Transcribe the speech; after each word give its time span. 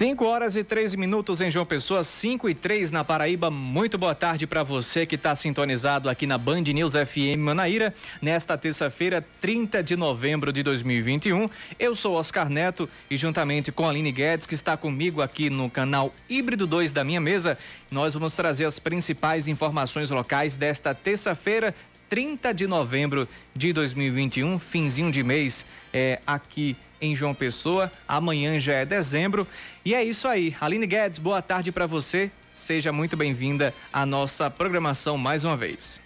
5 0.00 0.24
horas 0.24 0.56
e 0.56 0.64
3 0.64 0.94
minutos 0.94 1.42
em 1.42 1.50
João 1.50 1.66
Pessoa, 1.66 2.02
5 2.02 2.48
e 2.48 2.54
3 2.54 2.90
na 2.90 3.04
Paraíba. 3.04 3.50
Muito 3.50 3.98
boa 3.98 4.14
tarde 4.14 4.46
para 4.46 4.62
você 4.62 5.04
que 5.04 5.14
está 5.14 5.34
sintonizado 5.34 6.08
aqui 6.08 6.26
na 6.26 6.38
Band 6.38 6.62
News 6.62 6.94
FM 6.94 7.38
Manaíra, 7.38 7.94
nesta 8.22 8.56
terça-feira, 8.56 9.22
30 9.42 9.82
de 9.82 9.96
novembro 9.96 10.54
de 10.54 10.62
2021. 10.62 11.50
Eu 11.78 11.94
sou 11.94 12.14
Oscar 12.14 12.48
Neto 12.48 12.88
e, 13.10 13.16
juntamente 13.18 13.70
com 13.70 13.84
a 13.84 13.90
Aline 13.90 14.10
Guedes, 14.10 14.46
que 14.46 14.54
está 14.54 14.74
comigo 14.74 15.20
aqui 15.20 15.50
no 15.50 15.68
canal 15.68 16.14
Híbrido 16.30 16.66
2 16.66 16.92
da 16.92 17.04
minha 17.04 17.20
mesa, 17.20 17.58
nós 17.90 18.14
vamos 18.14 18.34
trazer 18.34 18.64
as 18.64 18.78
principais 18.78 19.48
informações 19.48 20.10
locais 20.10 20.56
desta 20.56 20.94
terça-feira, 20.94 21.74
30 22.08 22.54
de 22.54 22.66
novembro 22.66 23.28
de 23.54 23.70
2021, 23.74 24.58
finzinho 24.58 25.12
de 25.12 25.22
mês, 25.22 25.66
é, 25.92 26.20
aqui 26.26 26.74
em 27.00 27.16
João 27.16 27.34
Pessoa. 27.34 27.90
Amanhã 28.06 28.58
já 28.60 28.74
é 28.74 28.84
dezembro. 28.84 29.46
E 29.84 29.94
é 29.94 30.04
isso 30.04 30.28
aí. 30.28 30.56
Aline 30.60 30.86
Guedes, 30.86 31.18
boa 31.18 31.40
tarde 31.40 31.72
para 31.72 31.86
você. 31.86 32.30
Seja 32.52 32.92
muito 32.92 33.16
bem-vinda 33.16 33.72
à 33.92 34.04
nossa 34.04 34.50
programação 34.50 35.16
mais 35.16 35.44
uma 35.44 35.56
vez. 35.56 36.00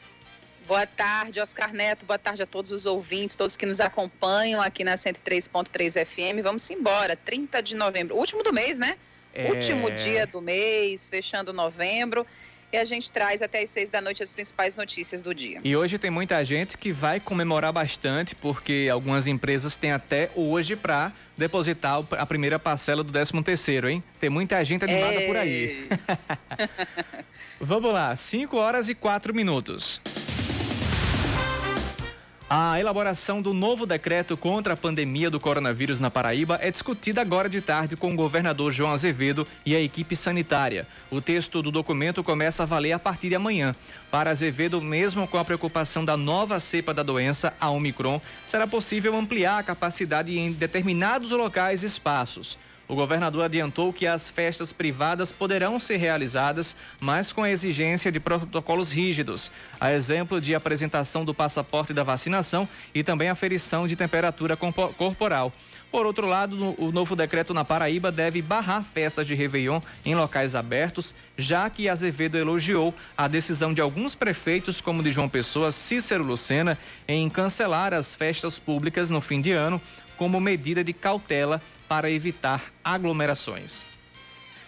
Boa 0.67 0.87
tarde, 0.87 1.41
Oscar 1.41 1.73
Neto. 1.73 2.07
Boa 2.07 2.19
tarde 2.19 2.43
a 2.43 2.47
todos 2.47 2.71
os 2.71 2.87
ouvintes, 2.87 3.37
todos 3.37 3.57
que 3.57 3.67
nos 3.67 3.81
acompanham 3.81 4.61
aqui 4.61 4.83
na 4.83 4.95
103.3 4.95 6.07
FM. 6.07 6.43
Vamos 6.43 6.69
embora, 6.71 7.17
30 7.17 7.63
de 7.63 7.75
novembro, 7.75 8.17
último 8.17 8.43
do 8.43 8.53
mês, 8.53 8.79
né? 8.79 8.97
É... 9.35 9.51
Último 9.51 9.91
dia 9.91 10.27
do 10.27 10.41
mês, 10.41 11.09
fechando 11.09 11.53
novembro 11.53 12.27
e 12.75 12.77
a 12.77 12.85
gente 12.85 13.11
traz 13.11 13.41
até 13.41 13.63
as 13.63 13.71
seis 13.71 13.89
da 13.89 14.01
noite 14.01 14.21
as 14.21 14.33
principais 14.33 14.75
notícias 14.75 15.23
do 15.23 15.33
dia. 15.33 15.59
E 15.63 15.77
hoje 15.77 15.97
tem 15.97 16.11
muita 16.11 16.45
gente 16.45 16.77
que 16.77 16.91
vai 16.91 17.21
comemorar 17.21 17.73
bastante, 17.73 18.35
porque 18.35 18.89
algumas 18.93 19.29
empresas 19.29 19.77
têm 19.77 19.93
até 19.93 20.29
hoje 20.35 20.75
para 20.75 21.13
depositar 21.39 22.03
a 22.11 22.27
primeira 22.27 22.59
parcela 22.59 23.05
do 23.05 23.13
13 23.13 23.43
terceiro, 23.45 23.89
hein? 23.89 24.03
Tem 24.19 24.29
muita 24.29 24.63
gente 24.65 24.85
animada 24.85 25.23
é... 25.23 25.27
por 25.27 25.37
aí. 25.37 25.89
Vamos 27.61 27.93
lá, 27.93 28.15
5 28.15 28.57
horas 28.57 28.89
e 28.89 28.95
4 28.95 29.33
minutos. 29.33 30.01
A 32.49 32.79
elaboração 32.79 33.41
do 33.41 33.55
novo 33.55 33.87
decreto 33.87 34.37
contra 34.37 34.75
a 34.75 34.77
pandemia 34.77 35.31
do 35.31 35.41
coronavírus 35.41 35.99
na 35.99 36.11
Paraíba 36.11 36.59
é 36.61 36.71
discutida 36.71 37.23
agora 37.23 37.49
de 37.49 37.63
tarde 37.63 37.97
com 37.97 38.13
o 38.13 38.17
governador 38.17 38.71
João 38.71 38.93
Azevedo 38.93 39.47
e 39.65 39.75
a 39.75 39.81
equipe 39.81 40.15
sanitária. 40.15 40.87
O 41.11 41.23
texto 41.23 41.63
do 41.63 41.71
documento 41.71 42.23
começa 42.23 42.63
a 42.63 42.67
valer 42.67 42.93
a 42.93 42.99
partir 42.99 43.31
de 43.31 43.35
amanhã. 43.35 43.75
Para 44.11 44.31
Azevedo, 44.31 44.83
mesmo 44.83 45.27
com 45.27 45.39
a 45.39 45.45
preocupação 45.45 46.05
da 46.05 46.19
nova 46.19 46.61
cepa 46.61 46.93
da 46.93 47.03
doença, 47.03 47.55
a 47.59 47.71
Omicron, 47.71 48.21
será 48.45 48.67
possível 48.67 49.17
ampliar 49.17 49.59
a 49.59 49.63
capacidade 49.63 50.39
em 50.39 50.53
determinados 50.53 51.31
locais 51.31 51.83
e 51.83 51.87
espaços. 51.87 52.59
O 52.87 52.95
governador 52.95 53.45
adiantou 53.45 53.93
que 53.93 54.07
as 54.07 54.29
festas 54.29 54.73
privadas 54.73 55.33
poderão 55.33 55.81
ser 55.81 55.97
realizadas, 55.97 56.77
mas 57.01 57.33
com 57.33 57.43
a 57.43 57.51
exigência 57.51 58.13
de 58.13 58.21
protocolos 58.21 58.93
rígidos, 58.93 59.51
a 59.81 59.93
exemplo 59.93 60.41
de 60.41 60.55
apresentação 60.55 61.25
do 61.25 61.33
passaporte 61.33 61.95
da 61.95 62.03
vacinação 62.03 62.69
e 62.95 63.03
também 63.03 63.29
aferição 63.29 63.87
de 63.87 63.97
temperatura 63.97 64.57
corporal. 64.57 65.51
Por 65.91 66.07
outro 66.07 66.27
lado, 66.27 66.75
o 66.77 66.91
novo 66.91 67.15
decreto 67.15 67.55
na 67.55 67.65
Paraíba 67.65 68.11
deve 68.11 68.43
barrar 68.43 68.85
festas 68.93 69.27
de 69.27 69.35
Réveillon 69.35 69.81
em 70.05 70.15
locais 70.15 70.57
abertos, 70.57 71.15
já 71.39 71.71
que 71.71 71.89
Azevedo 71.89 72.37
elogiou 72.37 72.93
a 73.17 73.29
decisão 73.29 73.73
de 73.73 73.81
alguns 73.81 74.15
prefeitos, 74.15 74.81
como 74.81 75.05
de 75.05 75.13
João 75.13 75.29
Pessoa, 75.29 75.71
Cícero 75.71 76.25
Lucena, 76.25 76.77
em 77.07 77.31
cancelar 77.31 77.95
as 77.95 78.13
festas 78.13 78.59
públicas 78.59 79.09
no 79.09 79.21
fim 79.21 79.41
de 79.41 79.53
ano, 79.53 79.81
como 80.17 80.41
medida 80.41 80.83
de 80.83 80.93
cautela 80.93 81.63
para 81.89 82.11
evitar 82.11 82.73
aglomerações. 82.83 83.85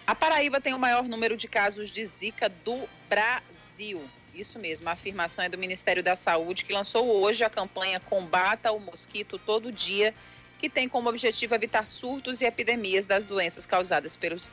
A 0.05 0.15
Paraíba 0.15 0.61
tem 0.61 0.73
o 0.73 0.79
maior 0.79 1.03
número 1.03 1.35
de 1.35 1.47
casos 1.47 1.89
de 1.89 2.05
Zika 2.05 2.47
do 2.47 2.87
Brasil. 3.09 4.01
Isso 4.33 4.59
mesmo, 4.59 4.87
a 4.87 4.93
afirmação 4.93 5.43
é 5.43 5.49
do 5.49 5.57
Ministério 5.57 6.03
da 6.03 6.15
Saúde, 6.15 6.63
que 6.63 6.71
lançou 6.71 7.21
hoje 7.21 7.43
a 7.43 7.49
campanha 7.49 7.99
Combata 7.99 8.71
o 8.71 8.79
Mosquito 8.79 9.39
Todo 9.39 9.71
Dia, 9.71 10.13
que 10.59 10.69
tem 10.69 10.87
como 10.87 11.09
objetivo 11.09 11.55
evitar 11.55 11.85
surtos 11.85 12.41
e 12.41 12.45
epidemias 12.45 13.05
das 13.05 13.25
doenças 13.25 13.65
causadas 13.65 14.15
pelos, 14.15 14.49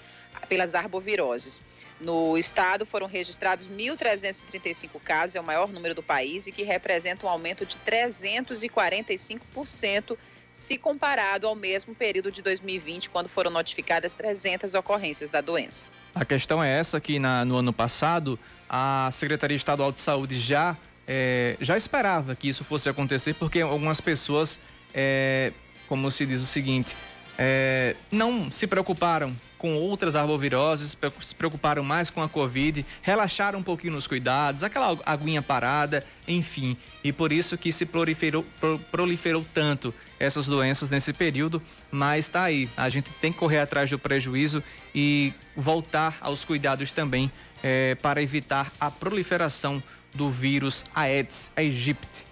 pelas 0.49 0.75
arboviroses. 0.75 1.63
No 2.01 2.37
estado 2.37 2.85
foram 2.85 3.07
registrados 3.07 3.69
1.335 3.69 5.01
casos, 5.03 5.37
é 5.37 5.41
o 5.41 5.45
maior 5.45 5.71
número 5.71 5.95
do 5.95 6.03
país 6.03 6.47
e 6.47 6.53
que 6.53 6.63
representa 6.63 7.27
um 7.27 7.29
aumento 7.29 7.65
de 7.65 7.79
345% 7.79 10.19
se 10.55 10.79
comparado 10.79 11.47
ao 11.49 11.57
mesmo 11.57 11.95
período 11.95 12.31
de 12.31 12.41
2020, 12.41 13.11
quando 13.11 13.29
foram 13.29 13.51
notificadas 13.51 14.15
300 14.15 14.73
ocorrências 14.73 15.29
da 15.29 15.41
doença. 15.41 15.89
A 16.15 16.25
questão 16.25 16.63
é 16.63 16.79
essa 16.79 17.01
que 17.01 17.19
na, 17.19 17.45
no 17.45 17.57
ano 17.57 17.73
passado 17.73 18.39
a 18.69 19.11
Secretaria 19.13 19.57
Estadual 19.57 19.91
de 19.91 20.01
Saúde 20.01 20.39
já 20.39 20.77
é, 21.07 21.57
já 21.61 21.77
esperava 21.77 22.35
que 22.35 22.49
isso 22.49 22.65
fosse 22.65 22.89
acontecer, 22.89 23.35
porque 23.35 23.61
algumas 23.61 24.01
pessoas, 24.01 24.59
é, 24.95 25.53
como 25.89 26.11
se 26.11 26.25
diz 26.25 26.41
o 26.41 26.47
seguinte, 26.47 26.95
é, 27.39 27.97
não 28.11 28.51
se 28.51 28.67
preocuparam 28.67 29.35
com 29.59 29.77
outras 29.77 30.15
arboviroses, 30.15 30.97
se 31.21 31.35
preocuparam 31.35 31.83
mais 31.83 32.11
com 32.11 32.23
a 32.23 32.29
Covid, 32.29 32.85
relaxaram 33.01 33.61
um 33.61 33.63
pouquinho 33.63 33.95
nos 33.95 34.07
cuidados, 34.07 34.63
aquela 34.63 34.99
aguinha 35.07 35.41
parada, 35.41 36.05
enfim. 36.29 36.77
E 37.03 37.13
por 37.13 37.33
isso 37.33 37.57
que 37.57 37.73
se 37.73 37.87
proliferou, 37.87 38.45
proliferou 38.91 39.45
tanto 39.55 39.95
essas 40.21 40.47
doenças 40.47 40.91
nesse 40.91 41.15
período, 41.15 41.63
mas 41.91 42.27
está 42.27 42.45
aí. 42.45 42.69
A 42.77 42.91
gente 42.91 43.09
tem 43.21 43.33
que 43.33 43.39
correr 43.39 43.61
atrás 43.61 43.89
do 43.89 43.99
prejuízo 43.99 44.63
e 44.95 45.33
voltar 45.57 46.19
aos 46.21 46.45
cuidados 46.45 46.93
também 46.93 47.33
é, 47.63 47.95
para 47.95 48.23
evitar 48.23 48.71
a 48.79 48.91
proliferação 48.91 49.83
do 50.15 50.31
vírus 50.31 50.85
Aedes 50.95 51.51
aegypti. 51.57 52.27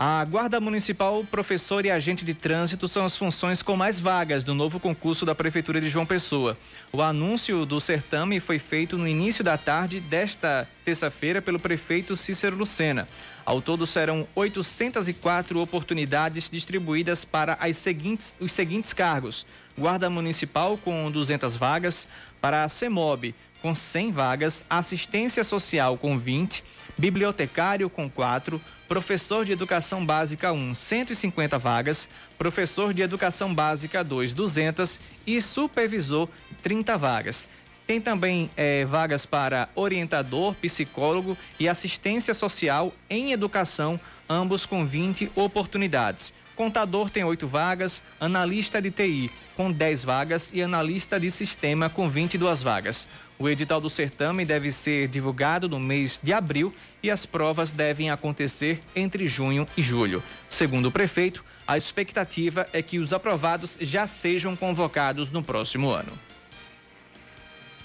A 0.00 0.24
Guarda 0.24 0.60
Municipal, 0.60 1.24
professor 1.28 1.84
e 1.84 1.90
agente 1.90 2.24
de 2.24 2.32
trânsito 2.32 2.86
são 2.86 3.04
as 3.04 3.16
funções 3.16 3.62
com 3.62 3.74
mais 3.74 3.98
vagas 3.98 4.44
do 4.44 4.54
novo 4.54 4.78
concurso 4.78 5.26
da 5.26 5.34
Prefeitura 5.34 5.80
de 5.80 5.88
João 5.88 6.06
Pessoa. 6.06 6.56
O 6.92 7.02
anúncio 7.02 7.66
do 7.66 7.80
certame 7.80 8.38
foi 8.38 8.60
feito 8.60 8.96
no 8.96 9.08
início 9.08 9.42
da 9.42 9.58
tarde 9.58 9.98
desta 9.98 10.68
terça-feira 10.84 11.42
pelo 11.42 11.58
prefeito 11.58 12.16
Cícero 12.16 12.54
Lucena. 12.54 13.08
Ao 13.44 13.60
todo 13.60 13.84
serão 13.86 14.24
804 14.36 15.58
oportunidades 15.58 16.48
distribuídas 16.48 17.24
para 17.24 17.58
seguintes, 17.74 18.36
os 18.38 18.52
seguintes 18.52 18.92
cargos: 18.92 19.44
Guarda 19.76 20.08
Municipal 20.08 20.78
com 20.78 21.10
200 21.10 21.56
vagas, 21.56 22.06
para 22.40 22.62
a 22.62 22.68
CEMOB 22.68 23.34
com 23.60 23.74
100 23.74 24.12
vagas, 24.12 24.64
Assistência 24.70 25.42
Social 25.42 25.98
com 25.98 26.16
20, 26.16 26.62
Bibliotecário 26.98 27.88
com 27.88 28.10
4, 28.10 28.60
professor 28.88 29.44
de 29.44 29.52
educação 29.52 30.04
básica 30.04 30.52
1, 30.52 30.74
150 30.74 31.56
vagas, 31.56 32.08
professor 32.36 32.92
de 32.92 33.02
educação 33.02 33.54
básica 33.54 34.02
2, 34.02 34.34
200 34.34 34.98
e 35.24 35.40
supervisor 35.40 36.28
30 36.60 36.98
vagas. 36.98 37.48
Tem 37.86 38.00
também 38.00 38.50
é, 38.56 38.84
vagas 38.84 39.24
para 39.24 39.68
orientador, 39.76 40.54
psicólogo 40.54 41.38
e 41.58 41.68
assistência 41.68 42.34
social 42.34 42.92
em 43.08 43.32
educação, 43.32 43.98
ambos 44.28 44.66
com 44.66 44.84
20 44.84 45.30
oportunidades. 45.36 46.34
Contador 46.56 47.08
tem 47.08 47.22
8 47.22 47.46
vagas, 47.46 48.02
analista 48.18 48.82
de 48.82 48.90
TI 48.90 49.30
com 49.56 49.70
10 49.70 50.02
vagas 50.02 50.50
e 50.52 50.60
analista 50.60 51.18
de 51.18 51.30
sistema 51.30 51.88
com 51.88 52.10
22 52.10 52.62
vagas. 52.62 53.06
O 53.38 53.48
edital 53.48 53.80
do 53.80 53.88
certame 53.88 54.44
deve 54.44 54.72
ser 54.72 55.06
divulgado 55.06 55.68
no 55.68 55.78
mês 55.78 56.18
de 56.20 56.32
abril 56.32 56.74
e 57.00 57.08
as 57.08 57.24
provas 57.24 57.70
devem 57.70 58.10
acontecer 58.10 58.80
entre 58.96 59.28
junho 59.28 59.64
e 59.76 59.82
julho. 59.82 60.20
Segundo 60.48 60.86
o 60.86 60.92
prefeito, 60.92 61.44
a 61.64 61.76
expectativa 61.76 62.68
é 62.72 62.82
que 62.82 62.98
os 62.98 63.12
aprovados 63.12 63.76
já 63.80 64.08
sejam 64.08 64.56
convocados 64.56 65.30
no 65.30 65.40
próximo 65.40 65.88
ano. 65.88 66.12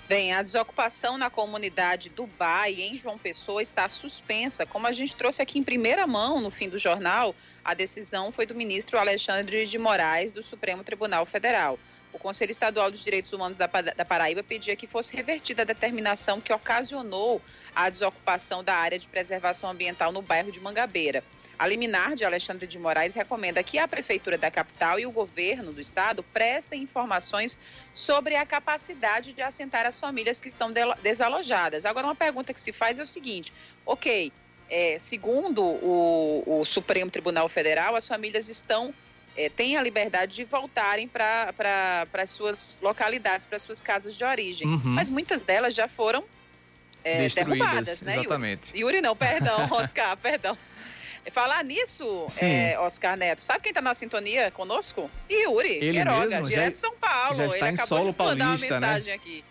Bem, 0.09 0.33
a 0.33 0.41
desocupação 0.41 1.17
na 1.17 1.29
comunidade 1.29 2.09
do 2.09 2.27
Bai, 2.27 2.73
em 2.73 2.97
João 2.97 3.17
Pessoa, 3.17 3.61
está 3.61 3.87
suspensa. 3.87 4.65
Como 4.65 4.87
a 4.87 4.91
gente 4.91 5.15
trouxe 5.15 5.41
aqui 5.41 5.59
em 5.59 5.63
primeira 5.63 6.05
mão 6.07 6.41
no 6.41 6.49
fim 6.49 6.67
do 6.67 6.77
jornal, 6.77 7.35
a 7.63 7.73
decisão 7.73 8.31
foi 8.31 8.45
do 8.45 8.55
ministro 8.55 8.97
Alexandre 8.97 9.65
de 9.65 9.77
Moraes, 9.77 10.31
do 10.31 10.43
Supremo 10.43 10.83
Tribunal 10.83 11.25
Federal. 11.25 11.79
O 12.13 12.19
Conselho 12.19 12.51
Estadual 12.51 12.91
dos 12.91 13.03
Direitos 13.03 13.33
Humanos 13.33 13.57
da, 13.57 13.67
da 13.67 14.05
Paraíba 14.05 14.43
pedia 14.43 14.75
que 14.75 14.87
fosse 14.87 15.15
revertida 15.15 15.63
a 15.63 15.65
determinação 15.65 16.39
que 16.39 16.53
ocasionou 16.53 17.41
a 17.75 17.89
desocupação 17.89 18.63
da 18.63 18.75
área 18.75 18.99
de 18.99 19.07
preservação 19.07 19.69
ambiental 19.69 20.11
no 20.11 20.21
bairro 20.21 20.51
de 20.51 20.59
Mangabeira. 20.59 21.23
A 21.57 21.67
liminar 21.67 22.15
de 22.15 22.25
Alexandre 22.25 22.65
de 22.65 22.79
Moraes 22.79 23.13
recomenda 23.13 23.63
que 23.63 23.77
a 23.77 23.87
Prefeitura 23.87 24.37
da 24.37 24.49
capital 24.49 24.99
e 24.99 25.05
o 25.05 25.11
governo 25.11 25.71
do 25.71 25.79
estado 25.79 26.23
prestem 26.23 26.81
informações 26.81 27.57
sobre 27.93 28.35
a 28.35 28.45
capacidade 28.45 29.33
de 29.33 29.41
assentar 29.41 29.85
as 29.85 29.97
famílias 29.97 30.39
que 30.39 30.47
estão 30.47 30.71
desalojadas. 31.01 31.85
Agora, 31.85 32.07
uma 32.07 32.15
pergunta 32.15 32.53
que 32.53 32.61
se 32.61 32.71
faz 32.71 32.99
é 32.99 33.03
o 33.03 33.07
seguinte: 33.07 33.53
ok, 33.85 34.31
é, 34.69 34.97
segundo 34.97 35.63
o, 35.63 36.43
o 36.61 36.65
Supremo 36.65 37.11
Tribunal 37.11 37.47
Federal, 37.47 37.95
as 37.95 38.07
famílias 38.07 38.49
estão 38.49 38.93
é, 39.35 39.49
têm 39.49 39.77
a 39.77 39.81
liberdade 39.81 40.35
de 40.35 40.43
voltarem 40.43 41.07
para 41.07 42.05
as 42.13 42.29
suas 42.29 42.79
localidades, 42.81 43.45
para 43.45 43.55
as 43.55 43.61
suas 43.61 43.81
casas 43.81 44.15
de 44.15 44.23
origem. 44.23 44.67
Uhum. 44.67 44.81
Mas 44.83 45.09
muitas 45.09 45.43
delas 45.43 45.73
já 45.73 45.87
foram 45.87 46.23
é, 47.03 47.27
derrubadas, 47.27 48.01
né, 48.01 48.15
exatamente. 48.19 48.69
Yuri? 48.69 48.79
Yuri 48.79 49.01
não, 49.01 49.15
perdão, 49.15 49.67
Oscar, 49.71 50.15
perdão. 50.17 50.57
Falar 51.31 51.63
nisso, 51.63 52.27
é, 52.41 52.77
Oscar 52.79 53.15
Neto, 53.15 53.41
sabe 53.41 53.61
quem 53.61 53.69
está 53.69 53.81
na 53.81 53.93
sintonia 53.93 54.51
conosco? 54.51 55.09
Yuri 55.31 55.69
Ele 55.69 55.93
Queiroga, 55.93 56.25
mesmo? 56.25 56.49
direto 56.49 56.73
de 56.73 56.79
São 56.79 56.93
Paulo. 56.95 57.37
Já 57.37 57.45
está 57.45 57.57
Ele 57.59 57.65
em 57.65 57.73
acabou 57.75 57.87
solo 57.87 58.11
de 58.11 58.17
mandar 58.17 58.45
paulista, 58.45 58.73
uma 58.73 58.79
né? 58.79 58.87
mensagem 58.87 59.07
né? 59.07 59.13
aqui. 59.13 59.43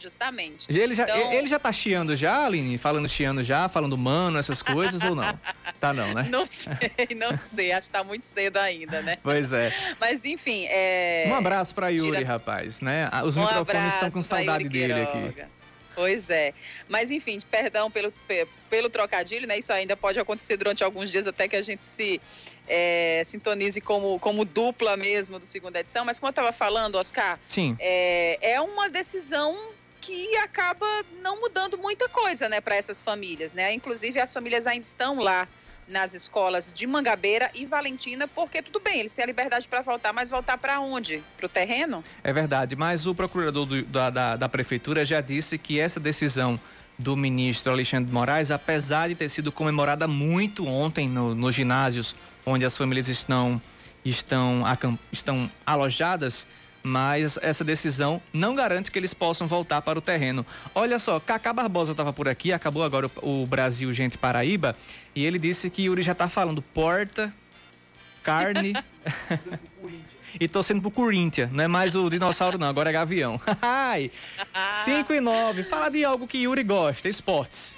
Justamente. 0.00 0.66
Ele 0.68 0.94
já, 0.94 1.04
então... 1.04 1.32
ele 1.32 1.46
já 1.46 1.58
tá 1.58 1.72
chiando 1.72 2.16
já, 2.16 2.46
Aline? 2.46 2.78
Falando 2.78 3.08
chiando 3.08 3.42
já, 3.42 3.68
falando 3.68 3.98
mano, 3.98 4.38
essas 4.38 4.62
coisas 4.62 5.02
ou 5.02 5.14
não? 5.14 5.38
Tá 5.78 5.92
não, 5.92 6.14
né? 6.14 6.26
Não 6.30 6.46
sei, 6.46 7.08
não 7.16 7.38
sei. 7.42 7.72
Acho 7.72 7.88
que 7.88 7.92
tá 7.92 8.04
muito 8.04 8.24
cedo 8.24 8.56
ainda, 8.58 9.02
né? 9.02 9.18
Pois 9.22 9.52
é. 9.52 9.72
Mas 9.98 10.24
enfim, 10.24 10.66
é... 10.68 11.26
Um 11.28 11.34
abraço 11.34 11.74
para 11.74 11.88
Yuri, 11.88 12.18
Tira... 12.18 12.26
rapaz, 12.26 12.80
né? 12.80 13.10
Os 13.24 13.36
um 13.36 13.42
microfones 13.42 13.94
estão 13.94 14.10
com 14.10 14.22
saudade 14.22 14.68
dele 14.68 15.02
aqui. 15.02 15.44
Pois 15.94 16.30
é. 16.30 16.54
Mas 16.88 17.10
enfim, 17.10 17.38
perdão 17.50 17.90
pelo, 17.90 18.12
pelo 18.70 18.88
trocadilho, 18.88 19.46
né? 19.46 19.58
Isso 19.58 19.72
ainda 19.72 19.96
pode 19.96 20.18
acontecer 20.18 20.56
durante 20.56 20.82
alguns 20.82 21.10
dias 21.10 21.26
até 21.26 21.48
que 21.48 21.56
a 21.56 21.62
gente 21.62 21.84
se 21.84 22.20
é, 22.66 23.22
sintonize 23.26 23.80
como, 23.80 24.18
como 24.18 24.44
dupla 24.44 24.96
mesmo 24.96 25.38
do 25.38 25.44
segunda 25.44 25.80
edição. 25.80 26.04
Mas 26.04 26.18
como 26.18 26.28
eu 26.28 26.30
estava 26.30 26.52
falando, 26.52 26.94
Oscar, 26.94 27.38
Sim. 27.46 27.76
É, 27.78 28.52
é 28.52 28.60
uma 28.60 28.88
decisão 28.88 29.56
que 30.00 30.36
acaba 30.38 30.86
não 31.22 31.40
mudando 31.40 31.76
muita 31.76 32.08
coisa, 32.08 32.48
né, 32.48 32.60
para 32.60 32.74
essas 32.74 33.02
famílias, 33.02 33.52
né? 33.52 33.72
Inclusive 33.72 34.18
as 34.18 34.32
famílias 34.32 34.66
ainda 34.66 34.86
estão 34.86 35.20
lá 35.20 35.46
nas 35.86 36.14
escolas 36.14 36.72
de 36.72 36.86
Mangabeira 36.86 37.50
e 37.52 37.66
Valentina, 37.66 38.28
porque 38.28 38.62
tudo 38.62 38.80
bem, 38.80 39.00
eles 39.00 39.12
têm 39.12 39.24
a 39.24 39.26
liberdade 39.26 39.66
para 39.66 39.82
voltar, 39.82 40.12
mas 40.12 40.30
voltar 40.30 40.56
para 40.56 40.80
onde? 40.80 41.22
Para 41.36 41.46
o 41.46 41.48
terreno? 41.48 42.04
É 42.22 42.32
verdade, 42.32 42.76
mas 42.76 43.06
o 43.06 43.14
procurador 43.14 43.66
do, 43.66 43.82
da, 43.84 44.08
da, 44.08 44.36
da 44.36 44.48
prefeitura 44.48 45.04
já 45.04 45.20
disse 45.20 45.58
que 45.58 45.80
essa 45.80 45.98
decisão 45.98 46.58
do 46.96 47.16
ministro 47.16 47.72
Alexandre 47.72 48.06
de 48.06 48.12
Moraes, 48.12 48.50
apesar 48.50 49.08
de 49.08 49.14
ter 49.14 49.28
sido 49.28 49.50
comemorada 49.50 50.06
muito 50.06 50.66
ontem 50.66 51.08
no, 51.08 51.34
nos 51.34 51.54
ginásios 51.54 52.14
onde 52.44 52.64
as 52.64 52.76
famílias 52.76 53.08
estão, 53.08 53.60
estão, 54.04 54.62
estão 55.10 55.50
alojadas, 55.66 56.46
mas 56.82 57.38
essa 57.42 57.62
decisão 57.64 58.20
não 58.32 58.54
garante 58.54 58.90
que 58.90 58.98
eles 58.98 59.14
possam 59.14 59.46
voltar 59.46 59.82
para 59.82 59.98
o 59.98 60.02
terreno. 60.02 60.44
Olha 60.74 60.98
só, 60.98 61.20
Cacá 61.20 61.52
Barbosa 61.52 61.92
estava 61.92 62.12
por 62.12 62.28
aqui, 62.28 62.52
acabou 62.52 62.82
agora 62.82 63.10
o, 63.22 63.46
Brasil 63.46 63.92
Gente 63.92 64.16
Paraíba, 64.16 64.76
e 65.14 65.24
ele 65.24 65.38
disse 65.38 65.70
que 65.70 65.82
Yuri 65.82 66.02
já 66.02 66.12
está 66.12 66.28
falando 66.28 66.62
porta, 66.62 67.32
carne. 68.22 68.74
e 70.38 70.48
torcendo 70.48 70.80
pro 70.80 70.90
Corinthians, 70.90 71.50
não 71.50 71.64
é 71.64 71.68
mais 71.68 71.96
o 71.96 72.08
dinossauro 72.08 72.58
não, 72.58 72.68
agora 72.68 72.90
é 72.90 72.92
gavião. 72.92 73.40
5 74.84 75.12
e 75.12 75.20
9, 75.20 75.64
fala 75.64 75.90
de 75.90 76.04
algo 76.04 76.26
que 76.26 76.38
Yuri 76.38 76.62
gosta, 76.62 77.08
esportes. 77.08 77.76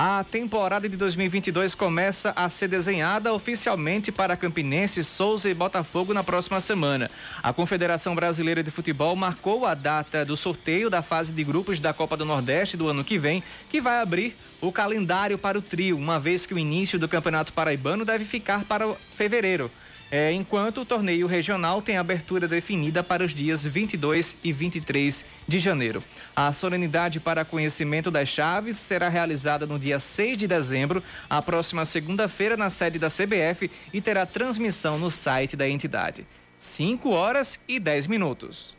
A 0.00 0.22
temporada 0.22 0.88
de 0.88 0.96
2022 0.96 1.74
começa 1.74 2.32
a 2.36 2.48
ser 2.48 2.68
desenhada 2.68 3.34
oficialmente 3.34 4.12
para 4.12 4.36
Campinense, 4.36 5.02
Souza 5.02 5.50
e 5.50 5.54
Botafogo 5.54 6.14
na 6.14 6.22
próxima 6.22 6.60
semana. 6.60 7.10
A 7.42 7.52
Confederação 7.52 8.14
Brasileira 8.14 8.62
de 8.62 8.70
Futebol 8.70 9.16
marcou 9.16 9.66
a 9.66 9.74
data 9.74 10.24
do 10.24 10.36
sorteio 10.36 10.88
da 10.88 11.02
fase 11.02 11.32
de 11.32 11.42
grupos 11.42 11.80
da 11.80 11.92
Copa 11.92 12.16
do 12.16 12.24
Nordeste 12.24 12.76
do 12.76 12.86
ano 12.86 13.02
que 13.02 13.18
vem, 13.18 13.42
que 13.68 13.80
vai 13.80 14.00
abrir 14.00 14.36
o 14.60 14.70
calendário 14.70 15.36
para 15.36 15.58
o 15.58 15.62
trio, 15.62 15.96
uma 15.96 16.20
vez 16.20 16.46
que 16.46 16.54
o 16.54 16.60
início 16.60 16.96
do 16.96 17.08
Campeonato 17.08 17.52
Paraibano 17.52 18.04
deve 18.04 18.24
ficar 18.24 18.64
para 18.66 18.94
fevereiro. 19.16 19.68
É, 20.10 20.32
enquanto 20.32 20.80
o 20.80 20.86
torneio 20.86 21.26
regional 21.26 21.82
tem 21.82 21.98
abertura 21.98 22.48
definida 22.48 23.04
para 23.04 23.22
os 23.22 23.34
dias 23.34 23.62
22 23.62 24.38
e 24.42 24.52
23 24.52 25.24
de 25.46 25.58
janeiro. 25.58 26.02
A 26.34 26.50
solenidade 26.50 27.20
para 27.20 27.44
conhecimento 27.44 28.10
das 28.10 28.28
chaves 28.28 28.78
será 28.78 29.10
realizada 29.10 29.66
no 29.66 29.78
dia 29.78 30.00
6 30.00 30.38
de 30.38 30.46
dezembro, 30.46 31.02
a 31.28 31.42
próxima 31.42 31.84
segunda-feira, 31.84 32.56
na 32.56 32.70
sede 32.70 32.98
da 32.98 33.08
CBF 33.08 33.70
e 33.92 34.00
terá 34.00 34.24
transmissão 34.24 34.98
no 34.98 35.10
site 35.10 35.56
da 35.56 35.68
entidade. 35.68 36.26
5 36.56 37.10
horas 37.10 37.60
e 37.68 37.78
10 37.78 38.06
minutos. 38.06 38.77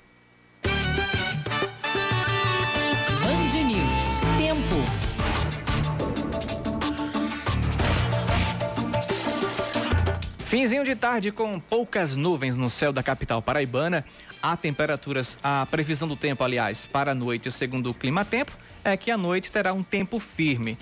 Finzinho 10.49 10.83
de 10.83 10.95
tarde 10.95 11.31
com 11.31 11.59
poucas 11.59 12.15
nuvens 12.15 12.55
no 12.55 12.71
céu 12.71 12.91
da 12.91 13.03
capital 13.03 13.39
paraibana. 13.39 14.03
Há 14.41 14.57
temperaturas, 14.57 15.37
a 15.43 15.63
previsão 15.69 16.07
do 16.07 16.15
tempo, 16.15 16.43
aliás, 16.43 16.87
para 16.87 17.11
a 17.11 17.15
noite, 17.15 17.51
segundo 17.51 17.91
o 17.91 17.93
Clima 17.93 18.25
Tempo, 18.25 18.57
é 18.83 18.97
que 18.97 19.11
a 19.11 19.17
noite 19.17 19.51
terá 19.51 19.73
um 19.73 19.83
tempo 19.83 20.19
firme. 20.19 20.75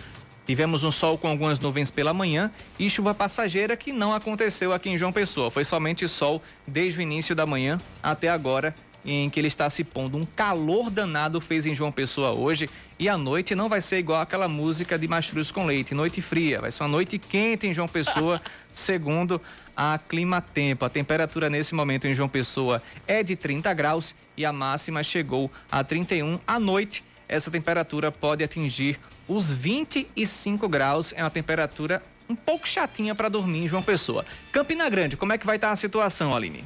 Tivemos 0.45 0.85
um 0.85 0.91
sol 0.91 1.17
com 1.17 1.27
algumas 1.27 1.59
nuvens 1.59 1.91
pela 1.91 2.13
manhã 2.13 2.49
e 2.79 2.89
chuva 2.89 3.13
passageira 3.13 3.75
que 3.75 3.91
não 3.91 4.13
aconteceu 4.13 4.71
aqui 4.71 4.89
em 4.89 4.97
João 4.97 5.11
Pessoa. 5.11 5.51
Foi 5.51 5.65
somente 5.65 6.07
sol 6.07 6.41
desde 6.65 6.99
o 6.99 7.01
início 7.01 7.35
da 7.35 7.45
manhã 7.45 7.77
até 8.01 8.29
agora 8.29 8.73
em 9.05 9.29
que 9.29 9.39
ele 9.39 9.47
está 9.47 9.69
se 9.69 9.83
pondo. 9.83 10.17
Um 10.17 10.25
calor 10.25 10.89
danado 10.89 11.39
fez 11.39 11.65
em 11.65 11.73
João 11.73 11.91
Pessoa 11.91 12.37
hoje 12.37 12.69
e 12.99 13.07
a 13.07 13.17
noite 13.17 13.55
não 13.55 13.69
vai 13.69 13.81
ser 13.81 13.99
igual 13.99 14.21
aquela 14.21 14.47
música 14.47 14.99
de 14.99 15.07
mastruz 15.07 15.49
com 15.49 15.65
leite, 15.65 15.95
noite 15.95 16.21
fria. 16.21 16.59
Vai 16.59 16.71
ser 16.71 16.83
uma 16.83 16.89
noite 16.89 17.17
quente 17.17 17.67
em 17.67 17.73
João 17.73 17.87
Pessoa, 17.87 18.41
segundo 18.77 19.41
a 19.75 19.99
Clima 19.99 20.41
Tempo. 20.41 20.85
A 20.85 20.89
temperatura 20.89 21.49
nesse 21.49 21.75
momento 21.75 22.07
em 22.07 22.15
João 22.15 22.29
Pessoa 22.29 22.81
é 23.05 23.23
de 23.23 23.35
30 23.35 23.73
graus 23.73 24.15
e 24.35 24.45
a 24.45 24.53
máxima 24.53 25.03
chegou 25.03 25.51
a 25.71 25.83
31 25.83 26.39
à 26.47 26.59
noite. 26.59 27.03
Essa 27.27 27.51
temperatura 27.51 28.11
pode 28.11 28.43
atingir 28.43 28.99
os 29.27 29.51
25 29.51 30.69
graus. 30.69 31.13
É 31.13 31.23
uma 31.23 31.29
temperatura 31.29 32.01
um 32.29 32.35
pouco 32.35 32.67
chatinha 32.67 33.13
para 33.13 33.29
dormir 33.29 33.63
em 33.63 33.67
João 33.67 33.83
Pessoa. 33.83 34.25
Campina 34.51 34.89
Grande, 34.89 35.17
como 35.17 35.33
é 35.33 35.37
que 35.37 35.45
vai 35.45 35.57
estar 35.57 35.71
a 35.71 35.75
situação, 35.75 36.35
Aline? 36.35 36.65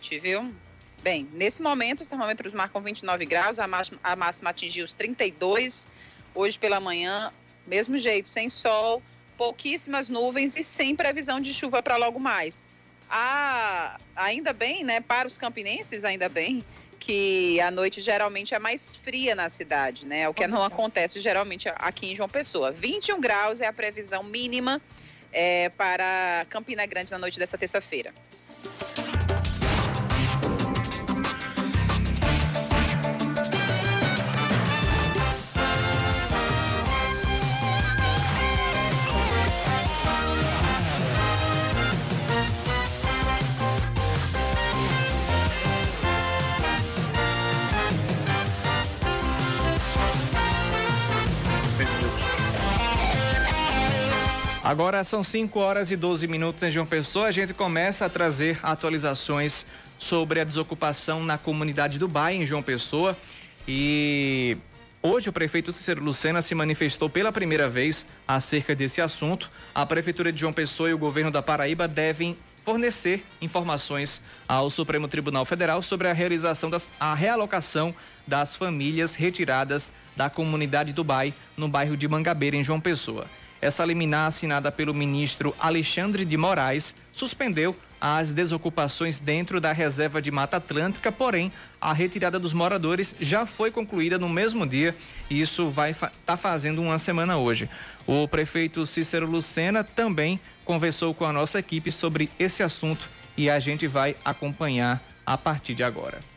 Te 0.00 0.18
viu? 0.18 0.52
Bem, 1.02 1.28
nesse 1.32 1.60
momento 1.60 2.00
os 2.00 2.08
termômetros 2.08 2.52
marcam 2.52 2.80
29 2.80 3.26
graus, 3.26 3.58
a 3.58 3.66
máxima, 3.66 3.98
a 4.02 4.14
máxima 4.14 4.50
atingiu 4.50 4.84
os 4.84 4.94
32. 4.94 5.88
Hoje 6.34 6.58
pela 6.58 6.80
manhã, 6.80 7.32
mesmo 7.66 7.98
jeito, 7.98 8.28
sem 8.28 8.48
sol, 8.48 9.02
pouquíssimas 9.36 10.08
nuvens 10.08 10.56
e 10.56 10.62
sem 10.62 10.94
previsão 10.94 11.40
de 11.40 11.52
chuva 11.52 11.82
para 11.82 11.96
logo 11.96 12.18
mais. 12.18 12.64
Ah, 13.10 13.98
ainda 14.16 14.52
bem, 14.52 14.84
né, 14.84 15.00
para 15.00 15.28
os 15.28 15.36
campinenses, 15.36 16.04
ainda 16.04 16.28
bem, 16.28 16.64
que 16.98 17.60
a 17.60 17.70
noite 17.70 18.00
geralmente 18.00 18.54
é 18.54 18.58
mais 18.58 18.96
fria 18.96 19.34
na 19.34 19.48
cidade, 19.48 20.06
né? 20.06 20.28
O 20.28 20.34
que 20.34 20.46
não 20.46 20.62
acontece 20.62 21.20
geralmente 21.20 21.68
aqui 21.74 22.12
em 22.12 22.14
João 22.14 22.28
Pessoa. 22.28 22.70
21 22.70 23.20
graus 23.20 23.60
é 23.60 23.66
a 23.66 23.72
previsão 23.72 24.22
mínima 24.22 24.80
é, 25.32 25.68
para 25.70 26.46
Campina 26.48 26.86
Grande 26.86 27.10
na 27.10 27.18
noite 27.18 27.38
dessa 27.38 27.58
terça-feira. 27.58 28.14
Agora 54.72 55.04
são 55.04 55.22
5 55.22 55.60
horas 55.60 55.90
e 55.90 55.96
12 55.96 56.26
minutos 56.26 56.62
em 56.62 56.70
João 56.70 56.86
Pessoa. 56.86 57.26
A 57.26 57.30
gente 57.30 57.52
começa 57.52 58.06
a 58.06 58.08
trazer 58.08 58.58
atualizações 58.62 59.66
sobre 59.98 60.40
a 60.40 60.44
desocupação 60.44 61.22
na 61.22 61.36
comunidade 61.36 61.98
do 61.98 62.08
Bairro, 62.08 62.42
em 62.42 62.46
João 62.46 62.62
Pessoa. 62.62 63.14
E 63.68 64.56
hoje 65.02 65.28
o 65.28 65.32
prefeito 65.32 65.70
Cícero 65.72 66.02
Lucena 66.02 66.40
se 66.40 66.54
manifestou 66.54 67.10
pela 67.10 67.30
primeira 67.30 67.68
vez 67.68 68.06
acerca 68.26 68.74
desse 68.74 69.02
assunto. 69.02 69.50
A 69.74 69.84
prefeitura 69.84 70.32
de 70.32 70.40
João 70.40 70.54
Pessoa 70.54 70.88
e 70.88 70.94
o 70.94 70.98
governo 70.98 71.30
da 71.30 71.42
Paraíba 71.42 71.86
devem 71.86 72.34
fornecer 72.64 73.22
informações 73.42 74.22
ao 74.48 74.70
Supremo 74.70 75.06
Tribunal 75.06 75.44
Federal 75.44 75.82
sobre 75.82 76.08
a 76.08 76.14
realização 76.14 76.70
das 76.70 76.90
a 76.98 77.14
realocação 77.14 77.94
das 78.26 78.56
famílias 78.56 79.14
retiradas 79.14 79.90
da 80.16 80.30
comunidade 80.30 80.94
Dubai 80.94 81.34
no 81.58 81.68
bairro 81.68 81.94
de 81.94 82.08
Mangabeira 82.08 82.56
em 82.56 82.64
João 82.64 82.80
Pessoa. 82.80 83.26
Essa 83.62 83.84
liminar 83.84 84.26
assinada 84.26 84.72
pelo 84.72 84.92
ministro 84.92 85.54
Alexandre 85.56 86.24
de 86.24 86.36
Moraes 86.36 86.96
suspendeu 87.12 87.76
as 88.00 88.32
desocupações 88.32 89.20
dentro 89.20 89.60
da 89.60 89.70
reserva 89.70 90.20
de 90.20 90.32
Mata 90.32 90.56
Atlântica, 90.56 91.12
porém 91.12 91.52
a 91.80 91.92
retirada 91.92 92.40
dos 92.40 92.52
moradores 92.52 93.14
já 93.20 93.46
foi 93.46 93.70
concluída 93.70 94.18
no 94.18 94.28
mesmo 94.28 94.66
dia 94.66 94.96
e 95.30 95.40
isso 95.40 95.70
vai 95.70 95.92
estar 95.92 96.10
tá 96.26 96.36
fazendo 96.36 96.82
uma 96.82 96.98
semana 96.98 97.36
hoje. 97.36 97.70
O 98.04 98.26
prefeito 98.26 98.84
Cícero 98.84 99.30
Lucena 99.30 99.84
também 99.84 100.40
conversou 100.64 101.14
com 101.14 101.24
a 101.24 101.32
nossa 101.32 101.60
equipe 101.60 101.92
sobre 101.92 102.28
esse 102.40 102.64
assunto 102.64 103.08
e 103.36 103.48
a 103.48 103.60
gente 103.60 103.86
vai 103.86 104.16
acompanhar 104.24 105.00
a 105.24 105.38
partir 105.38 105.76
de 105.76 105.84
agora. 105.84 106.31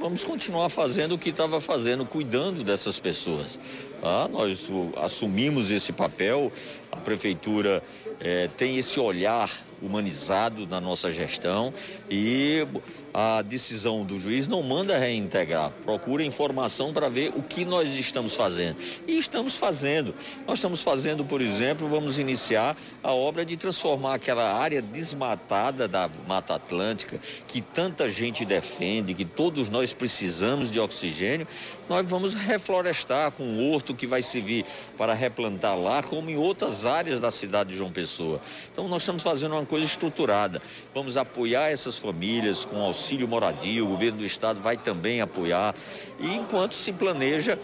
Vamos 0.00 0.22
continuar 0.22 0.68
fazendo 0.68 1.16
o 1.16 1.18
que 1.18 1.30
estava 1.30 1.60
fazendo, 1.60 2.06
cuidando 2.06 2.62
dessas 2.62 3.00
pessoas. 3.00 3.58
Ah, 4.00 4.28
nós 4.30 4.68
assumimos 5.02 5.72
esse 5.72 5.92
papel, 5.92 6.52
a 6.92 6.96
prefeitura 6.98 7.82
é, 8.20 8.48
tem 8.56 8.78
esse 8.78 9.00
olhar 9.00 9.50
humanizado 9.82 10.66
na 10.66 10.80
nossa 10.80 11.10
gestão 11.10 11.72
e 12.10 12.66
a 13.12 13.42
decisão 13.42 14.04
do 14.04 14.20
juiz 14.20 14.46
não 14.46 14.62
manda 14.62 14.96
reintegrar, 14.98 15.72
procura 15.84 16.22
informação 16.24 16.92
para 16.92 17.08
ver 17.08 17.32
o 17.34 17.42
que 17.42 17.64
nós 17.64 17.94
estamos 17.94 18.34
fazendo. 18.34 18.76
E 19.06 19.18
estamos 19.18 19.56
fazendo. 19.56 20.14
Nós 20.46 20.58
estamos 20.58 20.82
fazendo, 20.82 21.24
por 21.24 21.40
exemplo, 21.40 21.88
vamos 21.88 22.18
iniciar 22.18 22.76
a 23.02 23.12
obra 23.12 23.44
de 23.44 23.56
transformar 23.56 24.14
aquela 24.14 24.54
área 24.54 24.82
desmatada 24.82 25.88
da 25.88 26.08
Mata 26.26 26.54
Atlântica, 26.54 27.18
que 27.46 27.60
tanta 27.60 28.08
gente 28.10 28.44
defende, 28.44 29.14
que 29.14 29.24
todos 29.24 29.68
nós 29.68 29.92
precisamos 29.92 30.70
de 30.70 30.78
oxigênio, 30.78 31.46
nós 31.88 32.06
vamos 32.06 32.34
reflorestar 32.34 33.32
com 33.32 33.42
um 33.42 33.72
horto 33.72 33.94
que 33.94 34.06
vai 34.06 34.22
servir 34.22 34.64
para 34.96 35.14
replantar 35.14 35.78
lá, 35.78 36.02
como 36.02 36.30
em 36.30 36.36
outras 36.36 36.84
áreas 36.84 37.20
da 37.20 37.30
cidade 37.30 37.70
de 37.70 37.76
João 37.76 37.90
Pessoa. 37.90 38.40
Então, 38.72 38.86
nós 38.86 39.02
estamos 39.02 39.22
fazendo 39.22 39.52
uma 39.52 39.64
coisa 39.68 39.86
estruturada. 39.86 40.60
Vamos 40.94 41.16
apoiar 41.16 41.70
essas 41.70 41.98
famílias 41.98 42.64
com 42.64 42.80
auxílio 42.80 43.28
moradia, 43.28 43.84
o 43.84 43.88
governo 43.88 44.18
do 44.18 44.24
estado 44.24 44.60
vai 44.60 44.76
também 44.76 45.20
apoiar. 45.20 45.74
E 46.18 46.34
enquanto 46.34 46.74
se 46.74 46.92
planeja 46.92 47.58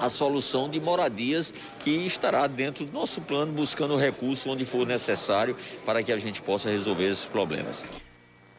a 0.00 0.08
solução 0.08 0.68
de 0.68 0.80
moradias 0.80 1.52
que 1.78 1.90
estará 1.90 2.46
dentro 2.46 2.84
do 2.84 2.92
nosso 2.92 3.20
plano, 3.20 3.52
buscando 3.52 3.96
recurso 3.96 4.50
onde 4.50 4.64
for 4.64 4.86
necessário 4.86 5.56
para 5.84 6.02
que 6.02 6.12
a 6.12 6.16
gente 6.16 6.42
possa 6.42 6.70
resolver 6.70 7.10
esses 7.10 7.26
problemas. 7.26 7.84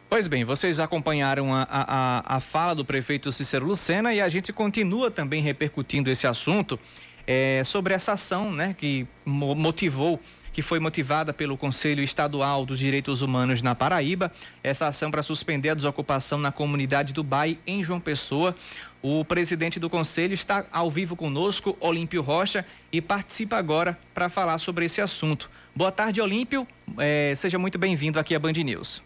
Pois 0.10 0.28
bem, 0.28 0.44
vocês 0.44 0.80
acompanharam 0.80 1.54
a, 1.54 1.68
a, 1.70 2.36
a 2.38 2.40
fala 2.40 2.76
do 2.76 2.86
prefeito 2.86 3.32
Cícero 3.32 3.66
Lucena 3.66 4.14
e 4.14 4.22
a 4.22 4.30
gente 4.30 4.54
continua 4.54 5.10
também 5.10 5.42
repercutindo 5.42 6.10
esse 6.10 6.28
assunto 6.28 6.80
é, 7.26 7.64
sobre 7.66 7.94
essa 7.94 8.14
ação 8.14 8.52
né, 8.52 8.76
que 8.78 9.08
motivou 9.26 10.20
que 10.54 10.62
foi 10.62 10.80
motivada 10.80 11.34
pelo 11.34 11.58
Conselho 11.58 12.04
Estadual 12.04 12.66
dos 12.66 12.78
Direitos 12.78 13.24
Humanos 13.24 13.64
na 13.64 13.74
Paraíba. 13.74 14.32
Essa 14.64 14.88
ação 14.88 15.10
para 15.10 15.24
suspender 15.24 15.70
a 15.70 15.74
desocupação 15.74 16.38
na 16.38 16.52
comunidade 16.52 17.12
do 17.12 17.24
Bai, 17.24 17.58
em 17.66 17.84
João 17.84 18.00
Pessoa. 18.00 18.56
O 19.02 19.26
presidente 19.26 19.80
do 19.80 19.90
conselho 19.90 20.34
está 20.34 20.66
ao 20.72 20.90
vivo 20.90 21.16
conosco, 21.16 21.76
Olímpio 21.82 22.22
Rocha, 22.22 22.66
e 22.92 23.02
participa 23.02 23.58
agora 23.58 23.98
para 24.14 24.30
falar 24.30 24.60
sobre 24.60 24.86
esse 24.86 25.02
assunto. 25.02 25.50
Boa 25.76 25.92
tarde, 25.92 26.22
Olímpio. 26.22 26.68
É, 27.00 27.34
seja 27.36 27.58
muito 27.58 27.80
bem-vindo 27.80 28.20
aqui 28.20 28.36
à 28.36 28.40
Band 28.40 28.54
News. 28.54 29.02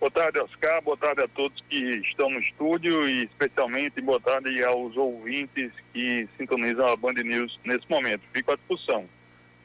Boa 0.00 0.10
tarde, 0.10 0.40
Oscar. 0.40 0.80
Boa 0.80 0.96
tarde 0.96 1.22
a 1.22 1.28
todos 1.28 1.62
que 1.68 1.76
estão 1.76 2.30
no 2.30 2.40
estúdio 2.40 3.06
e 3.06 3.24
especialmente 3.24 4.00
boa 4.00 4.18
tarde 4.18 4.64
aos 4.64 4.96
ouvintes 4.96 5.70
que 5.92 6.26
sintonizam 6.38 6.86
a 6.86 6.96
Band 6.96 7.22
News 7.22 7.60
nesse 7.66 7.88
momento. 7.90 8.22
Fico 8.32 8.50
à 8.50 8.56
disposição. 8.56 9.04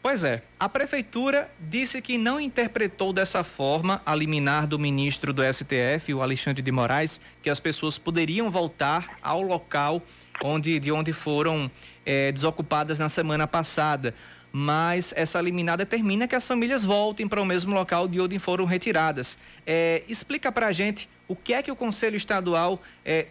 Pois 0.06 0.24
é, 0.24 0.44
a 0.60 0.70
prefeitura 0.70 1.50
disse 1.60 2.00
que 2.00 2.16
não 2.16 2.40
interpretou 2.40 3.12
dessa 3.12 3.44
forma 3.44 4.04
a 4.06 4.14
liminar 4.14 4.68
do 4.68 4.78
ministro 4.78 5.34
do 5.34 5.42
STF, 5.42 6.14
o 6.14 6.22
Alexandre 6.22 6.62
de 6.62 6.72
Moraes, 6.72 7.20
que 7.42 7.50
as 7.50 7.60
pessoas 7.60 7.98
poderiam 7.98 8.52
voltar 8.52 9.18
ao 9.20 9.42
local 9.42 10.00
onde, 10.44 10.80
de 10.80 10.92
onde 10.92 11.12
foram 11.12 11.72
é, 12.06 12.32
desocupadas 12.32 13.00
na 13.00 13.10
semana 13.10 13.48
passada. 13.48 14.14
Mas 14.52 15.12
essa 15.18 15.42
liminar 15.42 15.76
determina 15.76 16.28
que 16.28 16.36
as 16.36 16.48
famílias 16.48 16.86
voltem 16.86 17.28
para 17.28 17.42
o 17.42 17.46
mesmo 17.46 17.74
local 17.74 18.08
de 18.08 18.22
onde 18.22 18.38
foram 18.38 18.66
retiradas. 18.66 19.40
É, 19.66 20.04
explica 20.08 20.52
para 20.52 20.68
a 20.68 20.72
gente 20.72 21.10
o 21.28 21.36
que 21.36 21.52
é 21.52 21.64
que 21.64 21.72
o 21.72 21.76
Conselho 21.76 22.16
Estadual 22.16 22.80
é, 23.04 23.26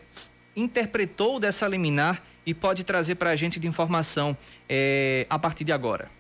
interpretou 0.57 1.39
dessa 1.39 1.69
liminar 1.69 2.21
e 2.45 2.53
pode 2.53 2.83
trazer 2.83 3.15
para 3.15 3.31
a 3.31 3.37
gente 3.37 3.61
de 3.61 3.69
informação 3.69 4.37
a 5.31 5.39
partir 5.39 5.63
de 5.63 5.71
agora. 5.71 6.11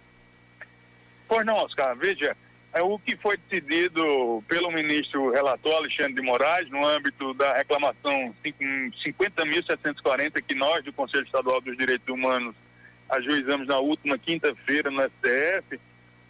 Pois 1.35 1.45
não, 1.45 1.57
Oscar. 1.57 1.97
Veja, 1.97 2.37
é 2.73 2.81
o 2.81 2.97
que 2.97 3.17
foi 3.17 3.37
decidido 3.37 4.41
pelo 4.47 4.71
ministro 4.71 5.33
relator 5.33 5.75
Alexandre 5.75 6.15
de 6.15 6.23
Moraes 6.23 6.71
no 6.71 6.87
âmbito 6.87 7.35
da 7.35 7.55
reclamação 7.55 8.33
50.740 8.45 10.41
que 10.41 10.55
nós 10.55 10.85
do 10.85 10.93
Conselho 10.93 11.25
Estadual 11.25 11.61
dos 11.61 11.77
Direitos 11.77 12.07
Humanos 12.07 12.55
ajuizamos 13.11 13.67
na 13.67 13.81
última 13.81 14.17
quinta-feira 14.17 14.93
no 14.93 15.03
STF, 15.03 15.81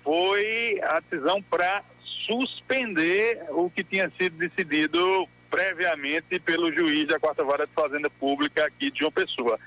foi 0.02 0.80
a 0.82 1.00
decisão 1.00 1.42
para 1.42 1.84
suspender 2.26 3.44
o 3.50 3.68
que 3.68 3.84
tinha 3.84 4.10
sido 4.18 4.38
decidido 4.38 5.28
previamente 5.50 6.40
pelo 6.40 6.72
juiz 6.72 7.06
da 7.08 7.20
quarta 7.20 7.44
vara 7.44 7.66
de 7.66 7.74
fazenda 7.74 8.08
pública 8.08 8.64
aqui 8.64 8.90
de 8.90 9.00
João 9.00 9.12
Pessoa. 9.12 9.60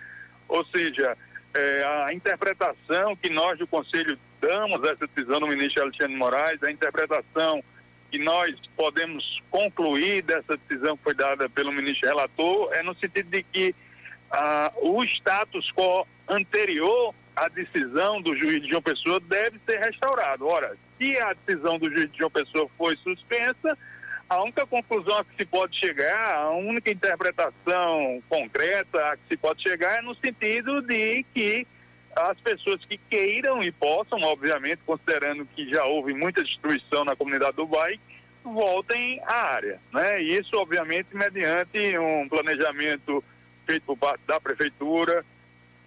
Ou 0.49 0.65
seja, 0.65 1.15
é, 1.53 1.83
a 2.07 2.11
interpretação 2.11 3.15
que 3.15 3.29
nós 3.29 3.59
do 3.59 3.67
Conselho 3.67 4.17
damos 4.41 4.83
essa 4.83 5.07
decisão 5.07 5.39
do 5.39 5.47
ministro 5.47 5.83
Alexandre 5.83 6.15
Moraes, 6.15 6.61
a 6.63 6.71
interpretação 6.71 7.63
que 8.11 8.17
nós 8.17 8.55
podemos 8.75 9.41
concluir 9.51 10.21
dessa 10.21 10.57
decisão 10.57 10.95
que 10.97 11.03
foi 11.03 11.13
dada 11.13 11.49
pelo 11.49 11.71
ministro 11.71 12.07
relator 12.07 12.73
é 12.73 12.81
no 12.81 12.95
sentido 12.95 13.29
de 13.29 13.43
que 13.43 13.75
ah, 14.31 14.71
o 14.77 15.03
status 15.03 15.71
quo 15.71 16.07
anterior 16.27 17.13
à 17.35 17.47
decisão 17.49 18.21
do 18.21 18.35
juiz 18.35 18.61
de 18.61 18.69
João 18.69 18.81
Pessoa 18.81 19.19
deve 19.19 19.59
ser 19.67 19.79
restaurado. 19.79 20.47
Ora, 20.47 20.75
se 20.97 21.17
a 21.19 21.33
decisão 21.33 21.77
do 21.77 21.89
juiz 21.89 22.11
de 22.11 22.17
João 22.17 22.31
Pessoa 22.31 22.69
foi 22.77 22.95
suspensa, 22.97 23.77
a 24.29 24.41
única 24.41 24.65
conclusão 24.65 25.17
a 25.17 25.23
que 25.23 25.35
se 25.37 25.45
pode 25.45 25.79
chegar, 25.79 26.35
a 26.35 26.51
única 26.51 26.91
interpretação 26.91 28.21
concreta 28.27 29.11
a 29.11 29.15
que 29.15 29.23
se 29.29 29.37
pode 29.37 29.61
chegar 29.61 29.99
é 29.99 30.01
no 30.01 30.15
sentido 30.15 30.81
de 30.81 31.23
que 31.33 31.65
as 32.15 32.39
pessoas 32.39 32.83
que 32.85 32.97
queiram 33.09 33.61
e 33.61 33.71
possam, 33.71 34.19
obviamente, 34.21 34.79
considerando 34.85 35.45
que 35.55 35.69
já 35.69 35.85
houve 35.85 36.13
muita 36.13 36.43
destruição 36.43 37.05
na 37.05 37.15
comunidade 37.15 37.55
do 37.55 37.65
bairro, 37.65 37.99
voltem 38.43 39.21
à 39.25 39.53
área. 39.53 39.79
Né? 39.93 40.21
Isso, 40.21 40.55
obviamente, 40.55 41.09
mediante 41.13 41.97
um 41.97 42.27
planejamento 42.27 43.23
feito 43.65 43.83
por 43.83 43.97
parte 43.97 44.21
da 44.25 44.39
prefeitura, 44.39 45.25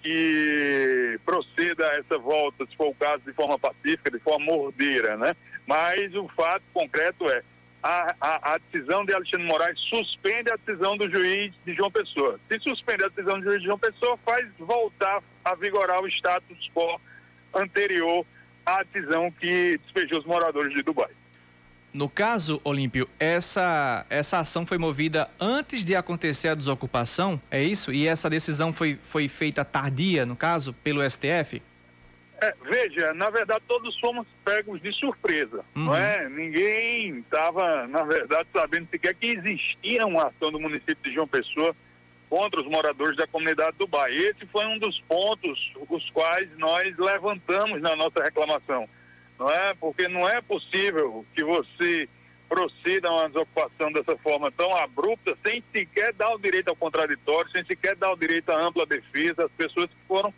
que 0.03 1.19
proceda 1.25 1.91
a 1.91 1.97
essa 1.97 2.19
volta, 2.19 2.67
se 2.67 2.77
for 2.77 2.89
o 2.89 2.95
caso, 2.95 3.23
de 3.25 3.33
forma 3.33 3.59
pacífica, 3.59 4.11
de 4.11 4.19
forma 4.19 4.45
mordeira. 4.47 5.17
Né? 5.17 5.35
Mas 5.67 6.15
o 6.15 6.29
fato 6.29 6.63
concreto 6.73 7.29
é, 7.29 7.43
a, 7.83 8.15
a, 8.21 8.55
a, 8.55 8.59
decisão 8.59 9.05
de 9.05 9.15
Alexandre 9.15 9.47
Moraes 9.47 9.79
suspende 9.81 10.51
a 10.51 10.57
decisão 10.57 10.97
do 10.97 11.11
juiz 11.11 11.53
de 11.65 11.75
João 11.75 11.91
Pessoa. 11.91 12.39
Se 12.51 12.59
suspende 12.61 13.05
a 13.05 13.09
decisão 13.09 13.39
do 13.39 13.45
juiz 13.45 13.61
de 13.61 13.67
João 13.67 13.79
Pessoa, 13.79 14.19
faz 14.25 14.47
voltar 14.59 15.23
a 15.45 15.55
vigorar 15.55 16.01
o 16.03 16.09
status 16.09 16.71
quo 16.75 17.01
anterior 17.55 18.25
à 18.65 18.83
decisão 18.83 19.31
que 19.31 19.79
despejou 19.79 20.19
os 20.21 20.27
moradores 20.27 20.75
de 20.75 20.83
Dubai. 20.83 21.11
No 21.93 22.09
caso, 22.09 22.61
Olímpio, 22.63 23.09
essa, 23.19 24.07
essa 24.09 24.39
ação 24.39 24.65
foi 24.65 24.79
movida 24.79 25.29
antes 25.41 25.83
de 25.83 25.97
acontecer 25.97 26.49
a 26.49 26.55
desocupação, 26.55 27.41
é 27.51 27.61
isso? 27.63 27.93
E 27.93 28.07
essa 28.07 28.31
decisão 28.31 28.73
foi, 28.73 28.97
foi 29.03 29.27
feita 29.27 29.65
tardia, 29.65 30.25
no 30.25 30.37
caso, 30.37 30.73
pelo 30.85 31.03
STF? 31.09 31.61
É, 32.43 32.55
veja, 32.63 33.13
na 33.13 33.29
verdade 33.29 33.61
todos 33.69 33.99
fomos 34.01 34.27
pegos 34.43 34.81
de 34.81 34.91
surpresa, 34.93 35.63
uhum. 35.75 35.87
não 35.87 35.97
é? 35.97 36.27
Ninguém 36.29 37.19
estava, 37.19 37.87
na 37.87 38.03
verdade, 38.03 38.49
sabendo 38.53 38.89
sequer 38.89 39.15
que 39.15 39.27
existia 39.27 40.07
uma 40.07 40.29
ação 40.29 40.51
do 40.51 40.59
município 40.59 40.97
de 41.03 41.13
João 41.13 41.29
Pessoa 41.29 41.77
contra 42.31 42.61
os 42.61 42.67
moradores 42.69 43.17
da 43.17 43.27
comunidade 43.27 43.77
do 43.77 43.89
bairro. 43.89 44.17
Esse 44.17 44.47
foi 44.47 44.65
um 44.65 44.79
dos 44.79 44.99
pontos 45.01 45.73
os 45.89 46.09
quais 46.11 46.49
nós 46.57 46.97
levantamos 46.97 47.83
na 47.83 47.97
nossa 47.97 48.23
reclamação, 48.23 48.89
não 49.37 49.51
é? 49.51 49.75
Porque 49.75 50.07
não 50.07 50.27
é 50.29 50.41
possível 50.41 51.27
que 51.35 51.43
você 51.43 52.09
proceda 52.49 53.09
a 53.09 53.13
uma 53.13 53.29
desocupação 53.29 53.93
dessa 53.93 54.17
forma 54.19 54.51
tão 54.53 54.75
abrupta, 54.77 55.37
sem 55.45 55.63
sequer 55.73 56.13
dar 56.13 56.33
o 56.33 56.39
direito 56.39 56.69
ao 56.69 56.77
contraditório, 56.77 57.51
sem 57.51 57.65
sequer 57.65 57.97
dar 57.97 58.13
o 58.13 58.17
direito 58.17 58.51
à 58.51 58.61
ampla 58.61 58.87
defesa 58.87 59.45
às 59.45 59.53
pessoas 59.53 59.87
que 59.87 60.07
foram 60.07 60.33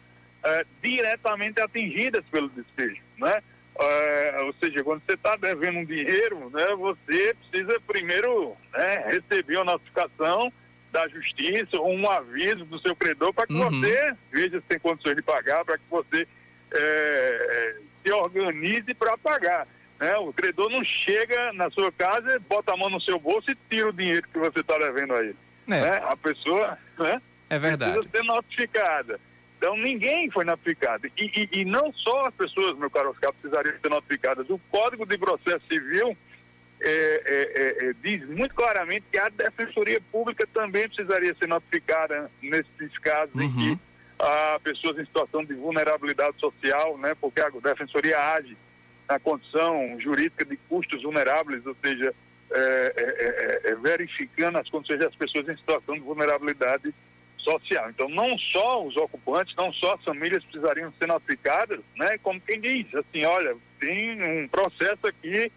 é, 0.44 0.66
diretamente 0.82 1.60
atingidas 1.60 2.24
pelo 2.30 2.48
despejo, 2.48 3.02
né? 3.18 3.42
É, 3.78 4.42
ou 4.42 4.52
seja, 4.54 4.84
quando 4.84 5.02
você 5.06 5.14
está 5.14 5.34
devendo 5.36 5.78
um 5.78 5.84
dinheiro, 5.84 6.50
né, 6.50 6.74
você 6.76 7.34
precisa 7.34 7.80
primeiro 7.86 8.54
né, 8.70 9.04
receber 9.06 9.56
a 9.58 9.64
notificação 9.64 10.52
da 10.92 11.08
justiça 11.08 11.78
ou 11.78 11.90
um 11.92 12.08
aviso 12.08 12.64
do 12.66 12.78
seu 12.78 12.94
credor 12.94 13.32
para 13.32 13.46
que 13.46 13.54
uhum. 13.54 13.80
você 13.80 14.14
veja 14.30 14.60
se 14.60 14.66
tem 14.66 14.78
condições 14.78 15.16
de 15.16 15.22
pagar, 15.22 15.64
para 15.64 15.78
que 15.78 15.84
você 15.90 16.28
é, 16.74 17.76
se 18.04 18.12
organize 18.12 18.92
para 18.94 19.16
pagar. 19.16 19.66
Né? 19.98 20.14
O 20.18 20.32
credor 20.32 20.70
não 20.70 20.84
chega 20.84 21.52
na 21.54 21.70
sua 21.70 21.90
casa, 21.90 22.40
bota 22.48 22.74
a 22.74 22.76
mão 22.76 22.90
no 22.90 23.00
seu 23.00 23.18
bolso 23.18 23.50
e 23.50 23.56
tira 23.70 23.88
o 23.88 23.92
dinheiro 23.92 24.28
que 24.30 24.38
você 24.38 24.60
está 24.60 24.76
devendo 24.78 25.14
a 25.14 25.20
ele. 25.20 25.36
É. 25.66 25.80
Né? 25.80 26.02
A 26.04 26.16
pessoa 26.16 26.78
né, 26.98 27.22
é 27.48 27.58
verdade. 27.58 27.92
precisa 27.92 28.16
ser 28.16 28.24
notificada. 28.24 29.20
Então 29.56 29.76
ninguém 29.76 30.30
foi 30.30 30.44
notificado. 30.44 31.06
E, 31.06 31.12
e, 31.16 31.60
e, 31.60 31.64
não 31.64 31.92
só 31.92 32.26
as 32.26 32.34
pessoas, 32.34 32.76
meu 32.76 32.90
caro 32.90 33.10
Oscar, 33.10 33.32
precisariam 33.32 33.74
ser 33.80 33.88
notificadas. 33.88 34.50
O 34.50 34.60
Código 34.70 35.06
de 35.06 35.16
Processo 35.16 35.64
Civil 35.68 36.16
é, 36.84 37.22
é, 37.24 37.52
é, 37.54 37.88
é, 37.88 37.92
diz 38.02 38.28
muito 38.28 38.54
claramente 38.54 39.06
que 39.10 39.16
a 39.16 39.28
Defensoria 39.28 40.00
Pública 40.10 40.46
também 40.52 40.88
precisaria 40.88 41.34
ser 41.34 41.46
notificada 41.46 42.28
nesses 42.42 42.98
casos 42.98 43.34
uhum. 43.34 43.42
em 43.42 43.76
que 43.76 43.78
há 44.18 44.58
pessoas 44.62 44.98
em 44.98 45.04
situação 45.04 45.44
de 45.44 45.54
vulnerabilidade 45.54 46.38
social, 46.40 46.98
né, 46.98 47.14
porque 47.20 47.40
a 47.40 47.50
Defensoria 47.50 48.18
age 48.18 48.56
na 49.08 49.18
condição 49.20 49.96
jurídica 50.00 50.44
de 50.44 50.56
custos 50.68 51.02
vulneráveis, 51.02 51.64
ou 51.66 51.76
seja, 51.82 52.12
é, 52.50 53.76
verificando 53.80 54.58
as 54.58 54.68
condições 54.68 54.98
das 54.98 55.14
pessoas 55.14 55.48
em 55.48 55.56
situação 55.56 55.94
de 55.94 56.00
vulnerabilidade 56.00 56.92
social. 57.38 57.90
Então, 57.90 58.08
não 58.08 58.36
só 58.38 58.84
os 58.84 58.96
ocupantes, 58.96 59.54
não 59.56 59.72
só 59.72 59.94
as 59.94 60.04
famílias 60.04 60.44
precisariam 60.44 60.92
ser 60.98 61.06
notificadas, 61.06 61.80
né? 61.96 62.18
Como 62.18 62.40
quem 62.40 62.60
diz, 62.60 62.86
assim, 62.94 63.24
olha, 63.24 63.56
tem 63.80 64.22
um 64.22 64.48
processo 64.48 65.06
aqui 65.06 65.50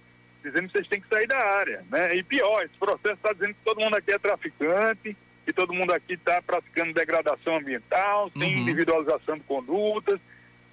dizendo 0.45 0.67
que 0.67 0.73
vocês 0.73 0.87
têm 0.87 1.01
que 1.01 1.07
sair 1.07 1.27
da 1.27 1.37
área, 1.37 1.83
né? 1.89 2.15
E 2.15 2.23
pior, 2.23 2.63
esse 2.63 2.77
processo 2.77 3.15
está 3.15 3.33
dizendo 3.33 3.53
que 3.53 3.63
todo 3.65 3.81
mundo 3.81 3.95
aqui 3.95 4.11
é 4.11 4.19
traficante, 4.19 5.17
que 5.43 5.53
todo 5.53 5.73
mundo 5.73 5.93
aqui 5.93 6.13
está 6.13 6.41
praticando 6.41 6.93
degradação 6.93 7.57
ambiental, 7.57 8.29
tem 8.31 8.55
uhum. 8.55 8.61
individualização 8.61 9.37
de 9.37 9.43
condutas, 9.43 10.19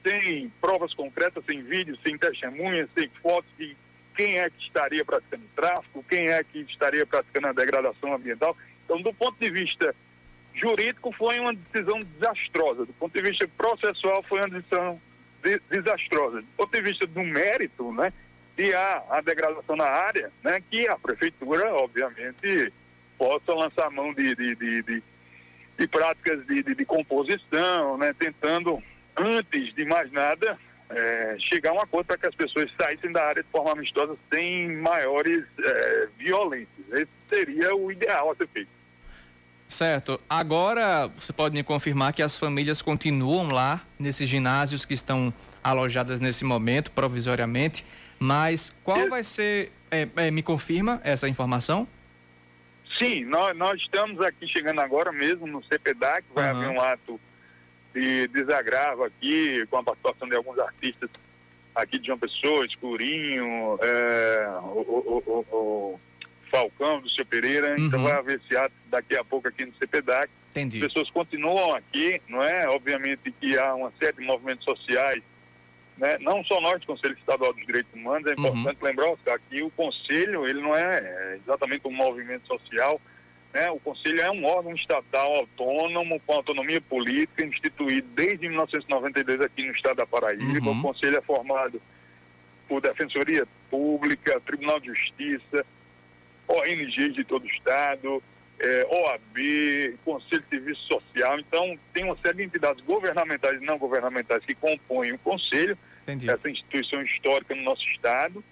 tem 0.03 0.53
provas 0.61 0.93
concretas, 0.95 1.45
sem 1.45 1.63
vídeos, 1.63 1.99
sem 2.03 2.19
testemunhas, 2.19 2.89
sem 2.95 3.09
fotos 3.23 3.51
de 3.59 3.77
quem 4.15 4.39
é 4.39 4.51
que 4.51 4.63
estaria 4.65 5.05
praticando 5.05 5.45
tráfico, 5.57 6.05
quem 6.09 6.29
é 6.29 6.43
que 6.45 6.61
estaria 6.61 7.07
praticando 7.07 7.49
a 7.49 7.53
degradação 7.53 8.15
ambiental. 8.15 8.57
Então, 8.85 9.01
do 9.01 9.13
ponto 9.13 9.39
de 9.39 9.51
vista 9.51 9.95
jurídico 10.55 11.13
foi 11.13 11.39
uma 11.41 11.55
decisão 11.55 11.99
desastrosa. 12.01 12.85
Do 12.85 12.93
ponto 12.95 13.13
de 13.13 13.23
vista 13.23 13.49
processual 13.57 14.23
foi 14.25 14.41
uma 14.41 14.61
decisão 14.61 15.01
de, 15.43 15.61
desastrosa. 15.71 16.43
Do 16.43 16.49
ponto 16.57 16.73
de 16.73 16.83
vista 16.83 17.07
do 17.07 17.23
mérito, 17.23 17.93
né, 17.93 18.13
de 18.57 18.75
há 18.75 19.03
a 19.11 19.21
degradação 19.21 19.77
na 19.77 19.87
área, 19.87 20.31
né, 20.43 20.63
que 20.71 20.89
a 20.89 20.99
prefeitura, 20.99 21.75
obviamente, 21.75 22.73
possa 23.17 23.55
lançar 23.55 23.91
mão 23.91 24.13
de, 24.13 24.35
de, 24.35 24.55
de, 24.55 24.83
de, 24.83 25.03
de 25.79 25.89
práticas 25.89 26.45
de, 26.47 26.63
de, 26.63 26.75
de, 26.75 26.85
composição, 26.85 27.97
né, 27.97 28.15
tentando, 28.19 28.83
antes 29.17 29.75
de 29.75 29.85
mais 29.85 30.11
nada, 30.13 30.59
é, 30.91 31.37
chegar 31.39 31.71
a 31.71 31.75
um 31.75 31.81
acordo 31.81 32.07
para 32.07 32.19
que 32.19 32.27
as 32.27 32.35
pessoas 32.35 32.71
saíssem 32.79 33.11
da 33.13 33.25
área 33.25 33.43
de 33.43 33.49
forma 33.49 33.73
amistosa 33.73 34.17
sem 34.33 34.77
maiores 34.77 35.45
é, 35.59 36.09
violências. 36.19 36.87
Esse 36.93 37.09
seria 37.29 37.75
o 37.75 37.91
ideal 37.91 38.31
a 38.31 38.35
ser 38.35 38.49
feito. 38.49 38.83
Certo. 39.67 40.21
Agora 40.29 41.07
você 41.17 41.33
pode 41.33 41.55
me 41.55 41.63
confirmar 41.63 42.13
que 42.13 42.23
as 42.23 42.37
famílias 42.37 42.83
continuam 42.83 43.49
lá 43.49 43.81
nesses 43.99 44.29
ginásios 44.29 44.85
que 44.85 44.93
estão 44.93 45.33
alojadas 45.65 46.21
nesse 46.21 46.45
momento, 46.45 46.91
provisoriamente. 46.91 47.83
Mas 48.23 48.73
qual 48.85 49.09
vai 49.09 49.25
ser. 49.25 49.73
É, 49.91 50.09
é, 50.17 50.31
me 50.31 50.45
confirma 50.45 51.01
essa 51.03 51.29
informação? 51.29 51.89
Sim, 52.97 53.25
nós, 53.25 53.57
nós 53.57 53.81
estamos 53.81 54.21
aqui 54.21 54.47
chegando 54.47 54.81
agora 54.81 55.11
mesmo 55.11 55.47
no 55.47 55.63
CPDAC, 55.65 56.25
vai 56.33 56.53
uhum. 56.53 56.59
haver 56.59 56.69
um 56.71 56.81
ato 56.81 57.21
de 57.93 58.29
desagravo 58.29 59.03
aqui, 59.03 59.67
com 59.67 59.79
a 59.79 59.83
participação 59.83 60.29
de 60.29 60.37
alguns 60.37 60.59
artistas 60.61 61.11
aqui 61.75 61.99
de 61.99 62.07
João 62.07 62.19
Pessoa, 62.19 62.65
Escurinho, 62.65 63.79
é, 63.83 64.49
o, 64.63 65.23
o, 65.27 65.47
o, 65.51 66.01
Falcão, 66.49 67.01
do 67.01 67.11
seu 67.11 67.27
Pereira, 67.27 67.73
então 67.73 67.81
uhum. 67.81 67.87
então 67.89 68.03
vai 68.05 68.13
haver 68.13 68.41
esse 68.45 68.57
ato 68.57 68.75
daqui 68.87 69.17
a 69.17 69.25
pouco 69.25 69.49
aqui 69.49 69.65
no 69.65 69.75
CPDAC. 69.75 70.31
Entendi. 70.53 70.79
As 70.79 70.93
pessoas 70.93 71.11
continuam 71.11 71.75
aqui, 71.75 72.21
não 72.29 72.43
é? 72.43 72.69
Obviamente 72.69 73.33
que 73.41 73.59
há 73.59 73.75
uma 73.75 73.93
série 73.99 74.19
de 74.19 74.25
movimentos 74.25 74.65
sociais, 74.65 75.23
né? 76.03 76.19
não 76.21 76.43
só 76.43 76.61
nós, 76.61 76.85
Conselho 76.85 77.17
Estadual 77.17 77.53
dos 77.53 77.65
Direitos 77.65 77.95
Humanos, 77.95 78.27
é 78.27 78.33
importante 78.33 78.77
uhum. 78.81 78.89
lembrar, 78.89 79.11
Oscar, 79.11 79.41
que 79.49 79.63
o 79.63 79.71
Conselho, 79.71 80.49
ele 80.49 80.61
não 80.61 80.77
é 80.77 81.37
exatamente 81.37 81.87
um 81.87 81.93
movimento 81.93 82.45
social, 82.49 83.01
né? 83.55 83.71
O 83.71 83.79
Conselho 83.79 84.21
é 84.21 84.29
um 84.29 84.45
órgão 84.45 84.75
estatal 84.75 85.33
autônomo, 85.37 86.19
com 86.27 86.33
autonomia 86.33 86.81
política, 86.81 87.45
instituído 87.45 88.09
desde 88.17 88.49
1992 88.49 89.43
aqui 89.43 89.65
no 89.65 89.73
estado 89.73 89.99
da 89.99 90.07
Paraíba. 90.07 90.43
Uhum. 90.43 90.81
O 90.81 90.83
Conselho 90.83 91.19
é 91.19 91.21
formado 91.21 91.81
por 92.69 92.81
Defensoria 92.81 93.47
Pública, 93.71 94.41
Tribunal 94.41 94.81
de 94.81 94.89
Justiça, 94.89 95.65
ONGs 96.49 97.15
de 97.15 97.23
todo 97.23 97.45
o 97.45 97.47
Estado, 97.47 98.21
é, 98.59 98.87
OAB, 98.91 99.99
Conselho 100.05 100.43
de 100.43 100.49
Serviço 100.49 100.83
Social. 100.89 101.39
Então, 101.39 101.79
tem 101.93 102.05
uma 102.05 102.17
série 102.17 102.39
de 102.39 102.43
entidades 102.43 102.83
governamentais 102.85 103.63
e 103.63 103.65
não 103.65 103.79
governamentais 103.79 104.45
que 104.45 104.55
compõem 104.55 105.13
o 105.13 105.19
Conselho, 105.19 105.79
Entendi. 106.03 106.31
essa 106.31 106.51
instituição 106.51 107.03
histórica 107.03 107.55
no 107.55 107.63
nosso 107.63 107.85
Estado, 107.89 108.43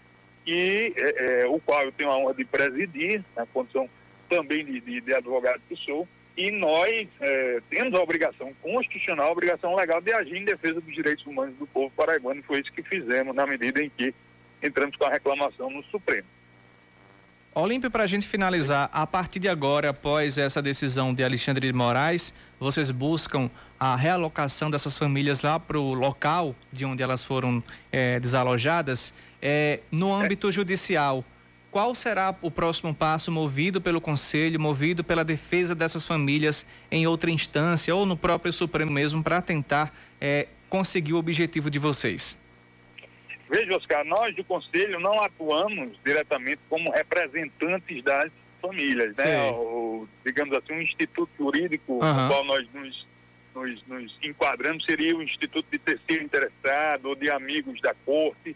e 0.47 0.93
é, 0.97 1.43
é, 1.43 1.47
o 1.47 1.61
qual 1.61 1.83
eu 1.83 1.93
tenho 1.93 2.11
a 2.11 2.17
honra 2.17 2.35
de 2.35 2.45
presidir, 2.45 3.25
na 3.37 3.47
condição 3.47 3.89
também 4.29 4.65
de, 4.65 4.81
de, 4.81 5.01
de 5.01 5.15
advogado 5.15 5.61
que 5.69 5.77
sou, 5.77 6.09
e 6.37 6.51
nós 6.51 7.09
é, 7.21 7.61
temos 7.69 7.93
a 7.99 8.03
obrigação 8.03 8.55
constitucional, 8.63 9.29
a 9.29 9.33
obrigação 9.33 9.75
legal 9.75 10.01
de 10.01 10.13
agir 10.13 10.37
em 10.37 10.45
defesa 10.45 10.81
dos 10.81 10.95
direitos 10.95 11.27
humanos 11.27 11.55
do 11.57 11.67
povo 11.67 11.93
paraibano, 11.95 12.41
e 12.41 12.45
foi 12.45 12.61
isso 12.61 12.73
que 12.73 12.83
fizemos 12.83 13.35
na 13.35 13.47
medida 13.47 13.83
em 13.83 13.91
que 13.91 14.15
entramos 14.63 14.97
com 14.97 15.05
a 15.05 15.11
reclamação 15.11 15.71
no 15.71 15.83
Supremo. 15.85 16.27
Olímpio, 17.53 17.91
para 17.91 18.05
a 18.05 18.07
gente 18.07 18.29
finalizar, 18.29 18.89
a 18.93 19.05
partir 19.05 19.41
de 19.41 19.49
agora, 19.49 19.91
após 19.91 20.39
essa 20.39 20.63
decisão 20.63 21.13
de 21.13 21.25
Alexandre 21.25 21.67
de 21.67 21.73
Moraes, 21.73 22.33
vocês 22.61 22.93
buscam 22.93 23.51
a 23.79 23.97
realocação 23.97 24.71
dessas 24.71 24.97
famílias 24.97 25.43
lá 25.43 25.59
para 25.59 25.77
o 25.77 25.93
local 25.93 26.55
de 26.73 26.85
onde 26.85 27.03
elas 27.03 27.25
foram 27.25 27.61
é, 27.91 28.21
desalojadas, 28.21 29.13
é, 29.43 29.81
no 29.91 30.15
âmbito 30.15 30.53
judicial. 30.53 31.25
Qual 31.73 31.93
será 31.93 32.33
o 32.41 32.53
próximo 32.53 32.95
passo 32.95 33.33
movido 33.33 33.81
pelo 33.81 34.01
Conselho, 34.01 34.61
movido 34.61 35.03
pela 35.03 35.25
defesa 35.25 35.75
dessas 35.75 36.05
famílias 36.05 36.65
em 36.89 37.05
outra 37.09 37.33
instância 37.33 37.93
ou 37.93 38.07
no 38.07 38.17
próprio 38.17 38.53
Supremo 38.53 38.93
mesmo 38.93 39.25
para 39.25 39.43
tentar 39.43 39.93
é, 40.21 40.47
conseguir 40.69 41.15
o 41.15 41.19
objetivo 41.19 41.69
de 41.69 41.81
vocês? 41.81 42.39
Veja, 43.51 43.77
Oscar, 43.77 44.05
nós 44.05 44.35
do 44.37 44.45
Conselho 44.45 45.01
não 45.01 45.21
atuamos 45.21 45.99
diretamente 46.05 46.61
como 46.69 46.93
representantes 46.93 48.01
das 48.05 48.31
famílias, 48.63 49.17
né? 49.17 49.51
O, 49.51 50.07
digamos 50.25 50.57
assim, 50.57 50.73
um 50.75 50.81
instituto 50.81 51.31
jurídico 51.37 51.95
uhum. 51.95 52.15
no 52.15 52.29
qual 52.29 52.45
nós 52.45 52.65
nos, 52.73 53.07
nos, 53.53 53.87
nos, 53.89 54.19
enquadramos 54.23 54.85
seria 54.85 55.17
o 55.17 55.23
Instituto 55.23 55.67
de 55.69 55.81
Terceiro 55.81 56.23
Interessado 56.23 57.07
ou 57.07 57.17
de 57.17 57.29
Amigos 57.29 57.81
da 57.81 57.93
Corte, 58.07 58.55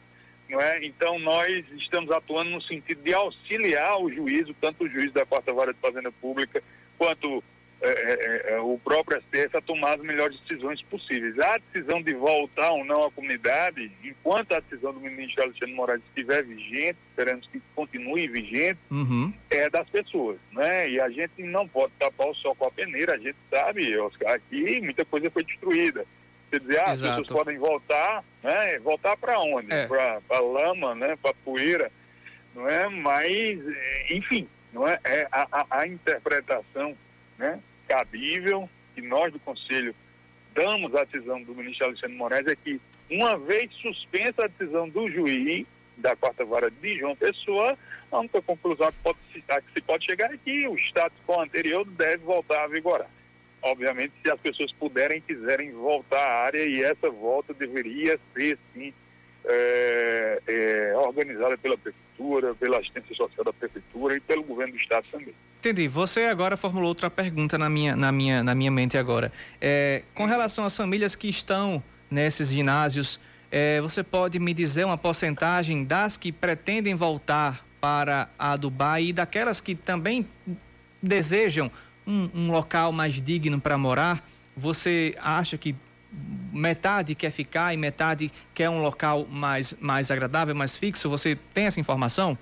não 0.49 0.61
é? 0.61 0.85
Então, 0.87 1.19
nós 1.19 1.65
estamos 1.73 2.13
atuando 2.13 2.51
no 2.51 2.63
sentido 2.63 3.03
de 3.03 3.13
auxiliar 3.13 4.01
o 4.01 4.09
juízo, 4.09 4.55
tanto 4.61 4.85
o 4.85 4.89
juiz 4.89 5.13
da 5.13 5.27
Quarta 5.27 5.53
Vara 5.53 5.75
de 5.75 5.81
Fazenda 5.81 6.13
Pública, 6.13 6.63
quanto 6.97 7.43
é, 7.87 8.51
é, 8.51 8.55
é, 8.55 8.61
o 8.61 8.79
próprio 8.83 9.21
STF 9.21 9.59
a 9.59 9.61
tomar 9.61 9.95
as 9.95 10.01
melhores 10.01 10.39
decisões 10.41 10.81
possíveis. 10.83 11.39
A 11.39 11.59
decisão 11.59 12.03
de 12.03 12.15
voltar 12.15 12.71
ou 12.71 12.85
não 12.85 13.05
à 13.05 13.11
comunidade, 13.11 13.93
enquanto 14.03 14.53
a 14.53 14.61
decisão 14.61 14.93
do 14.95 15.01
ministro 15.01 15.43
Alexandre 15.43 15.75
Moraes 15.75 16.03
estiver 16.09 16.43
vigente, 16.45 16.97
esperamos 17.11 17.47
que 17.47 17.61
continue 17.75 18.27
vigente, 18.29 18.79
uhum. 18.91 19.33
é 19.51 19.69
das 19.69 19.89
pessoas, 19.91 20.39
né? 20.53 20.89
E 20.89 20.99
a 20.99 21.11
gente 21.11 21.43
não 21.43 21.69
pode 21.69 21.93
tapar 21.99 22.29
o 22.29 22.35
sol 22.35 22.55
com 22.55 22.67
a 22.67 22.71
peneira, 22.71 23.15
a 23.15 23.19
gente 23.19 23.37
sabe, 23.51 23.97
Oscar, 23.99 24.33
aqui 24.33 24.81
muita 24.81 25.05
coisa 25.05 25.31
foi 25.31 25.45
destruída. 25.45 26.07
Quer 26.51 26.61
dizer, 26.61 26.81
ah, 26.81 26.91
as 26.91 27.01
pessoas 27.03 27.27
podem 27.27 27.59
voltar, 27.59 28.25
né? 28.43 28.79
Voltar 28.79 29.17
para 29.17 29.39
onde? 29.41 29.71
É. 29.71 29.87
Para 29.87 30.41
lama, 30.41 30.95
né? 30.95 31.19
Para 31.21 31.35
poeira, 31.45 31.93
não 32.55 32.67
é? 32.67 32.89
Mas, 32.89 33.61
enfim, 34.11 34.49
não 34.73 34.89
é? 34.89 34.99
é 35.05 35.29
a, 35.31 35.47
a, 35.53 35.67
a 35.81 35.87
interpretação 35.87 36.97
né, 37.39 37.61
cabível 37.89 38.69
que 38.95 39.03
nós 39.03 39.33
do 39.33 39.41
Conselho 39.41 39.95
damos 40.55 40.95
à 40.95 41.05
decisão 41.05 41.43
do 41.43 41.55
ministro 41.55 41.87
Alexandre 41.87 42.17
Moraes 42.17 42.47
é 42.47 42.57
que, 42.57 42.81
uma 43.11 43.37
vez 43.37 43.73
suspensa 43.75 44.45
a 44.45 44.49
decisão 44.49 44.89
do 44.89 45.11
juiz 45.11 45.67
da 45.97 46.17
quarta 46.17 46.45
vara 46.45 46.71
de 46.71 46.99
João 46.99 47.15
Pessoa, 47.15 47.77
a 48.11 48.19
única 48.19 48.41
conclusão 48.43 48.91
que, 48.91 48.99
pode, 49.03 49.19
a 49.49 49.61
que 49.61 49.73
se 49.73 49.81
pode 49.81 50.05
chegar 50.05 50.33
é 50.33 50.39
que 50.39 50.69
o 50.69 50.77
status 50.77 51.19
quo 51.27 51.41
anterior 51.41 51.85
deve 51.85 52.25
voltar 52.25 52.65
a 52.65 52.69
vigorar. 52.69 53.11
Obviamente, 53.63 54.13
se 54.23 54.31
as 54.31 54.39
pessoas 54.41 54.71
puderem 54.73 55.21
quiserem 55.21 55.73
voltar 55.73 56.19
à 56.19 56.45
área, 56.45 56.65
e 56.67 56.83
essa 56.83 57.11
volta 57.11 57.55
deveria 57.55 58.19
ser, 58.35 58.59
sim, 58.73 58.93
é, 59.45 60.43
é, 60.47 60.95
organizada 60.97 61.57
pela 61.59 61.77
prefeitura, 61.77 62.55
pela 62.55 62.79
assistência 62.79 63.15
social 63.15 63.45
da 63.45 63.53
prefeitura 63.53 64.17
e 64.17 64.21
pelo 64.21 64.43
governo 64.43 64.73
do 64.73 64.79
estado 64.79 65.07
também. 65.11 65.35
Entendi. 65.59 65.89
Você 65.89 66.25
agora 66.25 66.57
formulou 66.57 66.89
outra 66.89 67.11
pergunta 67.11 67.57
na 67.57 67.69
minha, 67.69 67.97
na 67.97 68.13
minha, 68.13 68.43
na 68.43 68.55
minha 68.55 68.71
mente 68.71 68.99
agora. 68.99 69.33
É, 69.61 70.03
com 70.15 70.27
relação 70.27 70.65
às 70.65 70.77
famílias 70.77 71.17
que 71.17 71.29
estão 71.29 71.83
nesses 72.11 72.51
ginásios, 72.51 73.19
é, 73.51 73.81
você 73.81 74.03
pode 74.03 74.39
me 74.39 74.53
dizer 74.53 74.85
uma 74.85 74.99
porcentagem 74.99 75.85
das 75.85 76.17
que 76.17 76.33
pretendem 76.33 76.95
voltar 76.95 77.65
para 77.81 78.29
a 78.39 78.57
Dubai 78.57 79.07
e 79.07 79.13
daquelas 79.13 79.61
que 79.61 79.75
também 79.75 80.27
desejam 81.03 81.71
um, 82.07 82.31
um 82.35 82.51
local 82.51 82.93
mais 82.93 83.21
digno 83.21 83.61
para 83.61 83.77
morar? 83.77 84.27
Você 84.57 85.15
acha 85.19 85.59
que 85.59 85.75
metade 86.53 87.15
quer 87.15 87.31
ficar 87.31 87.75
e 87.75 87.77
metade 87.77 88.33
quer 88.55 88.71
um 88.71 88.81
local 88.81 89.27
mais, 89.27 89.75
mais 89.81 90.11
agradável, 90.11 90.55
mais 90.55 90.77
fixo? 90.77 91.09
Você 91.11 91.37
tem 91.53 91.67
essa 91.67 91.81
informação? 91.81 92.39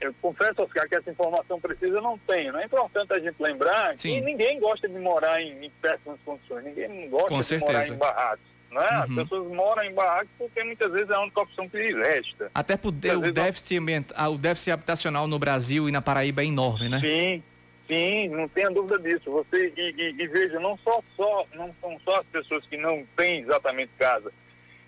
Eu 0.00 0.14
confesso, 0.22 0.62
Oscar, 0.62 0.88
que 0.88 0.96
essa 0.96 1.10
informação 1.10 1.60
precisa 1.60 1.98
eu 1.98 2.02
não 2.02 2.16
tenho. 2.18 2.54
Não 2.54 2.60
é 2.60 2.64
importante 2.64 3.12
a 3.12 3.18
gente 3.18 3.36
lembrar 3.38 3.96
Sim. 3.98 4.14
que 4.14 4.20
ninguém 4.22 4.58
gosta 4.58 4.88
de 4.88 4.98
morar 4.98 5.40
em, 5.42 5.66
em 5.66 5.70
péssimas 5.82 6.18
condições, 6.24 6.64
ninguém 6.64 7.08
gosta 7.10 7.28
Com 7.28 7.40
de 7.40 7.44
certeza. 7.44 7.72
morar 7.72 7.88
em 7.88 7.98
barracos. 7.98 8.50
Né? 8.70 8.80
Uhum. 8.80 9.02
As 9.02 9.14
pessoas 9.14 9.52
moram 9.52 9.82
em 9.82 9.92
barracos 9.92 10.30
porque 10.38 10.64
muitas 10.64 10.90
vezes 10.92 11.10
é 11.10 11.14
a 11.14 11.20
única 11.20 11.40
opção 11.40 11.68
que 11.68 11.76
lhes 11.76 11.94
resta. 11.94 12.50
Até 12.54 12.76
por 12.76 12.88
o 12.88 12.92
déficit, 12.92 13.78
o 13.78 14.38
déficit 14.38 14.70
habitacional 14.70 15.26
no 15.26 15.38
Brasil 15.38 15.88
e 15.88 15.92
na 15.92 16.00
Paraíba 16.00 16.42
é 16.42 16.46
enorme, 16.46 16.88
né? 16.88 17.00
Sim, 17.00 17.42
Sim, 17.90 18.28
não 18.28 18.48
tenha 18.48 18.70
dúvida 18.70 19.00
disso. 19.00 19.28
Você 19.32 19.72
e, 19.76 19.80
e, 19.80 20.22
e, 20.22 20.28
veja, 20.28 20.60
não 20.60 20.78
só, 20.78 21.02
só 21.16 21.44
não 21.56 21.74
são 21.80 21.98
só 22.04 22.20
as 22.20 22.26
pessoas 22.26 22.64
que 22.66 22.69
não 22.80 23.06
têm 23.16 23.40
exatamente 23.40 23.90
casa. 23.98 24.32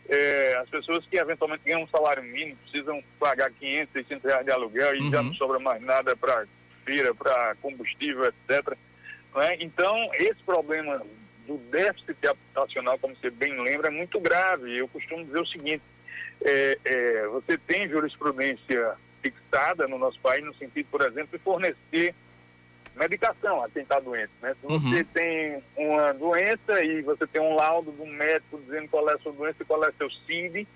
É, 0.08 0.56
as 0.56 0.68
pessoas 0.68 1.06
que 1.06 1.16
eventualmente 1.16 1.62
ganham 1.64 1.82
um 1.82 1.88
salário 1.88 2.22
mínimo 2.22 2.56
precisam 2.56 3.02
pagar 3.20 3.50
500, 3.50 3.92
600 3.92 4.24
reais 4.24 4.44
de 4.44 4.50
aluguel 4.50 4.96
e 4.96 5.00
uhum. 5.00 5.10
já 5.10 5.22
não 5.22 5.34
sobra 5.34 5.58
mais 5.58 5.80
nada 5.80 6.16
para 6.16 6.46
feira, 6.84 7.14
para 7.14 7.54
combustível, 7.62 8.24
etc. 8.26 8.76
É? 9.36 9.62
Então, 9.62 9.96
esse 10.14 10.42
problema 10.44 11.00
do 11.46 11.56
déficit 11.70 12.16
habitacional, 12.26 12.98
como 12.98 13.16
você 13.16 13.30
bem 13.30 13.60
lembra, 13.62 13.88
é 13.88 13.90
muito 13.90 14.20
grave. 14.20 14.76
Eu 14.76 14.88
costumo 14.88 15.24
dizer 15.24 15.40
o 15.40 15.46
seguinte: 15.46 15.82
é, 16.44 16.78
é, 16.84 17.26
você 17.28 17.56
tem 17.56 17.88
jurisprudência 17.88 18.96
fixada 19.22 19.86
no 19.86 19.98
nosso 19.98 20.18
país 20.20 20.44
no 20.44 20.54
sentido, 20.54 20.88
por 20.90 21.00
exemplo, 21.06 21.38
de 21.38 21.44
fornecer 21.44 22.14
medicação 22.94 23.62
a 23.62 23.68
quem 23.68 23.82
está 23.82 23.98
doente. 24.00 24.32
Né? 24.40 24.54
Se 24.60 24.66
você 24.66 24.98
uhum. 24.98 25.04
tem 25.12 25.62
uma 25.76 26.12
doença 26.12 26.84
e 26.84 27.02
você 27.02 27.26
tem 27.26 27.40
um 27.40 27.54
laudo 27.54 27.94
um 27.98 28.06
médico 28.06 28.60
dizendo 28.60 28.88
qual 28.88 29.08
é 29.10 29.14
a 29.14 29.18
sua 29.18 29.32
doença 29.32 29.56
e 29.60 29.64
qual 29.64 29.84
é 29.84 29.92
seu 29.92 30.10
CID, 30.10 30.66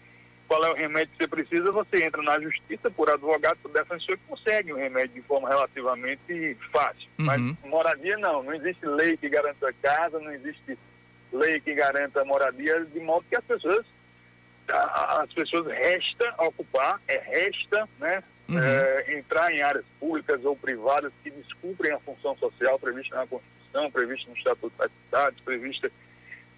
qual 0.48 0.64
é 0.64 0.70
o 0.70 0.74
remédio 0.74 1.10
que 1.12 1.18
você 1.18 1.28
precisa, 1.28 1.72
você 1.72 2.04
entra 2.04 2.22
na 2.22 2.40
justiça 2.40 2.90
por 2.90 3.10
advogado, 3.10 3.58
por 3.58 3.70
defensor 3.72 4.14
e 4.14 4.28
consegue 4.28 4.72
o 4.72 4.76
remédio 4.76 5.14
de 5.14 5.22
forma 5.22 5.48
relativamente 5.48 6.56
fácil. 6.72 7.08
Uhum. 7.18 7.26
Mas 7.26 7.70
moradia 7.70 8.16
não, 8.18 8.42
não 8.42 8.54
existe 8.54 8.86
lei 8.86 9.16
que 9.16 9.28
garanta 9.28 9.72
casa, 9.82 10.18
não 10.18 10.32
existe 10.32 10.78
lei 11.32 11.60
que 11.60 11.74
garanta 11.74 12.24
moradia, 12.24 12.84
de 12.84 13.00
modo 13.00 13.26
que 13.28 13.36
as 13.36 13.44
pessoas 13.44 13.84
as 14.68 15.32
pessoas 15.32 15.66
resta 15.66 16.34
ocupar, 16.38 17.00
é 17.06 17.18
resta, 17.18 17.88
né, 18.00 18.22
uhum. 18.48 18.58
é, 18.58 19.18
entrar 19.18 19.52
em 19.52 19.62
áreas 19.62 19.84
públicas 19.98 20.44
ou 20.44 20.56
privadas 20.56 21.12
que 21.22 21.30
descumprem 21.30 21.92
a 21.92 22.00
função 22.00 22.36
social 22.36 22.78
prevista 22.78 23.16
na 23.16 23.26
Constituição, 23.26 23.90
prevista 23.90 24.30
no 24.30 24.36
Estatuto 24.36 24.72
das 24.78 24.90
Cidades, 25.04 25.40
prevista 25.40 25.90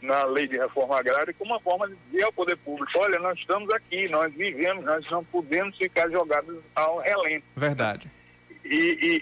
na 0.00 0.24
Lei 0.24 0.46
de 0.46 0.56
Reforma 0.56 0.98
Agrária, 0.98 1.34
como 1.36 1.52
uma 1.52 1.60
forma 1.60 1.88
de 1.88 1.96
dizer 2.10 2.24
ao 2.24 2.32
poder 2.32 2.56
público, 2.58 2.90
olha, 2.96 3.18
nós 3.18 3.38
estamos 3.38 3.72
aqui, 3.72 4.08
nós 4.08 4.32
vivemos, 4.32 4.84
nós 4.84 5.08
não 5.10 5.24
podemos 5.24 5.76
ficar 5.76 6.08
jogados 6.10 6.56
ao 6.74 6.98
relento. 6.98 7.44
Verdade. 7.56 8.08
E, 8.64 8.76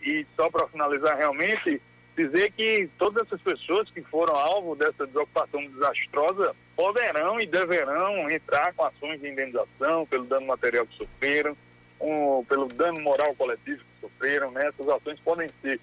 e, 0.04 0.10
e 0.10 0.26
só 0.36 0.50
para 0.50 0.68
finalizar 0.68 1.16
realmente, 1.16 1.80
dizer 2.16 2.52
que 2.52 2.88
todas 2.98 3.26
essas 3.26 3.40
pessoas 3.40 3.88
que 3.90 4.02
foram 4.02 4.34
alvo 4.34 4.74
dessa 4.74 5.06
desocupação 5.06 5.64
desastrosa 5.66 6.54
poderão 6.74 7.40
e 7.40 7.46
deverão 7.46 8.30
entrar 8.30 8.72
com 8.74 8.84
ações 8.84 9.20
de 9.20 9.28
indenização 9.28 10.06
pelo 10.06 10.24
dano 10.24 10.46
material 10.46 10.86
que 10.86 10.96
sofreram, 10.96 11.56
um, 12.00 12.44
pelo 12.44 12.66
dano 12.66 13.00
moral 13.00 13.34
coletivo 13.34 13.80
que 13.80 14.00
sofreram, 14.00 14.50
né? 14.50 14.66
Essas 14.66 14.88
ações 14.88 15.18
podem 15.20 15.48
ser 15.62 15.80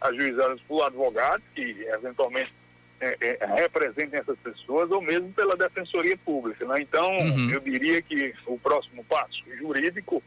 ajuizadas 0.00 0.60
por 0.62 0.82
advogados 0.82 1.44
que 1.54 1.86
eventualmente 1.88 2.52
é, 3.00 3.16
é, 3.20 3.46
representem 3.46 4.18
essas 4.18 4.38
pessoas 4.38 4.90
ou 4.90 5.02
mesmo 5.02 5.32
pela 5.32 5.56
defensoria 5.56 6.16
pública, 6.18 6.66
né? 6.66 6.80
Então, 6.80 7.10
uhum. 7.10 7.50
eu 7.50 7.60
diria 7.60 8.00
que 8.00 8.34
o 8.46 8.58
próximo 8.58 9.04
passo 9.04 9.42
jurídico 9.58 10.22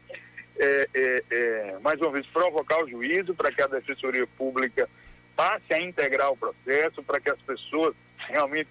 é, 0.58 0.88
é, 0.94 1.24
é 1.30 1.78
mais 1.80 2.00
uma 2.00 2.10
vez 2.10 2.26
provocar 2.26 2.82
o 2.82 2.88
juízo 2.88 3.34
para 3.34 3.50
que 3.50 3.62
a 3.62 3.66
defensoria 3.66 4.26
pública 4.38 4.88
passe 5.34 5.72
a 5.72 5.80
integrar 5.80 6.30
o 6.30 6.36
processo, 6.36 7.02
para 7.02 7.20
que 7.20 7.30
as 7.30 7.40
pessoas 7.40 7.94
realmente 8.18 8.68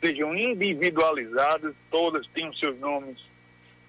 sejam 0.00 0.34
individualizadas, 0.34 1.74
todas 1.90 2.26
tenham 2.28 2.54
seus 2.54 2.78
nomes 2.78 3.18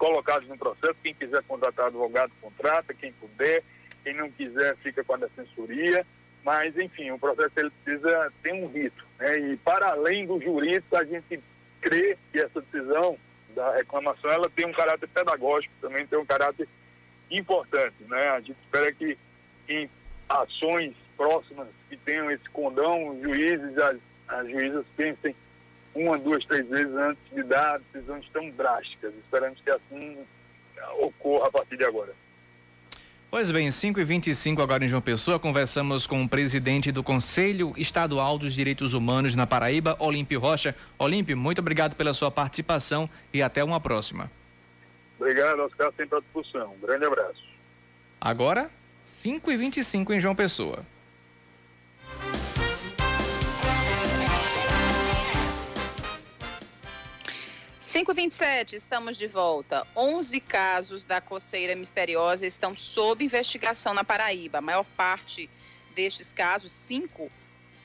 colocados 0.02 0.50
no 0.50 0.58
processo. 0.58 0.96
Quem 1.04 1.14
quiser 1.14 1.44
contratar 1.44 1.86
advogado, 1.86 2.32
contrata. 2.42 2.92
Quem 2.92 3.14
puder. 3.14 3.64
Quem 4.04 4.16
não 4.16 4.32
quiser, 4.32 4.76
fica 4.78 5.04
com 5.04 5.14
a 5.14 5.18
defensoria. 5.18 6.04
Mas, 6.44 6.76
enfim, 6.76 7.12
o 7.12 7.20
processo 7.20 7.52
ele 7.56 7.70
precisa 7.84 8.34
ter 8.42 8.52
um 8.52 8.68
rito. 8.68 9.06
Né? 9.20 9.40
E, 9.40 9.58
para 9.58 9.92
além 9.92 10.26
do 10.26 10.42
jurídico, 10.42 10.96
a 10.96 11.04
gente 11.04 11.40
crê 11.80 12.18
que 12.32 12.40
essa 12.40 12.62
decisão 12.62 13.16
da 13.56 13.76
reclamação 13.76 14.32
ela 14.32 14.50
tem 14.50 14.66
um 14.66 14.74
caráter 14.74 15.08
pedagógico, 15.08 15.74
também 15.80 16.08
tem 16.08 16.18
um 16.18 16.26
caráter 16.26 16.68
importante. 17.30 18.04
Né? 18.08 18.28
A 18.30 18.40
gente 18.40 18.58
espera 18.60 18.92
que 18.92 19.16
em 19.70 19.88
ações 20.28 20.96
próximas 21.16 21.68
que 21.88 21.98
tenham 21.98 22.32
esse 22.32 22.50
condão, 22.50 23.10
os 23.10 23.22
juízes, 23.22 23.78
as, 23.78 23.98
as 24.28 24.50
juízas 24.50 24.84
pensem 24.98 25.36
uma, 25.94 26.18
duas, 26.18 26.44
três 26.46 26.68
vezes 26.68 26.94
antes 26.96 27.24
de 27.34 27.44
dar 27.44 27.80
decisões 27.92 28.28
tão 28.32 28.50
drásticas. 28.52 29.14
Esperamos 29.24 29.60
que 29.62 29.70
assim 29.70 30.18
ocorra 31.00 31.48
a 31.48 31.52
partir 31.52 31.78
de 31.78 31.86
agora. 31.86 32.14
Pois 33.30 33.50
bem, 33.50 33.70
5h25 33.70 34.62
agora 34.62 34.84
em 34.84 34.90
João 34.90 35.02
Pessoa, 35.02 35.40
conversamos 35.40 36.06
com 36.06 36.22
o 36.22 36.28
presidente 36.28 36.92
do 36.92 37.02
Conselho 37.02 37.74
Estadual 37.78 38.38
dos 38.38 38.54
Direitos 38.54 38.94
Humanos 38.94 39.38
na 39.38 39.48
Paraíba, 39.48 39.96
Olímpio 40.00 40.38
Rocha. 40.38 40.76
Olímpio, 41.00 41.38
muito 41.38 41.60
obrigado 41.60 41.96
pela 41.96 42.12
sua 42.12 42.30
participação 42.30 43.10
e 43.34 43.42
até 43.42 43.64
uma 43.64 43.80
próxima. 43.80 44.30
Obrigado, 45.18 45.60
Oscar, 45.60 45.94
sempre 45.96 46.18
à 46.18 46.20
disposição. 46.20 46.74
Um 46.74 46.86
grande 46.86 47.06
abraço. 47.06 47.42
Agora, 48.20 48.70
5h25 49.06 50.12
em 50.12 50.20
João 50.20 50.36
Pessoa. 50.36 50.86
527, 57.92 58.78
estamos 58.78 59.18
de 59.18 59.28
volta. 59.28 59.86
11 59.98 60.40
casos 60.40 61.04
da 61.04 61.20
coceira 61.20 61.76
misteriosa 61.76 62.48
estão 62.48 62.74
sob 62.74 63.26
investigação 63.26 63.94
na 63.94 64.02
Paraíba. 64.02 64.60
A 64.60 64.62
maior 64.62 64.86
parte 64.96 65.50
destes 65.94 66.32
casos, 66.32 66.72
cinco, 66.72 67.30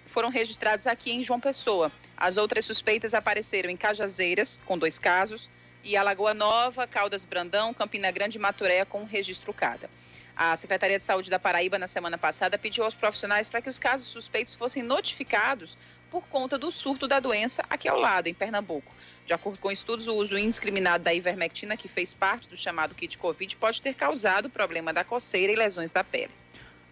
foram 0.06 0.28
registrados 0.28 0.86
aqui 0.86 1.10
em 1.10 1.24
João 1.24 1.40
Pessoa. 1.40 1.90
As 2.16 2.36
outras 2.36 2.64
suspeitas 2.64 3.14
apareceram 3.14 3.68
em 3.68 3.76
Cajazeiras, 3.76 4.60
com 4.64 4.78
dois 4.78 4.96
casos, 4.96 5.50
e 5.82 5.96
Alagoa 5.96 6.32
Nova, 6.32 6.86
Caldas 6.86 7.24
Brandão, 7.24 7.74
Campina 7.74 8.08
Grande 8.12 8.38
e 8.38 8.40
Maturé, 8.40 8.84
com 8.84 9.02
registro 9.02 9.52
cada. 9.52 9.90
A 10.36 10.54
Secretaria 10.54 10.98
de 10.98 11.04
Saúde 11.04 11.30
da 11.30 11.40
Paraíba, 11.40 11.80
na 11.80 11.88
semana 11.88 12.16
passada, 12.16 12.56
pediu 12.56 12.84
aos 12.84 12.94
profissionais 12.94 13.48
para 13.48 13.60
que 13.60 13.68
os 13.70 13.80
casos 13.80 14.06
suspeitos 14.06 14.54
fossem 14.54 14.84
notificados 14.84 15.76
por 16.12 16.28
conta 16.28 16.56
do 16.56 16.70
surto 16.70 17.08
da 17.08 17.18
doença 17.18 17.64
aqui 17.68 17.88
ao 17.88 17.98
lado, 17.98 18.28
em 18.28 18.34
Pernambuco. 18.34 18.94
De 19.26 19.32
acordo 19.32 19.58
com 19.58 19.72
estudos, 19.72 20.06
o 20.06 20.14
uso 20.14 20.38
indiscriminado 20.38 21.02
da 21.02 21.12
ivermectina, 21.12 21.76
que 21.76 21.88
fez 21.88 22.14
parte 22.14 22.48
do 22.48 22.56
chamado 22.56 22.94
kit 22.94 23.18
Covid, 23.18 23.56
pode 23.56 23.82
ter 23.82 23.92
causado 23.94 24.48
problema 24.48 24.92
da 24.92 25.02
coceira 25.02 25.52
e 25.52 25.56
lesões 25.56 25.90
da 25.90 26.04
pele. 26.04 26.30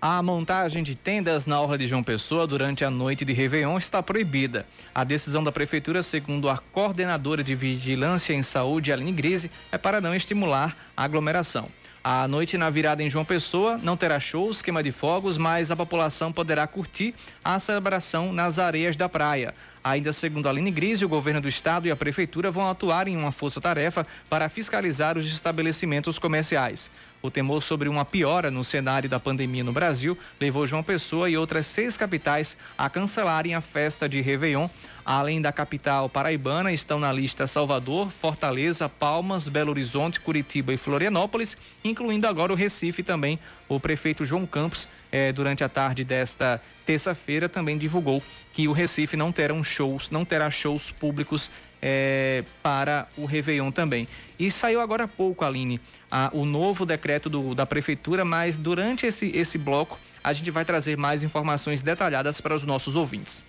A 0.03 0.21
montagem 0.23 0.83
de 0.83 0.95
tendas 0.95 1.47
na 1.47 1.59
Orla 1.61 1.79
de 1.79 1.87
João 1.87 2.03
Pessoa 2.03 2.47
durante 2.47 2.85
a 2.85 2.91
noite 2.91 3.25
de 3.25 3.33
Réveillon 3.33 3.79
está 3.79 4.03
proibida. 4.03 4.67
A 4.95 5.05
decisão 5.05 5.43
da 5.43 5.53
Prefeitura, 5.53 6.03
segundo 6.03 6.49
a 6.49 6.59
coordenadora 6.59 7.43
de 7.43 7.55
Vigilância 7.55 8.35
em 8.35 8.43
Saúde, 8.43 8.93
Aline 8.93 9.13
Grise, 9.13 9.51
é 9.73 9.79
para 9.79 10.01
não 10.01 10.15
estimular 10.15 10.77
a 10.97 11.05
aglomeração. 11.05 11.69
A 12.07 12.29
noite 12.29 12.59
na 12.59 12.69
virada 12.69 13.03
em 13.03 13.09
João 13.09 13.25
Pessoa 13.25 13.79
não 13.83 13.97
terá 13.97 14.21
shows, 14.21 14.61
queima 14.61 14.83
de 14.83 14.93
fogos, 14.93 15.39
mas 15.39 15.71
a 15.71 15.77
população 15.77 16.31
poderá 16.31 16.67
curtir 16.67 17.15
a 17.43 17.59
celebração 17.59 18.31
nas 18.31 18.59
areias 18.59 18.95
da 18.95 19.09
praia. 19.09 19.55
Ainda 19.83 20.13
segundo 20.13 20.47
Aline 20.47 20.71
Grise, 20.71 21.07
o 21.07 21.09
governo 21.09 21.41
do 21.41 21.49
estado 21.49 21.87
e 21.87 21.91
a 21.91 21.97
prefeitura 21.97 22.51
vão 22.51 22.69
atuar 22.69 23.09
em 23.09 23.17
uma 23.17 23.33
força-tarefa 23.33 24.07
para 24.29 24.51
fiscalizar 24.51 25.17
os 25.17 25.25
estabelecimentos 25.25 26.19
comerciais. 26.19 26.91
O 27.23 27.31
temor 27.31 27.63
sobre 27.63 27.89
uma 27.89 28.05
piora 28.05 28.51
no 28.51 28.63
cenário 28.63 29.09
da 29.09 29.19
pandemia 29.19 29.65
no 29.65 29.73
Brasil 29.73 30.17
levou 30.39 30.67
João 30.67 30.83
Pessoa 30.83 31.31
e 31.31 31.39
outras 31.39 31.67
seis 31.67 31.97
capitais 31.97 32.59
a 32.77 32.91
cancelarem 32.91 33.55
a 33.55 33.63
festa 33.63 34.07
de 34.07 34.21
Réveillon. 34.21 34.69
Além 35.05 35.43
da 35.43 35.53
capital 35.53 36.09
paraibana, 36.09 36.73
estão 36.73 36.99
na 36.99 37.13
lista 37.13 37.47
Salvador, 37.47 38.11
Fortaleza, 38.11 38.89
Palmas, 38.89 39.49
Belo 39.49 39.71
Horizonte, 39.71 40.19
Curitiba 40.19 40.73
e 40.73 40.79
Florianópolis, 40.79 41.59
incluindo 41.85 42.27
agora 42.27 42.53
o 42.53 42.57
Recife 42.57 43.03
também. 43.03 43.39
O 43.69 43.79
prefeito 43.79 44.25
João 44.25 44.47
Campos, 44.47 44.89
eh, 45.13 45.31
durante 45.31 45.63
a 45.63 45.69
tarde 45.69 46.05
desta 46.05 46.59
terça-feira, 46.87 47.51
também 47.51 47.77
divulgou 47.77 48.23
que 48.55 48.67
o 48.67 48.73
Recife 48.73 49.15
não 49.15 49.31
terá 49.31 49.55
shows, 49.63 50.09
não 50.11 50.25
terá 50.25 50.51
shows 50.51 50.91
públicos 50.91 51.51
eh, 51.83 52.43
para 52.63 53.07
o 53.15 53.27
Réveillon 53.27 53.71
também. 53.71 54.09
E 54.39 54.51
saiu 54.51 54.81
agora 54.81 55.05
há 55.05 55.09
pouco, 55.09 55.45
Aline, 55.45 55.79
a, 56.11 56.31
o 56.33 56.47
novo 56.47 56.87
decreto 56.87 57.29
do, 57.29 57.55
da 57.55 57.67
prefeitura, 57.67 58.25
mas 58.25 58.57
durante 58.57 59.05
esse, 59.05 59.27
esse 59.37 59.59
bloco 59.59 59.99
a 60.23 60.33
gente 60.33 60.51
vai 60.51 60.65
trazer 60.65 60.97
mais 60.97 61.23
informações 61.23 61.83
detalhadas 61.83 62.41
para 62.41 62.55
os 62.55 62.65
nossos 62.65 62.97
ouvintes. 62.97 63.45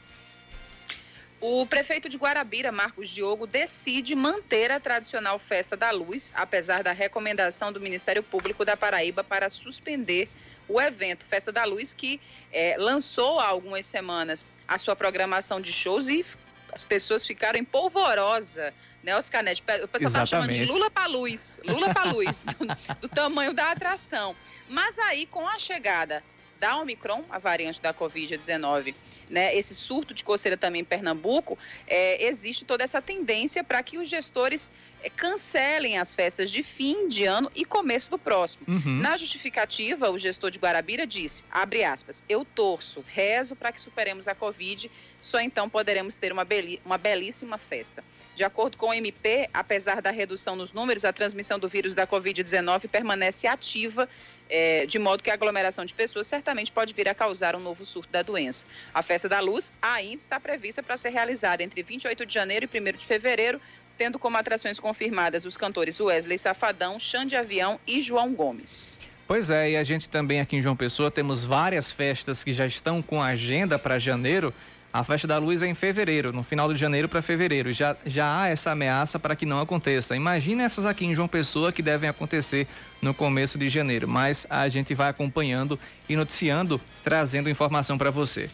O 1.48 1.64
prefeito 1.64 2.10
de 2.10 2.18
Guarabira, 2.18 2.72
Marcos 2.72 3.08
Diogo, 3.08 3.46
decide 3.46 4.16
manter 4.16 4.72
a 4.72 4.80
tradicional 4.80 5.38
Festa 5.38 5.78
da 5.78 5.92
Luz, 5.92 6.34
apesar 6.36 6.82
da 6.82 6.92
recomendação 6.92 7.72
do 7.72 7.80
Ministério 7.80 8.24
Público 8.24 8.66
da 8.66 8.76
Paraíba 8.76 9.24
para 9.24 9.48
suspender 9.52 10.28
o 10.68 10.82
evento 10.82 11.24
Festa 11.24 11.52
da 11.52 11.64
Luz, 11.64 11.94
que 11.94 12.20
é, 12.52 12.76
lançou 12.80 13.40
há 13.40 13.46
algumas 13.46 13.86
semanas 13.86 14.48
a 14.68 14.80
sua 14.80 14.96
programação 14.96 15.62
de 15.62 15.72
shows 15.72 16.08
e 16.08 16.26
as 16.74 16.84
pessoas 16.84 17.24
ficaram 17.24 17.60
em 17.60 17.64
polvorosa, 17.64 18.74
né, 19.04 19.16
Oscar 19.16 19.44
Neto? 19.44 19.62
O 19.84 19.88
pessoal 19.88 20.08
estava 20.08 20.26
chamando 20.26 20.52
de 20.52 20.66
Lula 20.66 20.90
para 20.90 21.06
luz, 21.06 21.60
Lula 21.64 21.94
para 21.94 22.12
luz, 22.12 22.46
do, 22.58 23.02
do 23.02 23.08
tamanho 23.08 23.54
da 23.54 23.70
atração. 23.70 24.36
Mas 24.68 24.98
aí, 24.98 25.28
com 25.28 25.48
a 25.48 25.60
chegada 25.60 26.24
da 26.60 26.78
Omicron, 26.78 27.24
a 27.30 27.38
variante 27.38 27.82
da 27.82 27.94
Covid-19, 27.94 28.94
né, 29.30 29.56
esse 29.56 29.76
surto 29.76 30.14
de 30.14 30.24
coceira 30.24 30.56
também 30.58 30.82
em 30.82 30.86
Pernambuco, 30.86 31.58
é, 31.88 32.26
existe 32.26 32.66
toda 32.66 32.84
essa 32.84 33.02
tendência 33.02 33.64
para 33.64 33.82
que 33.84 33.98
os 33.98 34.08
gestores 34.08 34.70
cancelem 35.10 35.98
as 35.98 36.14
festas 36.14 36.50
de 36.50 36.64
fim 36.64 37.08
de 37.08 37.26
ano 37.26 37.52
e 37.56 37.64
começo 37.66 38.10
do 38.10 38.18
próximo. 38.18 38.66
Uhum. 38.68 39.00
Na 39.00 39.18
justificativa, 39.18 40.10
o 40.10 40.18
gestor 40.18 40.52
de 40.52 40.60
Guarabira 40.60 41.06
disse, 41.06 41.44
abre 41.52 41.84
aspas, 41.84 42.24
eu 42.28 42.44
torço, 42.46 43.04
rezo 43.08 43.56
para 43.56 43.72
que 43.72 43.80
superemos 43.80 44.28
a 44.28 44.36
Covid, 44.36 44.90
só 45.20 45.40
então 45.40 45.70
poderemos 45.70 46.16
ter 46.16 46.32
uma, 46.32 46.46
uma 46.86 46.98
belíssima 46.98 47.58
festa. 47.58 48.04
De 48.36 48.44
acordo 48.44 48.78
com 48.78 48.90
o 48.90 48.94
MP, 48.94 49.50
apesar 49.54 50.02
da 50.02 50.12
redução 50.12 50.58
nos 50.58 50.74
números, 50.74 51.06
a 51.06 51.14
transmissão 51.14 51.58
do 51.58 51.70
vírus 51.70 51.94
da 51.94 52.06
Covid-19 52.06 52.90
permanece 52.90 53.48
ativa 53.48 54.10
é, 54.50 54.86
de 54.86 55.00
modo 55.00 55.24
que 55.24 55.32
a 55.32 55.34
aglomeração 55.34 55.86
de 55.86 55.94
pessoas 55.94 56.28
certamente 56.28 56.72
pode 56.72 56.94
vir 56.94 57.08
a 57.10 57.16
causar 57.16 57.56
um 57.56 57.60
novo 57.60 57.86
surto 57.86 58.12
da 58.12 58.22
doença. 58.22 58.66
A 58.94 59.02
Festa 59.02 59.28
da 59.28 59.40
Luz 59.40 59.72
ainda 59.82 60.22
está 60.22 60.40
prevista 60.40 60.84
para 60.84 60.98
ser 60.98 61.10
realizada 61.10 61.64
entre 61.64 61.82
28 61.82 62.26
de 62.26 62.34
janeiro 62.34 62.70
e 62.72 62.80
1 62.80 62.84
de 62.98 63.06
fevereiro, 63.06 63.60
tendo 63.98 64.20
como 64.20 64.38
atrações 64.38 64.80
confirmadas 64.80 65.46
os 65.46 65.58
cantores 65.58 66.00
Wesley 66.00 66.38
Safadão, 66.38 67.00
Xande 67.00 67.36
Avião 67.36 67.80
e 67.88 68.02
João 68.02 68.34
Gomes. 68.34 69.00
Pois 69.28 69.50
é, 69.50 69.72
e 69.72 69.78
a 69.78 69.84
gente 69.84 70.08
também 70.08 70.40
aqui 70.40 70.56
em 70.58 70.62
João 70.62 70.76
Pessoa 70.76 71.10
temos 71.10 71.44
várias 71.44 71.92
festas 71.92 72.44
que 72.44 72.54
já 72.54 72.66
estão 72.66 73.02
com 73.02 73.22
agenda 73.22 73.80
para 73.80 73.98
janeiro 73.98 74.54
a 74.96 75.04
festa 75.04 75.28
da 75.28 75.38
luz 75.38 75.62
é 75.62 75.68
em 75.68 75.76
fevereiro, 75.76 76.32
no 76.32 76.42
final 76.42 76.72
de 76.72 76.80
janeiro 76.80 77.10
para 77.10 77.22
fevereiro. 77.22 77.74
Já, 77.74 77.98
já 78.06 78.40
há 78.40 78.48
essa 78.48 78.72
ameaça 78.72 79.20
para 79.20 79.36
que 79.36 79.46
não 79.46 79.60
aconteça. 79.60 80.16
Imagina 80.16 80.64
essas 80.64 80.86
aqui 80.86 81.06
em 81.06 81.14
João 81.14 81.28
Pessoa 81.28 81.70
que 81.70 81.82
devem 81.82 82.10
acontecer 82.10 82.66
no 83.02 83.14
começo 83.14 83.58
de 83.58 83.68
janeiro. 83.68 84.08
Mas 84.08 84.48
a 84.50 84.70
gente 84.70 84.94
vai 84.94 85.10
acompanhando 85.10 85.78
e 86.08 86.16
noticiando, 86.16 86.80
trazendo 87.04 87.50
informação 87.50 87.98
para 87.98 88.10
você. 88.10 88.50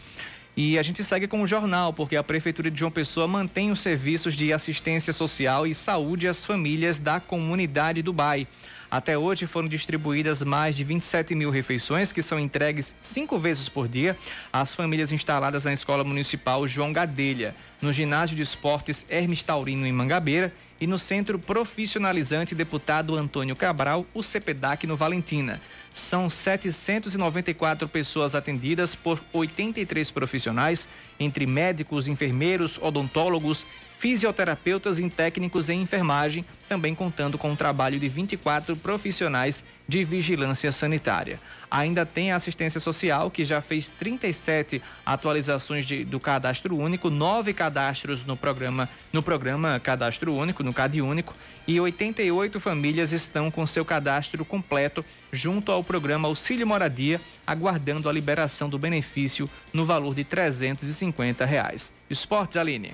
E 0.54 0.78
a 0.78 0.82
gente 0.82 1.02
segue 1.02 1.26
com 1.26 1.40
o 1.40 1.46
jornal, 1.46 1.94
porque 1.94 2.14
a 2.14 2.22
Prefeitura 2.22 2.70
de 2.70 2.78
João 2.78 2.90
Pessoa 2.90 3.26
mantém 3.26 3.70
os 3.70 3.80
serviços 3.80 4.36
de 4.36 4.52
assistência 4.52 5.12
social 5.12 5.66
e 5.66 5.74
saúde 5.74 6.28
às 6.28 6.44
famílias 6.44 6.98
da 6.98 7.18
comunidade 7.18 8.02
do 8.02 8.12
Bai. 8.12 8.46
Até 8.90 9.16
hoje 9.16 9.46
foram 9.46 9.66
distribuídas 9.66 10.42
mais 10.42 10.76
de 10.76 10.84
27 10.84 11.34
mil 11.34 11.48
refeições 11.48 12.12
que 12.12 12.20
são 12.20 12.38
entregues 12.38 12.94
cinco 13.00 13.38
vezes 13.38 13.66
por 13.66 13.88
dia 13.88 14.14
às 14.52 14.74
famílias 14.74 15.10
instaladas 15.10 15.64
na 15.64 15.72
Escola 15.72 16.04
Municipal 16.04 16.68
João 16.68 16.92
Gadelha, 16.92 17.56
no 17.80 17.90
Ginásio 17.90 18.36
de 18.36 18.42
Esportes 18.42 19.06
Hermes 19.08 19.42
Taurino 19.42 19.86
em 19.86 19.92
Mangabeira 19.92 20.52
e 20.78 20.86
no 20.86 20.98
Centro 20.98 21.38
Profissionalizante 21.38 22.54
Deputado 22.54 23.16
Antônio 23.16 23.56
Cabral, 23.56 24.04
o 24.12 24.22
CPDAC 24.22 24.86
no 24.86 24.94
Valentina. 24.96 25.58
São 25.92 26.30
794 26.30 27.86
pessoas 27.86 28.34
atendidas 28.34 28.94
por 28.94 29.20
83 29.32 30.10
profissionais, 30.10 30.88
entre 31.20 31.46
médicos, 31.46 32.08
enfermeiros, 32.08 32.78
odontólogos, 32.80 33.66
fisioterapeutas 34.02 34.98
e 34.98 35.08
técnicos 35.08 35.70
em 35.70 35.80
enfermagem, 35.80 36.44
também 36.68 36.92
contando 36.92 37.38
com 37.38 37.52
o 37.52 37.56
trabalho 37.56 38.00
de 38.00 38.08
24 38.08 38.74
profissionais 38.74 39.62
de 39.86 40.02
vigilância 40.02 40.72
sanitária. 40.72 41.38
Ainda 41.70 42.04
tem 42.04 42.32
a 42.32 42.36
assistência 42.36 42.80
social, 42.80 43.30
que 43.30 43.44
já 43.44 43.60
fez 43.60 43.92
37 43.92 44.82
atualizações 45.06 45.86
de, 45.86 46.04
do 46.04 46.18
cadastro 46.18 46.76
único, 46.76 47.10
nove 47.10 47.54
cadastros 47.54 48.24
no 48.24 48.36
programa, 48.36 48.88
no 49.12 49.22
programa 49.22 49.78
Cadastro 49.78 50.34
Único, 50.34 50.64
no 50.64 50.74
CAD 50.74 51.00
Único, 51.00 51.32
e 51.64 51.78
88 51.78 52.58
famílias 52.58 53.12
estão 53.12 53.52
com 53.52 53.64
seu 53.68 53.84
cadastro 53.84 54.44
completo 54.44 55.04
junto 55.30 55.70
ao 55.70 55.84
programa 55.84 56.26
Auxílio 56.26 56.66
Moradia, 56.66 57.20
aguardando 57.46 58.08
a 58.08 58.12
liberação 58.12 58.68
do 58.68 58.80
benefício 58.80 59.48
no 59.72 59.86
valor 59.86 60.12
de 60.12 60.24
350 60.24 61.44
reais. 61.44 61.94
Esportes, 62.10 62.56
Aline. 62.56 62.92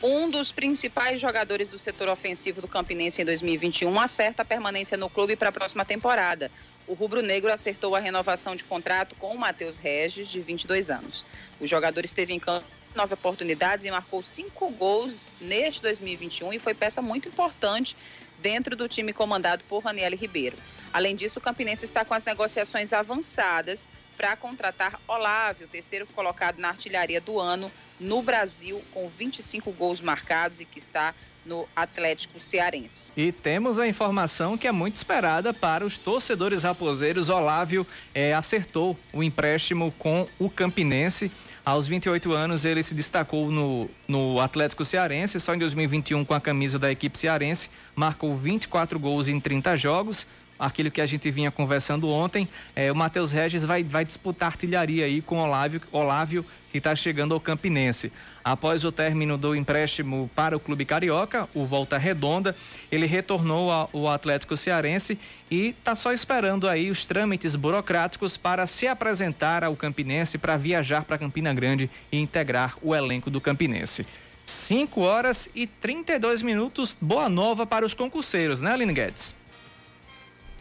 Um 0.00 0.28
dos 0.28 0.52
principais 0.52 1.20
jogadores 1.20 1.70
do 1.70 1.78
setor 1.78 2.08
ofensivo 2.08 2.60
do 2.60 2.68
Campinense 2.68 3.20
em 3.20 3.24
2021 3.24 3.98
acerta 3.98 4.42
a 4.42 4.44
permanência 4.44 4.96
no 4.96 5.10
clube 5.10 5.34
para 5.34 5.48
a 5.48 5.52
próxima 5.52 5.84
temporada. 5.84 6.52
O 6.86 6.94
rubro-negro 6.94 7.52
acertou 7.52 7.96
a 7.96 7.98
renovação 7.98 8.54
de 8.54 8.62
contrato 8.62 9.16
com 9.16 9.34
o 9.34 9.38
Matheus 9.38 9.76
Regis, 9.76 10.28
de 10.28 10.40
22 10.40 10.88
anos. 10.88 11.26
O 11.60 11.66
jogador 11.66 12.04
esteve 12.04 12.32
em 12.32 12.38
campo 12.38 12.64
nove 12.94 13.14
oportunidades 13.14 13.84
e 13.86 13.90
marcou 13.90 14.22
cinco 14.22 14.70
gols 14.70 15.26
neste 15.40 15.82
2021 15.82 16.52
e 16.52 16.58
foi 16.60 16.74
peça 16.74 17.02
muito 17.02 17.28
importante 17.28 17.96
dentro 18.38 18.76
do 18.76 18.88
time 18.88 19.12
comandado 19.12 19.64
por 19.64 19.82
Raniel 19.82 20.16
Ribeiro. 20.16 20.56
Além 20.92 21.16
disso, 21.16 21.40
o 21.40 21.42
Campinense 21.42 21.84
está 21.84 22.04
com 22.04 22.14
as 22.14 22.24
negociações 22.24 22.92
avançadas 22.92 23.88
para 24.18 24.34
contratar 24.34 25.00
Olávio, 25.06 25.68
terceiro 25.68 26.04
colocado 26.08 26.58
na 26.58 26.70
artilharia 26.70 27.20
do 27.20 27.38
ano, 27.38 27.70
no 28.00 28.20
Brasil 28.20 28.82
com 28.92 29.08
25 29.16 29.70
gols 29.70 30.00
marcados 30.00 30.60
e 30.60 30.64
que 30.64 30.80
está 30.80 31.14
no 31.46 31.66
Atlético 31.74 32.40
Cearense. 32.40 33.10
E 33.16 33.30
temos 33.30 33.78
a 33.78 33.86
informação 33.86 34.58
que 34.58 34.66
é 34.66 34.72
muito 34.72 34.96
esperada 34.96 35.54
para 35.54 35.86
os 35.86 35.96
torcedores 35.96 36.64
raposeiros. 36.64 37.28
Olávio 37.28 37.86
é, 38.12 38.34
acertou 38.34 38.98
o 39.12 39.22
empréstimo 39.22 39.92
com 39.92 40.26
o 40.38 40.50
Campinense. 40.50 41.30
Aos 41.64 41.86
28 41.86 42.32
anos, 42.32 42.64
ele 42.64 42.82
se 42.82 42.94
destacou 42.94 43.50
no, 43.50 43.90
no 44.06 44.40
Atlético 44.40 44.84
Cearense, 44.84 45.38
só 45.38 45.54
em 45.54 45.58
2021 45.58 46.24
com 46.24 46.34
a 46.34 46.40
camisa 46.40 46.78
da 46.78 46.90
equipe 46.90 47.18
cearense, 47.18 47.70
marcou 47.94 48.34
24 48.34 48.98
gols 48.98 49.28
em 49.28 49.38
30 49.38 49.76
jogos, 49.76 50.26
aquilo 50.58 50.90
que 50.90 51.00
a 51.00 51.06
gente 51.06 51.30
vinha 51.30 51.50
conversando 51.50 52.08
ontem. 52.08 52.48
É, 52.74 52.90
o 52.90 52.94
Matheus 52.94 53.32
Regis 53.32 53.64
vai, 53.64 53.84
vai 53.84 54.04
disputar 54.04 54.48
artilharia 54.48 55.04
aí 55.04 55.20
com 55.22 55.38
Olávio, 55.38 55.80
Olávio 55.92 56.44
que 56.70 56.78
está 56.78 56.94
chegando 56.94 57.34
ao 57.34 57.40
Campinense. 57.40 58.12
Após 58.44 58.84
o 58.84 58.92
término 58.92 59.36
do 59.36 59.54
empréstimo 59.54 60.30
para 60.34 60.56
o 60.56 60.60
Clube 60.60 60.84
Carioca, 60.84 61.48
o 61.54 61.64
Volta 61.64 61.98
Redonda, 61.98 62.54
ele 62.90 63.06
retornou 63.06 63.70
ao 63.70 64.08
Atlético 64.08 64.56
Cearense 64.56 65.18
e 65.50 65.68
está 65.68 65.96
só 65.96 66.12
esperando 66.12 66.68
aí 66.68 66.90
os 66.90 67.04
trâmites 67.04 67.56
burocráticos 67.56 68.36
para 68.36 68.66
se 68.66 68.86
apresentar 68.86 69.64
ao 69.64 69.76
Campinense 69.76 70.38
para 70.38 70.56
viajar 70.56 71.04
para 71.04 71.18
Campina 71.18 71.52
Grande 71.52 71.90
e 72.12 72.18
integrar 72.18 72.74
o 72.82 72.94
elenco 72.94 73.30
do 73.30 73.40
Campinense. 73.40 74.06
5 74.44 75.02
horas 75.02 75.50
e 75.54 75.66
32 75.66 76.40
minutos. 76.40 76.96
Boa 76.98 77.28
nova 77.28 77.66
para 77.66 77.84
os 77.84 77.92
concurseiros, 77.92 78.62
né, 78.62 78.72
Aline 78.72 78.94
Guedes? 78.94 79.37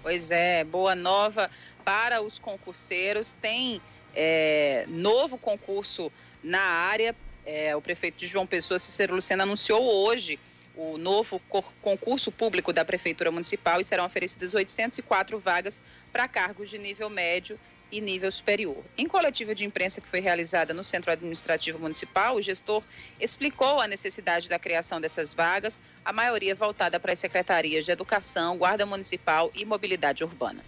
Pois 0.07 0.31
é, 0.31 0.63
boa 0.63 0.95
nova 0.95 1.51
para 1.83 2.21
os 2.21 2.39
concurseiros. 2.39 3.33
Tem 3.33 3.81
é, 4.15 4.85
novo 4.87 5.37
concurso 5.37 6.09
na 6.41 6.61
área. 6.61 7.13
É, 7.45 7.75
o 7.75 7.81
prefeito 7.81 8.15
de 8.15 8.25
João 8.25 8.47
Pessoa, 8.47 8.79
Cicero 8.79 9.13
Lucena, 9.13 9.43
anunciou 9.43 9.83
hoje 9.83 10.39
o 10.77 10.97
novo 10.97 11.41
concurso 11.81 12.31
público 12.31 12.71
da 12.71 12.85
Prefeitura 12.85 13.31
Municipal 13.31 13.81
e 13.81 13.83
serão 13.83 14.05
oferecidas 14.05 14.53
804 14.53 15.39
vagas 15.39 15.81
para 16.09 16.25
cargos 16.25 16.69
de 16.69 16.77
nível 16.77 17.09
médio 17.09 17.59
e 17.91 18.01
nível 18.01 18.31
superior. 18.31 18.83
Em 18.97 19.07
coletiva 19.07 19.55
de 19.55 19.65
imprensa 19.65 20.01
que 20.01 20.07
foi 20.07 20.19
realizada 20.19 20.73
no 20.73 20.83
Centro 20.83 21.11
Administrativo 21.11 21.79
Municipal, 21.79 22.35
o 22.35 22.41
gestor 22.41 22.83
explicou 23.19 23.79
a 23.79 23.87
necessidade 23.87 24.49
da 24.49 24.59
criação 24.59 24.99
dessas 25.01 25.33
vagas, 25.33 25.79
a 26.03 26.13
maioria 26.13 26.55
voltada 26.55 26.99
para 26.99 27.13
as 27.13 27.19
secretarias 27.19 27.85
de 27.85 27.91
Educação, 27.91 28.57
Guarda 28.57 28.85
Municipal 28.85 29.51
e 29.53 29.65
Mobilidade 29.65 30.23
Urbana. 30.23 30.63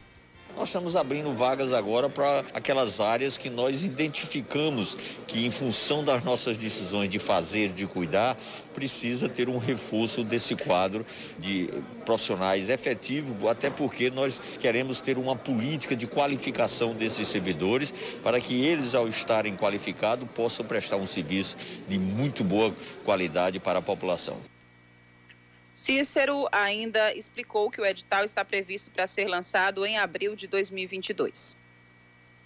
Nós 0.59 0.67
estamos 0.67 0.97
abrindo 0.97 1.33
vagas 1.33 1.71
agora 1.71 2.09
para 2.09 2.43
aquelas 2.53 2.99
áreas 2.99 3.37
que 3.37 3.49
nós 3.49 3.85
identificamos 3.85 4.93
que, 5.25 5.45
em 5.45 5.49
função 5.49 6.03
das 6.03 6.21
nossas 6.21 6.57
decisões 6.57 7.07
de 7.07 7.17
fazer, 7.17 7.69
de 7.69 7.87
cuidar, 7.87 8.37
precisa 8.73 9.29
ter 9.29 9.47
um 9.47 9.57
reforço 9.57 10.21
desse 10.21 10.57
quadro 10.57 11.05
de 11.37 11.69
profissionais 12.03 12.67
efetivo, 12.67 13.47
até 13.47 13.69
porque 13.69 14.11
nós 14.11 14.37
queremos 14.59 14.99
ter 14.99 15.17
uma 15.17 15.33
política 15.33 15.95
de 15.95 16.05
qualificação 16.05 16.93
desses 16.93 17.29
servidores 17.29 17.93
para 18.21 18.41
que 18.41 18.65
eles, 18.65 18.93
ao 18.93 19.07
estarem 19.07 19.55
qualificados, 19.55 20.27
possam 20.35 20.65
prestar 20.65 20.97
um 20.97 21.07
serviço 21.07 21.55
de 21.87 21.97
muito 21.97 22.43
boa 22.43 22.73
qualidade 23.05 23.61
para 23.61 23.79
a 23.79 23.81
população. 23.81 24.35
Cícero 25.79 26.45
ainda 26.51 27.13
explicou 27.15 27.71
que 27.71 27.79
o 27.79 27.85
edital 27.85 28.25
está 28.25 28.43
previsto 28.43 28.91
para 28.91 29.07
ser 29.07 29.29
lançado 29.29 29.85
em 29.85 29.97
abril 29.97 30.35
de 30.35 30.45
2022. 30.45 31.55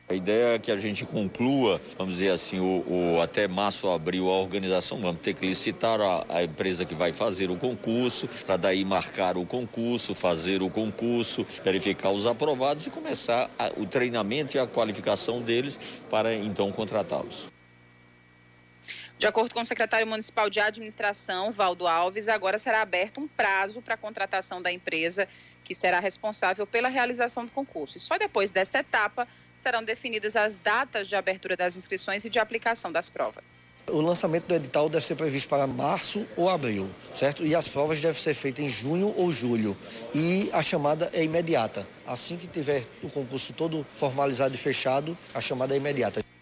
A 0.07 0.13
ideia 0.13 0.53
é 0.53 0.59
que 0.59 0.71
a 0.71 0.75
gente 0.75 1.03
conclua, 1.03 1.81
vamos 1.97 2.15
dizer 2.15 2.29
assim, 2.29 2.59
o, 2.59 2.85
o 2.87 3.21
até 3.21 3.47
março 3.47 3.87
ou 3.87 3.93
abril 3.95 4.29
a 4.29 4.39
organização, 4.39 5.01
vamos 5.01 5.21
ter 5.21 5.33
que 5.33 5.47
licitar 5.47 5.99
a, 5.99 6.23
a 6.29 6.43
empresa 6.43 6.85
que 6.85 6.93
vai 6.93 7.11
fazer 7.11 7.49
o 7.49 7.55
concurso, 7.55 8.29
para 8.45 8.55
daí 8.55 8.85
marcar 8.85 9.35
o 9.35 9.47
concurso, 9.47 10.13
fazer 10.13 10.61
o 10.61 10.69
concurso, 10.69 11.43
verificar 11.63 12.11
os 12.11 12.27
aprovados 12.27 12.85
e 12.85 12.91
começar 12.91 13.49
a, 13.57 13.71
o 13.77 13.87
treinamento 13.87 14.57
e 14.57 14.59
a 14.59 14.67
qualificação 14.67 15.41
deles 15.41 15.79
para 16.07 16.35
então 16.35 16.71
contratá-los. 16.71 17.52
De 19.23 19.27
acordo 19.27 19.53
com 19.53 19.61
o 19.61 19.65
secretário 19.65 20.05
municipal 20.05 20.49
de 20.49 20.59
administração, 20.59 21.49
Valdo 21.49 21.87
Alves, 21.87 22.27
agora 22.27 22.57
será 22.57 22.81
aberto 22.81 23.21
um 23.21 23.27
prazo 23.29 23.81
para 23.81 23.93
a 23.93 23.97
contratação 23.97 24.61
da 24.61 24.69
empresa 24.69 25.29
que 25.63 25.73
será 25.73 26.01
responsável 26.01 26.67
pela 26.67 26.89
realização 26.89 27.45
do 27.45 27.51
concurso. 27.51 27.95
E 27.95 28.01
só 28.01 28.17
depois 28.17 28.51
desta 28.51 28.79
etapa 28.79 29.25
serão 29.55 29.81
definidas 29.81 30.35
as 30.35 30.57
datas 30.57 31.07
de 31.07 31.15
abertura 31.15 31.55
das 31.55 31.77
inscrições 31.77 32.25
e 32.25 32.29
de 32.29 32.37
aplicação 32.37 32.91
das 32.91 33.09
provas. 33.09 33.57
O 33.87 34.01
lançamento 34.01 34.47
do 34.47 34.55
edital 34.55 34.89
deve 34.89 35.05
ser 35.05 35.15
previsto 35.15 35.47
para 35.47 35.65
março 35.65 36.27
ou 36.35 36.49
abril, 36.49 36.89
certo? 37.13 37.45
E 37.45 37.55
as 37.55 37.65
provas 37.65 38.01
devem 38.01 38.21
ser 38.21 38.33
feitas 38.33 38.65
em 38.65 38.67
junho 38.67 39.13
ou 39.15 39.31
julho. 39.31 39.77
E 40.13 40.49
a 40.51 40.61
chamada 40.61 41.09
é 41.13 41.23
imediata. 41.23 41.87
Assim 42.05 42.35
que 42.35 42.45
tiver 42.45 42.83
o 43.01 43.09
concurso 43.09 43.53
todo 43.53 43.85
formalizado 43.93 44.53
e 44.53 44.57
fechado, 44.57 45.17
a 45.33 45.39
chamada 45.39 45.73
é 45.73 45.77
imediata. 45.77 46.32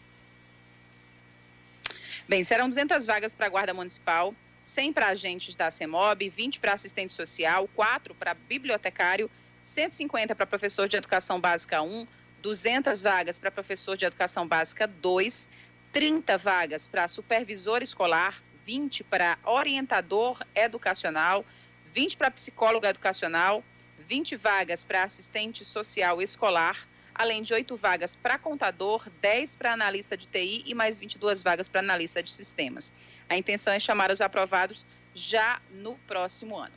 Bem, 2.32 2.46
serão 2.46 2.70
200 2.70 3.06
vagas 3.06 3.36
para 3.36 3.48
a 3.48 3.50
Guarda 3.50 3.74
Municipal, 3.74 4.34
100 4.62 4.94
para 4.94 5.08
agentes 5.08 5.54
da 5.54 5.70
CEMOB, 5.70 6.30
20 6.30 6.62
para 6.62 6.72
assistente 6.72 7.12
social, 7.12 7.70
4 7.76 8.16
para 8.16 8.34
bibliotecário, 8.34 9.30
150 9.60 10.34
para 10.34 10.46
professor 10.46 10.88
de 10.88 10.96
educação 10.96 11.42
básica 11.42 11.82
1, 11.82 12.08
200 12.42 13.02
vagas 13.02 13.38
para 13.38 13.52
professor 13.52 13.98
de 13.98 14.06
educação 14.06 14.48
básica 14.48 14.88
2, 14.88 15.50
30 15.92 16.38
vagas 16.38 16.88
para 16.88 17.06
supervisor 17.10 17.84
escolar, 17.84 18.42
20 18.66 19.04
para 19.04 19.38
orientador 19.44 20.40
educacional, 20.56 21.46
20 21.94 22.16
para 22.16 22.32
psicólogo 22.32 22.86
educacional, 22.86 23.62
20 24.08 24.38
vagas 24.38 24.86
para 24.86 25.04
assistente 25.04 25.66
social 25.66 26.22
escolar, 26.22 26.88
além 27.22 27.44
de 27.44 27.54
oito 27.54 27.78
vagas 27.78 28.16
para 28.16 28.38
contador, 28.38 29.08
10 29.22 29.54
para 29.56 29.74
analista 29.74 30.18
de 30.18 30.26
TI 30.26 30.64
e 30.66 30.74
mais 30.74 30.98
22 30.98 31.44
vagas 31.44 31.68
para 31.68 31.80
analista 31.80 32.22
de 32.24 32.32
sistemas. 32.32 32.92
A 33.30 33.38
intenção 33.38 33.72
é 33.72 33.80
chamar 33.80 34.12
os 34.12 34.22
aprovados 34.22 34.86
já 35.14 35.62
no 35.72 35.96
próximo 36.08 36.58
ano. 36.58 36.74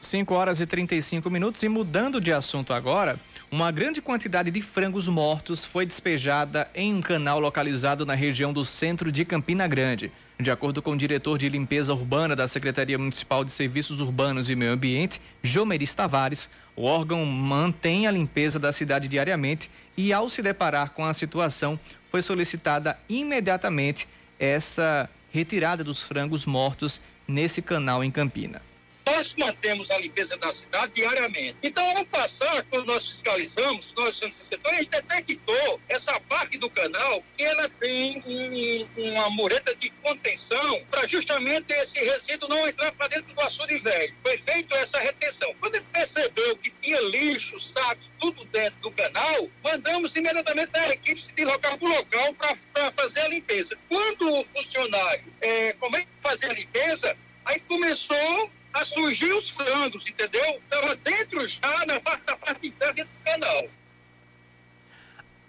5 0.00 0.34
horas 0.34 0.60
e 0.60 0.66
35 0.66 1.30
minutos 1.30 1.62
e 1.62 1.68
mudando 1.68 2.20
de 2.20 2.32
assunto 2.32 2.72
agora, 2.72 3.18
uma 3.50 3.70
grande 3.70 4.02
quantidade 4.02 4.50
de 4.50 4.60
frangos 4.60 5.08
mortos 5.08 5.64
foi 5.64 5.86
despejada 5.86 6.68
em 6.74 6.94
um 6.94 7.00
canal 7.00 7.38
localizado 7.38 8.04
na 8.04 8.14
região 8.14 8.52
do 8.52 8.64
centro 8.64 9.10
de 9.10 9.24
Campina 9.24 9.66
Grande. 9.66 10.12
De 10.38 10.50
acordo 10.50 10.82
com 10.82 10.90
o 10.90 10.96
diretor 10.96 11.38
de 11.38 11.48
limpeza 11.48 11.94
urbana 11.94 12.34
da 12.34 12.48
Secretaria 12.48 12.98
Municipal 12.98 13.44
de 13.44 13.52
Serviços 13.52 14.00
Urbanos 14.00 14.50
e 14.50 14.56
Meio 14.56 14.72
Ambiente, 14.72 15.20
Jomeris 15.42 15.94
Tavares, 15.94 16.50
o 16.74 16.82
órgão 16.82 17.24
mantém 17.24 18.08
a 18.08 18.10
limpeza 18.10 18.58
da 18.58 18.72
cidade 18.72 19.06
diariamente 19.06 19.70
e, 19.96 20.12
ao 20.12 20.28
se 20.28 20.42
deparar 20.42 20.90
com 20.90 21.04
a 21.04 21.12
situação, 21.12 21.78
foi 22.10 22.20
solicitada 22.20 22.98
imediatamente 23.08 24.08
essa 24.38 25.08
retirada 25.32 25.84
dos 25.84 26.02
frangos 26.02 26.44
mortos 26.44 27.00
nesse 27.28 27.62
canal 27.62 28.02
em 28.02 28.10
Campina. 28.10 28.60
Nós 29.06 29.34
mantemos 29.36 29.90
a 29.90 29.98
limpeza 29.98 30.36
da 30.36 30.52
cidade 30.52 30.92
diariamente. 30.94 31.56
Então, 31.62 31.90
ano 31.90 32.06
passado, 32.06 32.66
quando 32.70 32.86
nós 32.86 33.06
fiscalizamos, 33.06 33.92
nós 33.94 34.16
somos 34.16 34.36
setor, 34.48 34.72
a 34.72 34.76
gente 34.76 34.90
detectou 34.90 35.80
essa 35.88 36.18
parte 36.20 36.56
do 36.56 36.70
canal 36.70 37.22
que 37.36 37.42
ela 37.42 37.68
tem 37.68 38.22
um, 38.26 39.10
uma 39.10 39.28
mureta 39.28 39.74
de 39.74 39.90
contenção 40.02 40.82
para 40.90 41.06
justamente 41.06 41.70
esse 41.72 41.98
resíduo 41.98 42.48
não 42.48 42.66
entrar 42.66 42.92
para 42.92 43.08
dentro 43.08 43.34
do 43.34 43.40
açude 43.40 43.78
velho. 43.78 44.14
Foi 44.22 44.38
feita 44.38 44.74
essa 44.76 44.98
retenção. 44.98 45.54
Quando 45.60 45.74
ele 45.74 45.84
percebeu 45.92 46.56
que 46.56 46.70
tinha 46.82 47.00
lixo, 47.02 47.60
sacos, 47.60 48.08
tudo 48.18 48.44
dentro 48.46 48.80
do 48.80 48.90
canal, 48.90 49.48
mandamos 49.62 50.16
imediatamente 50.16 50.70
a 50.74 50.88
equipe 50.90 51.22
se 51.22 51.32
deslocar 51.32 51.76
para 51.76 51.86
o 51.86 51.92
local 51.92 52.34
para 52.72 52.92
fazer 52.92 53.20
a 53.20 53.28
limpeza. 53.28 53.76
Quando 53.88 54.40
o 54.40 54.44
funcionário 54.46 55.24
é, 55.40 55.72
começa 55.74 56.06
a 56.22 56.28
fazer 56.30 56.46
a 56.46 56.54
limpeza, 56.54 57.16
aí 57.44 57.60
começou 57.60 58.50
a 58.74 58.84
surgir 58.84 59.32
os 59.32 59.48
frangos, 59.50 60.04
entendeu? 60.06 60.60
Estava 60.64 60.96
dentro 60.96 61.46
já, 61.46 61.86
na 61.86 62.00
parte 62.00 62.26
da 62.26 62.36
parte 62.36 62.66
interna 62.66 63.04
do 63.04 63.24
canal. 63.24 63.68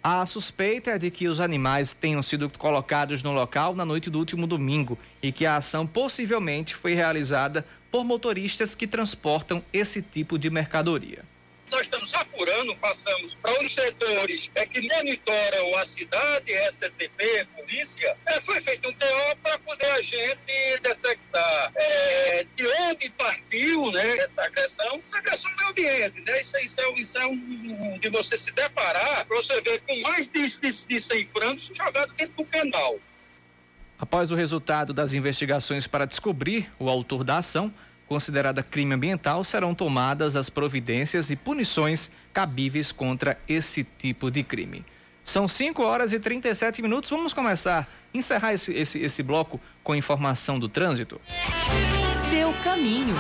A 0.04 0.24
suspeita 0.28 0.92
é 0.92 0.98
de 1.00 1.10
que 1.10 1.28
os 1.28 1.40
animais 1.40 1.96
tenham 1.96 2.22
sido 2.22 2.48
colocados 2.50 3.24
no 3.24 3.34
local 3.34 3.76
na 3.76 3.84
noite 3.84 4.08
do 4.08 4.20
último 4.20 4.46
domingo 4.46 5.00
e 5.22 5.32
que 5.32 5.48
a 5.48 5.58
ação 5.58 5.88
possivelmente 5.88 6.76
foi 6.76 6.94
realizada 6.94 7.66
por 7.90 8.06
motoristas 8.06 8.76
que 8.76 8.86
transportam 8.86 9.64
esse 9.74 10.04
tipo 10.04 10.38
de 10.38 10.50
mercadoria 10.52 11.24
nós 11.72 11.82
estamos 11.82 12.14
apurando, 12.14 12.76
passamos 12.78 13.34
para 13.42 13.64
os 13.64 13.74
setores 13.74 14.50
é, 14.56 14.66
que 14.66 14.82
monitoram 14.82 15.78
a 15.78 15.86
cidade, 15.86 16.52
STTP, 16.72 17.48
polícia, 17.56 18.16
é, 18.26 18.40
foi 18.42 18.62
feito 18.62 18.88
um 18.88 18.94
TO 18.94 19.38
para 19.42 19.58
poder 19.60 19.92
a 19.92 20.02
gente 20.02 20.80
detectar 20.82 21.72
é, 21.76 22.46
de 22.56 22.68
onde 22.68 23.10
partiu 23.12 23.92
né, 23.92 24.18
essa 24.18 24.44
agressão, 24.44 25.02
essa 25.08 25.18
agressão 25.18 25.52
no 25.60 25.68
ambiente. 25.70 26.22
Né? 26.22 26.42
Isso, 26.42 26.58
isso, 26.60 26.82
é, 26.82 26.92
isso 27.00 27.18
é 27.18 27.28
um, 27.28 27.98
de 28.00 28.10
você 28.10 28.38
se 28.38 28.52
deparar, 28.52 29.26
para 29.26 29.38
você 29.38 29.60
ver 29.62 29.82
com 29.82 30.00
mais 30.02 30.28
de, 30.28 30.48
de, 30.60 30.72
de 30.72 31.02
100 31.02 31.28
frangos 31.28 31.72
jogados 31.74 32.16
dentro 32.16 32.36
do 32.38 32.46
canal. 32.46 33.00
Após 33.98 34.32
o 34.32 34.36
resultado 34.36 34.94
das 34.94 35.14
investigações 35.14 35.88
para 35.88 36.06
descobrir 36.06 36.70
o 36.78 36.90
autor 36.90 37.24
da 37.24 37.38
ação, 37.38 37.74
considerada 38.08 38.64
crime 38.64 38.94
ambiental, 38.94 39.44
serão 39.44 39.74
tomadas 39.74 40.36
as 40.36 40.50
providências 40.50 41.30
e 41.30 41.36
punições 41.36 42.12
cabíveis 42.34 42.92
contra 42.92 43.38
esse 43.48 43.84
tipo 43.84 44.30
de 44.30 44.44
crime. 44.44 44.86
São 45.24 45.48
5 45.48 45.82
horas 45.82 46.14
e 46.14 46.20
37 46.20 46.84
minutos. 46.84 47.10
Vamos 47.10 47.34
começar, 47.34 47.90
encerrar 48.14 48.54
esse, 48.54 48.72
esse, 48.74 49.00
esse 49.00 49.24
bloco 49.24 49.60
com 49.84 49.96
informação 49.96 50.60
do 50.60 50.70
trânsito. 50.70 51.20
Seu 52.30 52.54
caminho. 52.64 53.16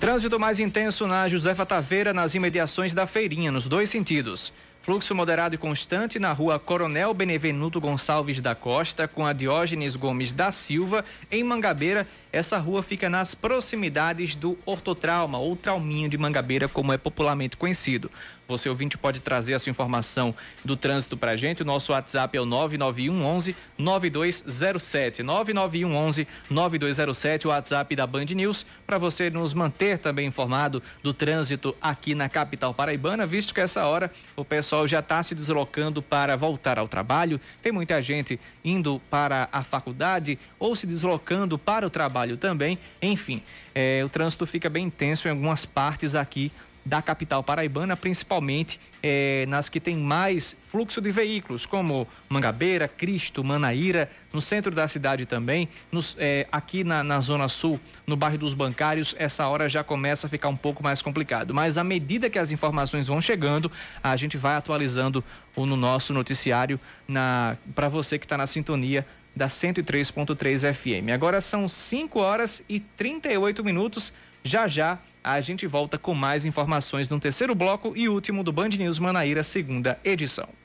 Trânsito 0.00 0.40
mais 0.40 0.58
intenso 0.58 1.06
na 1.06 1.28
Josefa 1.28 1.64
Taveira, 1.64 2.12
nas 2.12 2.34
imediações 2.34 2.92
da 2.92 3.06
feirinha, 3.06 3.52
nos 3.52 3.68
dois 3.68 3.88
sentidos. 3.88 4.52
Fluxo 4.82 5.14
moderado 5.14 5.54
e 5.54 5.58
constante 5.58 6.18
na 6.18 6.32
rua 6.32 6.58
Coronel 6.58 7.14
Benevenuto 7.14 7.80
Gonçalves 7.80 8.40
da 8.40 8.52
Costa, 8.52 9.06
com 9.06 9.24
a 9.24 9.32
Diógenes 9.32 9.94
Gomes 9.94 10.32
da 10.32 10.50
Silva, 10.50 11.04
em 11.30 11.44
Mangabeira. 11.44 12.04
Essa 12.32 12.56
rua 12.56 12.82
fica 12.82 13.10
nas 13.10 13.34
proximidades 13.34 14.34
do 14.34 14.56
Ortotrauma, 14.64 15.36
ou 15.36 15.54
Trauminha 15.54 16.08
de 16.08 16.16
Mangabeira, 16.16 16.66
como 16.66 16.90
é 16.90 16.96
popularmente 16.96 17.58
conhecido. 17.58 18.10
Você 18.48 18.70
ouvinte 18.70 18.96
pode 18.96 19.20
trazer 19.20 19.52
essa 19.52 19.68
informação 19.68 20.34
do 20.64 20.74
trânsito 20.74 21.16
para 21.16 21.32
a 21.32 21.36
gente. 21.36 21.62
O 21.62 21.64
nosso 21.64 21.92
WhatsApp 21.92 22.36
é 22.36 22.40
o 22.40 22.46
991 22.46 23.24
11 23.24 23.56
9207. 23.78 25.22
991 25.22 25.94
11 25.94 26.28
9207, 26.50 27.46
o 27.46 27.50
WhatsApp 27.50 27.94
da 27.94 28.06
Band 28.06 28.24
News, 28.34 28.66
para 28.86 28.96
você 28.96 29.28
nos 29.28 29.52
manter 29.52 29.98
também 29.98 30.26
informado 30.26 30.82
do 31.02 31.12
trânsito 31.12 31.76
aqui 31.80 32.14
na 32.14 32.28
capital 32.28 32.72
paraibana, 32.72 33.26
visto 33.26 33.54
que 33.54 33.60
essa 33.60 33.86
hora 33.86 34.10
o 34.36 34.44
pessoal 34.44 34.88
já 34.88 35.00
está 35.00 35.22
se 35.22 35.34
deslocando 35.34 36.02
para 36.02 36.36
voltar 36.36 36.78
ao 36.78 36.88
trabalho. 36.88 37.40
Tem 37.62 37.72
muita 37.72 38.00
gente 38.00 38.40
indo 38.64 39.00
para 39.10 39.48
a 39.52 39.62
faculdade 39.62 40.38
ou 40.58 40.74
se 40.74 40.86
deslocando 40.86 41.58
para 41.58 41.86
o 41.86 41.90
trabalho 41.90 42.21
também. 42.36 42.78
Enfim, 43.00 43.42
é, 43.74 44.02
o 44.04 44.08
trânsito 44.08 44.46
fica 44.46 44.68
bem 44.68 44.86
intenso 44.86 45.28
em 45.28 45.30
algumas 45.30 45.66
partes 45.66 46.14
aqui 46.14 46.50
da 46.84 47.00
capital 47.00 47.42
paraibana, 47.42 47.96
principalmente 47.96 48.80
é, 49.02 49.44
nas 49.48 49.68
que 49.68 49.80
tem 49.80 49.96
mais 49.96 50.56
fluxo 50.70 51.00
de 51.00 51.10
veículos, 51.10 51.66
como 51.66 52.06
Mangabeira, 52.28 52.86
Cristo, 52.86 53.42
Manaíra, 53.42 54.10
no 54.32 54.40
centro 54.40 54.70
da 54.72 54.86
cidade 54.88 55.26
também, 55.26 55.68
nos, 55.90 56.16
é, 56.18 56.46
aqui 56.50 56.84
na, 56.84 57.02
na 57.02 57.20
Zona 57.20 57.48
Sul, 57.48 57.78
no 58.06 58.16
bairro 58.16 58.38
dos 58.38 58.54
Bancários, 58.54 59.14
essa 59.18 59.46
hora 59.46 59.68
já 59.68 59.84
começa 59.84 60.26
a 60.26 60.30
ficar 60.30 60.48
um 60.48 60.56
pouco 60.56 60.82
mais 60.82 61.02
complicado. 61.02 61.52
Mas 61.52 61.76
à 61.76 61.84
medida 61.84 62.30
que 62.30 62.38
as 62.38 62.50
informações 62.50 63.06
vão 63.06 63.20
chegando, 63.20 63.70
a 64.02 64.16
gente 64.16 64.36
vai 64.36 64.56
atualizando 64.56 65.24
o, 65.54 65.66
no 65.66 65.76
nosso 65.76 66.12
noticiário 66.12 66.80
para 67.74 67.88
você 67.88 68.18
que 68.18 68.24
está 68.24 68.38
na 68.38 68.46
sintonia 68.46 69.06
da 69.34 69.48
103.3 69.48 70.74
FM. 70.74 71.10
Agora 71.12 71.40
são 71.40 71.68
5 71.68 72.18
horas 72.20 72.64
e 72.68 72.80
38 72.80 73.64
minutos. 73.64 74.12
Já 74.44 74.68
já 74.68 74.98
a 75.22 75.40
gente 75.40 75.66
volta 75.66 75.98
com 75.98 76.14
mais 76.14 76.44
informações 76.44 77.08
no 77.08 77.20
terceiro 77.20 77.54
bloco 77.54 77.92
e 77.96 78.08
último 78.08 78.42
do 78.42 78.52
Band 78.52 78.70
News 78.70 78.98
Manaíra, 78.98 79.42
segunda 79.42 79.98
edição. 80.04 80.61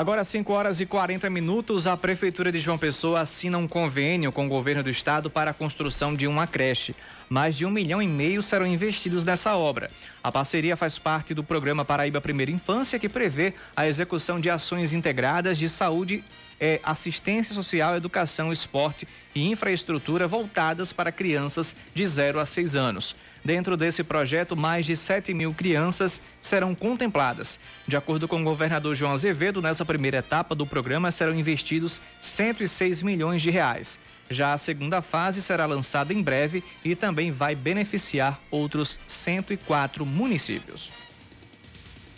Agora, 0.00 0.24
5 0.24 0.50
horas 0.50 0.80
e 0.80 0.86
40 0.86 1.28
minutos, 1.28 1.86
a 1.86 1.94
Prefeitura 1.94 2.50
de 2.50 2.58
João 2.58 2.78
Pessoa 2.78 3.20
assina 3.20 3.58
um 3.58 3.68
convênio 3.68 4.32
com 4.32 4.46
o 4.46 4.48
governo 4.48 4.82
do 4.82 4.88
estado 4.88 5.28
para 5.28 5.50
a 5.50 5.52
construção 5.52 6.14
de 6.14 6.26
uma 6.26 6.46
creche. 6.46 6.96
Mais 7.28 7.54
de 7.54 7.66
um 7.66 7.70
milhão 7.70 8.00
e 8.00 8.06
meio 8.06 8.42
serão 8.42 8.66
investidos 8.66 9.26
nessa 9.26 9.54
obra. 9.56 9.90
A 10.24 10.32
parceria 10.32 10.74
faz 10.74 10.98
parte 10.98 11.34
do 11.34 11.44
programa 11.44 11.84
Paraíba 11.84 12.18
Primeira 12.18 12.50
Infância, 12.50 12.98
que 12.98 13.10
prevê 13.10 13.52
a 13.76 13.86
execução 13.86 14.40
de 14.40 14.48
ações 14.48 14.94
integradas 14.94 15.58
de 15.58 15.68
saúde, 15.68 16.24
eh, 16.58 16.80
assistência 16.82 17.54
social, 17.54 17.94
educação, 17.94 18.50
esporte 18.50 19.06
e 19.34 19.50
infraestrutura 19.50 20.26
voltadas 20.26 20.94
para 20.94 21.12
crianças 21.12 21.76
de 21.94 22.06
0 22.06 22.40
a 22.40 22.46
6 22.46 22.74
anos. 22.74 23.14
Dentro 23.44 23.76
desse 23.76 24.04
projeto, 24.04 24.56
mais 24.56 24.84
de 24.84 24.96
7 24.96 25.32
mil 25.32 25.54
crianças 25.54 26.20
serão 26.40 26.74
contempladas. 26.74 27.58
De 27.86 27.96
acordo 27.96 28.28
com 28.28 28.40
o 28.40 28.44
governador 28.44 28.94
João 28.94 29.12
Azevedo, 29.12 29.62
nessa 29.62 29.84
primeira 29.84 30.18
etapa 30.18 30.54
do 30.54 30.66
programa 30.66 31.10
serão 31.10 31.34
investidos 31.34 32.00
106 32.20 33.02
milhões 33.02 33.40
de 33.40 33.50
reais. 33.50 33.98
Já 34.28 34.52
a 34.52 34.58
segunda 34.58 35.02
fase 35.02 35.42
será 35.42 35.66
lançada 35.66 36.12
em 36.12 36.22
breve 36.22 36.62
e 36.84 36.94
também 36.94 37.32
vai 37.32 37.54
beneficiar 37.54 38.38
outros 38.50 39.00
104 39.06 40.06
municípios. 40.06 40.90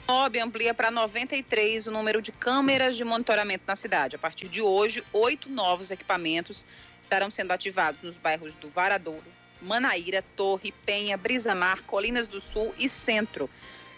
OB 0.07 0.41
amplia 0.41 0.75
para 0.75 0.91
93 0.91 1.87
o 1.87 1.91
número 1.91 2.21
de 2.21 2.33
câmeras 2.33 2.97
de 2.97 3.05
monitoramento 3.05 3.65
na 3.67 3.77
cidade. 3.77 4.17
A 4.17 4.19
partir 4.19 4.49
de 4.49 4.61
hoje, 4.61 5.03
oito 5.13 5.49
novos 5.49 5.91
equipamentos 5.91 6.67
estarão 7.01 7.31
sendo 7.31 7.53
ativados 7.53 8.03
nos 8.03 8.17
bairros 8.17 8.55
do 8.57 8.69
Varadouro, 8.69 9.25
Manaíra, 9.63 10.25
Torre, 10.37 10.73
Penha, 10.85 11.17
Brisamar, 11.17 11.83
Colinas 11.83 12.27
do 12.29 12.41
Sul 12.41 12.75
e 12.79 12.89
Centro. 12.89 13.49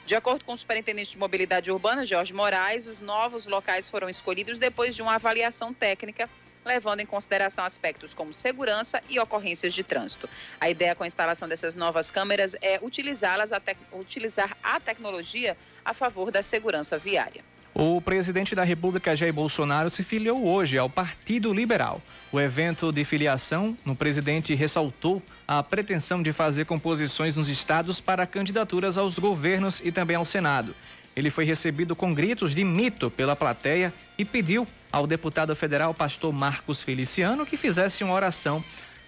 De 0.06 0.14
acordo 0.14 0.44
com 0.44 0.52
o 0.52 0.58
superintendente 0.58 1.12
de 1.12 1.18
mobilidade 1.18 1.70
urbana, 1.70 2.04
Jorge 2.04 2.34
Moraes, 2.34 2.86
os 2.86 3.00
novos 3.00 3.46
locais 3.46 3.88
foram 3.88 4.08
escolhidos 4.08 4.58
depois 4.58 4.94
de 4.94 5.00
uma 5.00 5.14
avaliação 5.14 5.72
técnica, 5.72 6.28
levando 6.62 7.00
em 7.00 7.06
consideração 7.06 7.64
aspectos 7.64 8.12
como 8.12 8.34
segurança 8.34 9.02
e 9.08 9.18
ocorrências 9.18 9.72
de 9.72 9.82
trânsito. 9.82 10.28
A 10.60 10.68
ideia 10.68 10.94
com 10.94 11.04
a 11.04 11.06
instalação 11.06 11.48
dessas 11.48 11.74
novas 11.74 12.10
câmeras 12.10 12.54
é 12.60 12.78
utilizá-las 12.82 13.50
utilizar 13.92 14.56
a 14.62 14.78
tecnologia 14.78 15.56
a 15.82 15.94
favor 15.94 16.30
da 16.30 16.42
segurança 16.42 16.98
viária. 16.98 17.42
O 17.74 18.00
presidente 18.00 18.54
da 18.54 18.62
República, 18.62 19.16
Jair 19.16 19.32
Bolsonaro, 19.32 19.90
se 19.90 20.04
filiou 20.04 20.46
hoje 20.46 20.78
ao 20.78 20.88
Partido 20.88 21.52
Liberal. 21.52 22.00
O 22.30 22.38
evento 22.38 22.92
de 22.92 23.04
filiação, 23.04 23.76
no 23.84 23.96
presidente 23.96 24.54
ressaltou 24.54 25.20
a 25.46 25.60
pretensão 25.60 26.22
de 26.22 26.32
fazer 26.32 26.66
composições 26.66 27.36
nos 27.36 27.48
estados 27.48 28.00
para 28.00 28.28
candidaturas 28.28 28.96
aos 28.96 29.18
governos 29.18 29.82
e 29.84 29.90
também 29.90 30.14
ao 30.14 30.24
Senado. 30.24 30.72
Ele 31.16 31.30
foi 31.30 31.44
recebido 31.44 31.96
com 31.96 32.14
gritos 32.14 32.54
de 32.54 32.62
mito 32.62 33.10
pela 33.10 33.34
plateia 33.34 33.92
e 34.16 34.24
pediu 34.24 34.68
ao 34.92 35.04
deputado 35.04 35.54
federal 35.56 35.92
pastor 35.92 36.32
Marcos 36.32 36.80
Feliciano 36.80 37.44
que 37.44 37.56
fizesse 37.56 38.04
uma 38.04 38.14
oração 38.14 38.62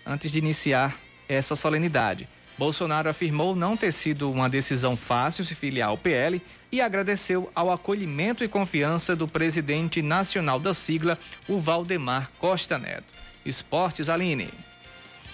antes 0.05 0.33
de 0.33 0.41
iniciar 0.41 0.97
essa 1.29 1.55
solenidade. 1.55 2.29
Bolsonaro 2.59 3.11
afirmou 3.11 3.55
não 3.55 3.77
ter 3.77 3.93
sido 3.93 4.31
uma 4.31 4.49
decisão 4.49 4.97
fácil 4.97 5.45
se 5.45 5.55
filiar 5.55 5.91
ao 5.91 5.99
PL 5.99 6.41
e 6.73 6.81
agradeceu 6.81 7.51
ao 7.55 7.71
acolhimento 7.71 8.43
e 8.43 8.49
confiança 8.49 9.15
do 9.15 9.29
presidente 9.29 10.01
nacional 10.01 10.59
da 10.59 10.73
sigla, 10.73 11.19
o 11.47 11.59
Valdemar 11.59 12.31
Costa 12.39 12.79
Neto. 12.79 13.13
Esportes, 13.45 14.09
Aline. 14.09 14.49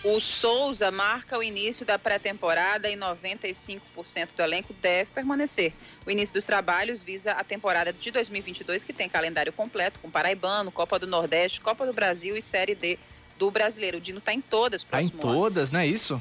O 0.04 0.18
Souza 0.18 0.90
marca 0.90 1.38
o 1.38 1.44
início 1.44 1.86
da 1.86 1.96
pré-temporada 1.96 2.90
e 2.90 2.96
95% 2.96 3.80
do 4.36 4.42
elenco 4.42 4.74
deve 4.82 5.10
permanecer. 5.12 5.72
O 6.04 6.10
início 6.10 6.34
dos 6.34 6.44
trabalhos 6.44 7.04
visa 7.04 7.30
a 7.32 7.44
temporada 7.44 7.92
de 7.92 8.10
2022, 8.10 8.82
que 8.82 8.92
tem 8.92 9.08
calendário 9.08 9.52
completo 9.52 10.00
com 10.00 10.10
Paraibano, 10.10 10.72
Copa 10.72 10.98
do 10.98 11.06
Nordeste, 11.06 11.60
Copa 11.60 11.86
do 11.86 11.92
Brasil 11.92 12.36
e 12.36 12.42
Série 12.42 12.74
D 12.74 12.98
do 13.38 13.48
Brasileiro. 13.48 13.98
O 13.98 14.00
Dino 14.00 14.18
está 14.18 14.34
em 14.34 14.40
todas, 14.40 14.82
Está 14.82 15.00
em 15.00 15.08
todas, 15.08 15.70
não 15.70 15.78
é 15.78 15.86
isso? 15.86 16.20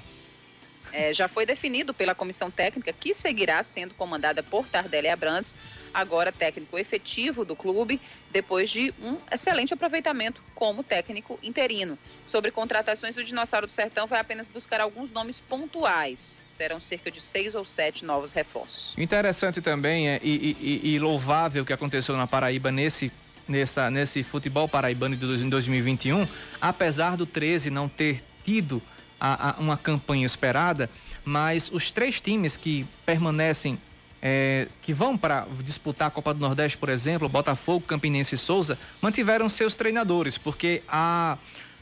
É, 0.92 1.14
já 1.14 1.28
foi 1.28 1.46
definido 1.46 1.94
pela 1.94 2.14
comissão 2.14 2.50
técnica 2.50 2.94
que 2.94 3.14
seguirá 3.14 3.64
sendo 3.64 3.94
comandada 3.94 4.44
por 4.44 4.68
Tardelli 4.68 5.08
Abrantes, 5.08 5.54
agora 5.94 6.32
técnico 6.32 6.78
efetivo 6.78 7.44
do 7.44 7.56
clube, 7.56 8.00
depois 8.32 8.70
de 8.70 8.94
um 9.02 9.18
excelente 9.32 9.74
aproveitamento 9.74 10.42
como 10.56 10.84
técnico 10.84 11.40
interino. 11.44 11.98
Sobre 12.26 12.52
contratações, 12.52 13.18
o 13.18 13.24
Dinossauro 13.24 13.68
do 13.68 13.74
Sertão 13.74 14.08
vai 14.08 14.20
apenas 14.20 14.48
buscar 14.48 14.82
alguns 14.82 15.10
nomes 15.12 15.40
pontuais. 15.40 16.42
Serão 16.48 16.80
cerca 16.80 17.10
de 17.10 17.22
seis 17.22 17.56
ou 17.56 17.66
sete 17.66 18.06
novos 18.06 18.32
reforços. 18.32 18.96
Interessante 18.98 19.62
também 19.62 20.10
é, 20.10 20.20
e, 20.22 20.56
e, 20.62 20.94
e 20.94 21.00
louvável 21.00 21.66
que 21.66 21.74
aconteceu 21.74 22.16
na 22.16 22.28
Paraíba 22.28 22.72
nesse 22.72 23.12
nessa, 23.48 23.92
nesse 23.92 24.24
futebol 24.24 24.68
paraibano 24.68 25.16
de 25.16 25.26
2021, 25.26 26.28
apesar 26.62 27.18
do 27.18 27.26
13 27.26 27.70
não 27.70 27.90
ter 27.90 28.24
tido 28.44 28.82
a, 29.22 29.52
a 29.52 29.60
uma 29.60 29.78
campanha 29.78 30.26
esperada, 30.26 30.90
mas 31.24 31.70
os 31.72 31.92
três 31.92 32.20
times 32.20 32.58
que 32.58 32.88
permanecem, 33.06 33.78
é, 34.20 34.68
que 34.82 34.92
vão 34.92 35.16
para 35.16 35.46
disputar 35.64 36.08
a 36.08 36.12
Copa 36.12 36.34
do 36.34 36.40
Nordeste, 36.40 36.78
por 36.78 36.90
exemplo, 36.90 37.30
Botafogo, 37.30 37.86
Campinense 37.86 38.34
e 38.34 38.38
Souza, 38.38 38.80
mantiveram 39.00 39.48
seus 39.48 39.76
treinadores, 39.76 40.40
porque 40.40 40.82
a, 40.88 41.38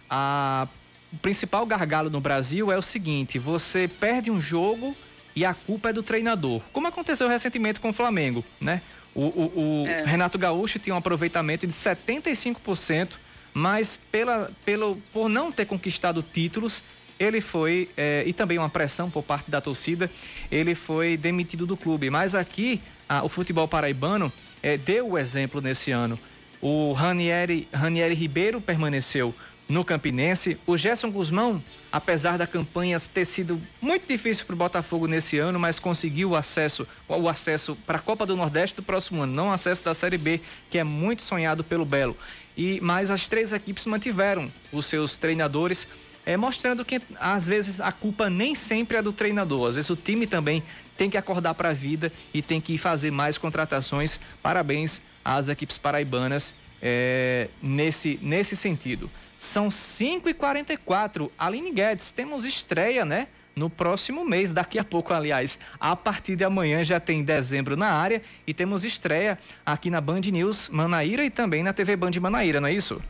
a, 0.10 0.68
o 1.14 1.18
principal 1.18 1.66
gargalo 1.66 2.10
no 2.10 2.20
Brasil 2.20 2.70
é 2.70 2.78
o 2.78 2.82
seguinte: 2.82 3.40
você 3.40 3.88
perde 3.88 4.30
um 4.30 4.42
jogo 4.42 4.94
e 5.34 5.46
a 5.46 5.54
culpa 5.54 5.90
é 5.90 5.94
do 5.94 6.04
treinador, 6.04 6.62
como 6.74 6.88
aconteceu 6.88 7.30
recentemente 7.30 7.80
com 7.80 7.90
o 7.90 7.94
Flamengo, 7.94 8.44
né? 8.60 8.82
O, 9.16 9.26
o, 9.26 9.84
o 9.84 9.88
é. 9.88 10.04
Renato 10.04 10.38
Gaúcho 10.38 10.78
tinha 10.78 10.94
um 10.94 10.98
aproveitamento 10.98 11.66
de 11.66 11.74
75%, 11.74 13.16
mas 13.54 13.98
pela, 14.12 14.52
pelo, 14.64 14.96
por 15.12 15.28
não 15.28 15.52
ter 15.52 15.66
conquistado 15.66 16.22
títulos, 16.22 16.84
ele 17.20 17.42
foi, 17.42 17.90
é, 17.98 18.24
e 18.26 18.32
também 18.32 18.58
uma 18.58 18.70
pressão 18.70 19.10
por 19.10 19.24
parte 19.24 19.52
da 19.52 19.60
torcida, 19.60 20.10
ele 20.50 20.74
foi 20.74 21.18
demitido 21.18 21.66
do 21.66 21.76
clube. 21.76 22.10
Mas 22.10 22.34
aqui, 22.34 22.82
a, 23.08 23.24
o 23.24 23.30
futebol 23.30 23.68
paraibano 23.68 24.32
é, 24.64 24.78
deu 24.78 25.12
o 25.12 25.18
exemplo 25.18 25.60
nesse 25.60 25.92
ano. 25.92 26.18
O 26.62 26.94
Ranieri, 26.94 27.68
Ranieri 27.74 28.16
Ribeiro 28.16 28.62
permaneceu 28.62 29.34
no 29.70 29.86
Campinense. 29.86 30.58
O 30.66 30.76
Gerson 30.76 31.12
Guzmão, 31.12 31.64
apesar 31.92 32.38
da 32.38 32.48
campanha 32.48 33.00
ter 33.00 33.24
sido 33.24 33.62
muito 33.80 34.08
difícil 34.08 34.46
para 34.46 34.56
o 34.56 34.58
Botafogo 34.58 35.06
nesse 35.06 35.38
ano, 35.38 35.60
mas 35.60 35.78
conseguiu 35.78 36.32
o 36.32 36.36
acesso, 36.36 36.88
o 37.08 37.30
acesso 37.30 37.76
para 37.86 37.98
a 37.98 38.02
Copa 38.02 38.26
do 38.26 38.36
Nordeste 38.36 38.78
do 38.78 38.84
próximo 38.84 39.22
ano, 39.22 39.34
não 39.34 39.50
o 39.50 39.52
acesso 39.52 39.84
da 39.84 39.94
Série 39.94 40.18
B, 40.18 40.42
que 40.70 40.78
é 40.78 40.84
muito 40.84 41.22
sonhado 41.22 41.64
pelo 41.64 41.86
Belo. 41.86 42.18
E 42.58 42.82
mas 42.82 43.12
as 43.12 43.28
três 43.28 43.54
equipes 43.54 43.86
mantiveram 43.86 44.52
os 44.72 44.86
seus 44.86 45.18
treinadores 45.18 45.88
é, 46.30 46.38
mostrando 46.38 46.86
que 46.86 47.02
às 47.20 47.48
vezes 47.48 47.82
a 47.82 47.92
culpa 47.92 48.30
nem 48.30 48.54
sempre 48.54 48.98
é 48.98 49.02
do 49.02 49.12
treinador, 49.12 49.70
às 49.70 49.74
vezes 49.74 49.90
o 49.90 49.96
time 49.96 50.28
também 50.28 50.62
tem 50.96 51.10
que 51.10 51.18
acordar 51.18 51.56
para 51.56 51.70
a 51.70 51.74
vida 51.74 52.12
e 52.32 52.40
tem 52.40 52.62
que 52.62 52.78
fazer 52.78 53.10
mais 53.10 53.36
contratações. 53.36 54.20
Parabéns 54.40 55.02
às 55.26 55.50
equipes 55.50 55.80
paraibanas 55.80 56.54
é, 56.80 57.50
nesse, 57.64 58.20
nesse 58.22 58.56
sentido. 58.56 59.10
São 59.40 59.70
5h44. 59.70 61.32
Aline 61.36 61.72
Guedes, 61.72 62.12
temos 62.12 62.46
estreia, 62.46 63.04
né? 63.04 63.28
No 63.56 63.68
próximo 63.68 64.24
mês, 64.24 64.52
daqui 64.52 64.78
a 64.78 64.84
pouco, 64.84 65.12
aliás, 65.12 65.60
a 65.80 65.96
partir 65.96 66.36
de 66.36 66.44
amanhã 66.44 66.84
já 66.84 67.00
tem 67.00 67.24
dezembro 67.24 67.76
na 67.76 67.92
área 67.92 68.22
e 68.46 68.54
temos 68.54 68.86
estreia 68.86 69.40
aqui 69.66 69.90
na 69.90 70.00
Band 70.00 70.22
News 70.32 70.70
Manaíra 70.70 71.26
e 71.26 71.32
também 71.32 71.64
na 71.64 71.74
TV 71.74 71.96
Band 71.96 72.12
Manaíra, 72.22 72.62
não 72.62 72.68
é 72.68 72.74
isso? 72.74 73.02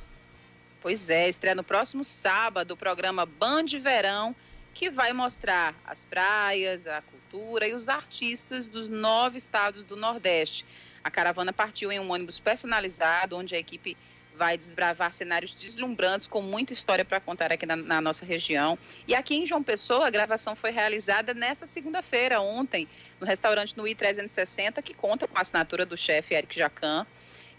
Pois 0.82 1.10
é, 1.10 1.28
estreia 1.28 1.56
no 1.56 1.64
próximo 1.64 2.04
sábado 2.04 2.72
o 2.72 2.78
programa 2.78 3.26
Band 3.26 3.66
Verão 3.82 4.36
que 4.74 4.90
vai 4.90 5.12
mostrar 5.12 5.76
as 5.86 6.06
praias, 6.06 6.88
a 6.88 7.02
cultura 7.02 7.68
e 7.68 7.74
os 7.74 7.90
artistas 7.90 8.70
dos 8.70 8.88
nove 8.88 9.38
estados 9.38 9.84
do 9.84 9.98
Nordeste. 9.98 10.66
A 11.04 11.12
caravana 11.12 11.52
partiu 11.52 11.92
em 11.92 12.00
um 12.00 12.12
ônibus 12.12 12.40
personalizado, 12.40 13.36
onde 13.36 13.56
a 13.56 13.60
equipe 13.60 13.98
vai 14.36 14.58
desbravar 14.58 15.14
cenários 15.14 15.54
deslumbrantes 15.54 16.30
com 16.30 16.42
muita 16.42 16.72
história 16.72 17.04
para 17.04 17.20
contar 17.20 17.52
aqui 17.52 17.66
na, 17.66 17.76
na, 17.76 18.00
nossa 18.00 18.24
região. 18.24 18.80
E 19.06 19.14
aqui 19.14 19.36
em 19.36 19.46
João 19.46 19.62
Pessoa, 19.62 20.08
a 20.08 20.10
gravação 20.10 20.56
foi 20.56 20.72
realizada 20.72 21.34
nesta 21.34 21.68
segunda-feira, 21.68 22.40
ontem, 22.40 22.88
no 23.20 23.28
restaurante 23.28 23.76
Nui 23.76 23.94
360, 23.94 24.82
que 24.82 24.94
conta 24.94 25.28
com 25.28 25.38
a 25.38 25.42
assinatura 25.42 25.86
do 25.86 25.98
chefe 25.98 26.36
Eric 26.36 26.58
Jacan. 26.58 27.06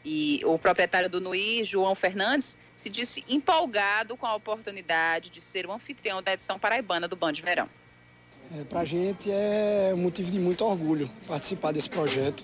E 0.03 0.41
o 0.47 0.59
proprietário 0.59 1.11
do 1.11 1.21
Nui, 1.21 1.63
João 1.65 1.95
Fernandes, 1.95 2.57
se 2.81 2.89
disse 2.89 3.23
empolgado 3.29 4.17
com 4.17 4.27
a 4.27 4.35
oportunidade 4.35 5.29
de 5.29 5.41
ser 5.41 5.67
o 5.67 5.73
anfitrião 5.73 6.23
da 6.23 6.33
edição 6.33 6.59
paraibana 6.59 7.07
do 7.07 7.15
Band 7.15 7.35
de 7.35 7.43
Verão. 7.43 7.69
É, 8.59 8.65
Para 8.65 8.81
a 8.81 8.85
gente 8.87 9.31
é 9.31 9.93
motivo 9.95 10.31
de 10.31 10.39
muito 10.39 10.65
orgulho 10.65 11.11
participar 11.29 11.73
desse 11.73 11.91
projeto. 11.91 12.43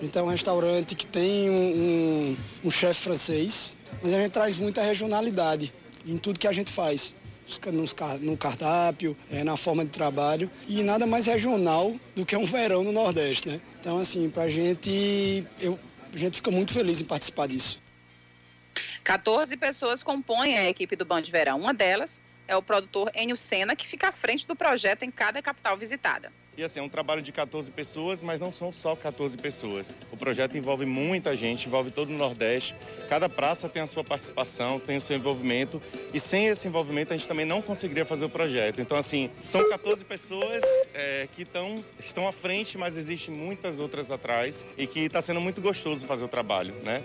Então, 0.00 0.24
é 0.24 0.26
um 0.26 0.30
restaurante 0.30 0.94
que 0.94 1.04
tem 1.04 1.50
um, 1.50 1.54
um, 1.54 2.36
um 2.64 2.70
chefe 2.70 3.02
francês, 3.02 3.76
mas 4.02 4.14
a 4.14 4.22
gente 4.22 4.32
traz 4.32 4.56
muita 4.56 4.82
regionalidade 4.82 5.72
em 6.06 6.16
tudo 6.16 6.40
que 6.40 6.48
a 6.48 6.52
gente 6.52 6.72
faz. 6.72 7.14
no 8.22 8.36
cardápio, 8.36 9.14
é, 9.30 9.44
na 9.44 9.58
forma 9.58 9.84
de 9.84 9.90
trabalho 9.90 10.50
e 10.66 10.82
nada 10.82 11.06
mais 11.06 11.26
regional 11.26 11.94
do 12.14 12.24
que 12.24 12.34
um 12.34 12.44
verão 12.44 12.82
no 12.82 12.92
Nordeste, 12.92 13.48
né? 13.48 13.60
Então, 13.80 13.98
assim, 13.98 14.28
para 14.30 14.44
a 14.44 14.48
gente, 14.48 15.46
eu, 15.60 15.78
a 16.12 16.16
gente 16.16 16.36
fica 16.36 16.50
muito 16.50 16.72
feliz 16.72 17.00
em 17.00 17.04
participar 17.04 17.46
disso. 17.46 17.85
14 19.06 19.56
pessoas 19.56 20.02
compõem 20.02 20.58
a 20.58 20.68
equipe 20.68 20.96
do 20.96 21.04
Band 21.04 21.22
de 21.22 21.30
Verão. 21.30 21.60
Uma 21.60 21.72
delas 21.72 22.20
é 22.48 22.56
o 22.56 22.62
produtor 22.62 23.08
Enio 23.14 23.36
Sena, 23.36 23.76
que 23.76 23.86
fica 23.86 24.08
à 24.08 24.12
frente 24.12 24.44
do 24.48 24.56
projeto 24.56 25.04
em 25.04 25.12
cada 25.12 25.40
capital 25.40 25.76
visitada. 25.76 26.32
E 26.56 26.64
assim, 26.64 26.80
é 26.80 26.82
um 26.82 26.88
trabalho 26.88 27.22
de 27.22 27.30
14 27.30 27.70
pessoas, 27.70 28.20
mas 28.20 28.40
não 28.40 28.52
são 28.52 28.72
só 28.72 28.96
14 28.96 29.38
pessoas. 29.38 29.96
O 30.10 30.16
projeto 30.16 30.58
envolve 30.58 30.84
muita 30.86 31.36
gente, 31.36 31.68
envolve 31.68 31.92
todo 31.92 32.08
o 32.08 32.12
Nordeste. 32.14 32.74
Cada 33.08 33.28
praça 33.28 33.68
tem 33.68 33.80
a 33.80 33.86
sua 33.86 34.02
participação, 34.02 34.80
tem 34.80 34.96
o 34.96 35.00
seu 35.00 35.16
envolvimento. 35.16 35.80
E 36.12 36.18
sem 36.18 36.48
esse 36.48 36.66
envolvimento 36.66 37.12
a 37.12 37.16
gente 37.16 37.28
também 37.28 37.46
não 37.46 37.62
conseguiria 37.62 38.04
fazer 38.04 38.24
o 38.24 38.28
projeto. 38.28 38.80
Então, 38.80 38.96
assim, 38.98 39.30
são 39.44 39.68
14 39.68 40.04
pessoas 40.04 40.64
é, 40.92 41.28
que 41.30 41.44
tão, 41.44 41.84
estão 41.96 42.26
à 42.26 42.32
frente, 42.32 42.76
mas 42.76 42.96
existem 42.96 43.32
muitas 43.32 43.78
outras 43.78 44.10
atrás. 44.10 44.66
E 44.76 44.84
que 44.84 45.00
está 45.00 45.22
sendo 45.22 45.40
muito 45.40 45.60
gostoso 45.60 46.06
fazer 46.06 46.24
o 46.24 46.28
trabalho, 46.28 46.74
né? 46.82 47.04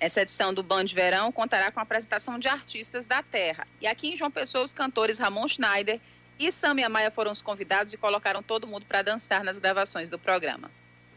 Essa 0.00 0.22
edição 0.22 0.54
do 0.54 0.62
Band 0.62 0.86
Verão 0.86 1.32
contará 1.32 1.72
com 1.72 1.80
a 1.80 1.82
apresentação 1.82 2.38
de 2.38 2.46
artistas 2.46 3.04
da 3.04 3.20
terra. 3.20 3.66
E 3.80 3.86
aqui 3.86 4.12
em 4.12 4.16
João 4.16 4.30
Pessoa, 4.30 4.64
os 4.64 4.72
cantores 4.72 5.18
Ramon 5.18 5.48
Schneider 5.48 6.00
e 6.38 6.52
Sam 6.52 6.76
Amaya 6.84 7.10
foram 7.10 7.32
os 7.32 7.42
convidados 7.42 7.92
e 7.92 7.96
colocaram 7.96 8.42
todo 8.42 8.66
mundo 8.66 8.86
para 8.86 9.02
dançar 9.02 9.42
nas 9.42 9.58
gravações 9.58 10.08
do 10.08 10.18
programa. 10.18 10.70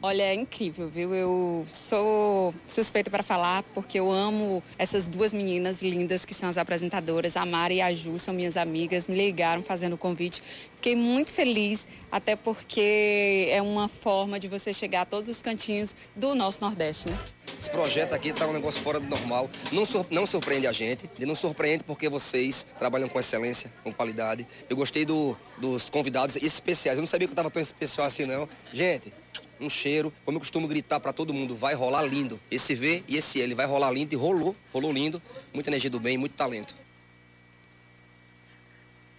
Olha, 0.03 0.23
é 0.23 0.33
incrível, 0.33 0.89
viu? 0.89 1.13
Eu 1.13 1.63
sou 1.67 2.55
suspeita 2.67 3.07
para 3.11 3.21
falar 3.21 3.61
porque 3.71 3.99
eu 3.99 4.11
amo 4.11 4.63
essas 4.75 5.07
duas 5.07 5.31
meninas 5.31 5.83
lindas 5.83 6.25
que 6.25 6.33
são 6.33 6.49
as 6.49 6.57
apresentadoras. 6.57 7.37
A 7.37 7.45
Mari 7.45 7.75
e 7.75 7.81
a 7.81 7.93
Ju 7.93 8.17
são 8.17 8.33
minhas 8.33 8.57
amigas, 8.57 9.05
me 9.05 9.15
ligaram 9.15 9.61
fazendo 9.61 9.93
o 9.93 9.97
convite. 9.99 10.41
Fiquei 10.73 10.95
muito 10.95 11.31
feliz, 11.31 11.87
até 12.11 12.35
porque 12.35 13.47
é 13.51 13.61
uma 13.61 13.87
forma 13.87 14.39
de 14.39 14.47
você 14.47 14.73
chegar 14.73 15.01
a 15.01 15.05
todos 15.05 15.29
os 15.29 15.39
cantinhos 15.39 15.95
do 16.15 16.33
nosso 16.33 16.61
Nordeste, 16.61 17.07
né? 17.07 17.19
Esse 17.59 17.69
projeto 17.69 18.13
aqui 18.13 18.29
está 18.29 18.47
um 18.47 18.53
negócio 18.53 18.81
fora 18.81 18.99
do 18.99 19.07
normal. 19.07 19.47
Não, 19.71 19.85
sur 19.85 20.03
não 20.09 20.25
surpreende 20.25 20.65
a 20.65 20.71
gente. 20.71 21.07
E 21.19 21.27
não 21.27 21.35
surpreende 21.35 21.83
porque 21.83 22.09
vocês 22.09 22.65
trabalham 22.79 23.07
com 23.07 23.19
excelência, 23.19 23.71
com 23.83 23.93
qualidade. 23.93 24.47
Eu 24.67 24.75
gostei 24.75 25.05
do, 25.05 25.37
dos 25.59 25.91
convidados 25.91 26.37
especiais. 26.37 26.97
Eu 26.97 27.03
não 27.03 27.07
sabia 27.07 27.27
que 27.27 27.33
eu 27.33 27.33
estava 27.33 27.51
tão 27.51 27.61
especial 27.61 28.07
assim, 28.07 28.25
não. 28.25 28.49
Gente, 28.73 29.13
um 29.61 29.69
cheiro. 29.69 30.13
Como 30.25 30.37
eu 30.37 30.39
costumo 30.39 30.67
gritar 30.67 30.99
para 30.99 31.13
todo 31.13 31.33
mundo, 31.33 31.55
vai 31.55 31.73
rolar 31.73 32.03
lindo. 32.03 32.39
Esse 32.49 32.75
V 32.75 33.03
e 33.07 33.17
esse 33.17 33.41
L 33.41 33.53
vai 33.53 33.65
rolar 33.65 33.91
lindo 33.91 34.13
e 34.13 34.17
rolou, 34.17 34.55
rolou 34.73 34.91
lindo. 34.91 35.21
Muita 35.53 35.69
energia 35.69 35.89
do 35.89 35.99
bem, 35.99 36.17
muito 36.17 36.33
talento. 36.35 36.75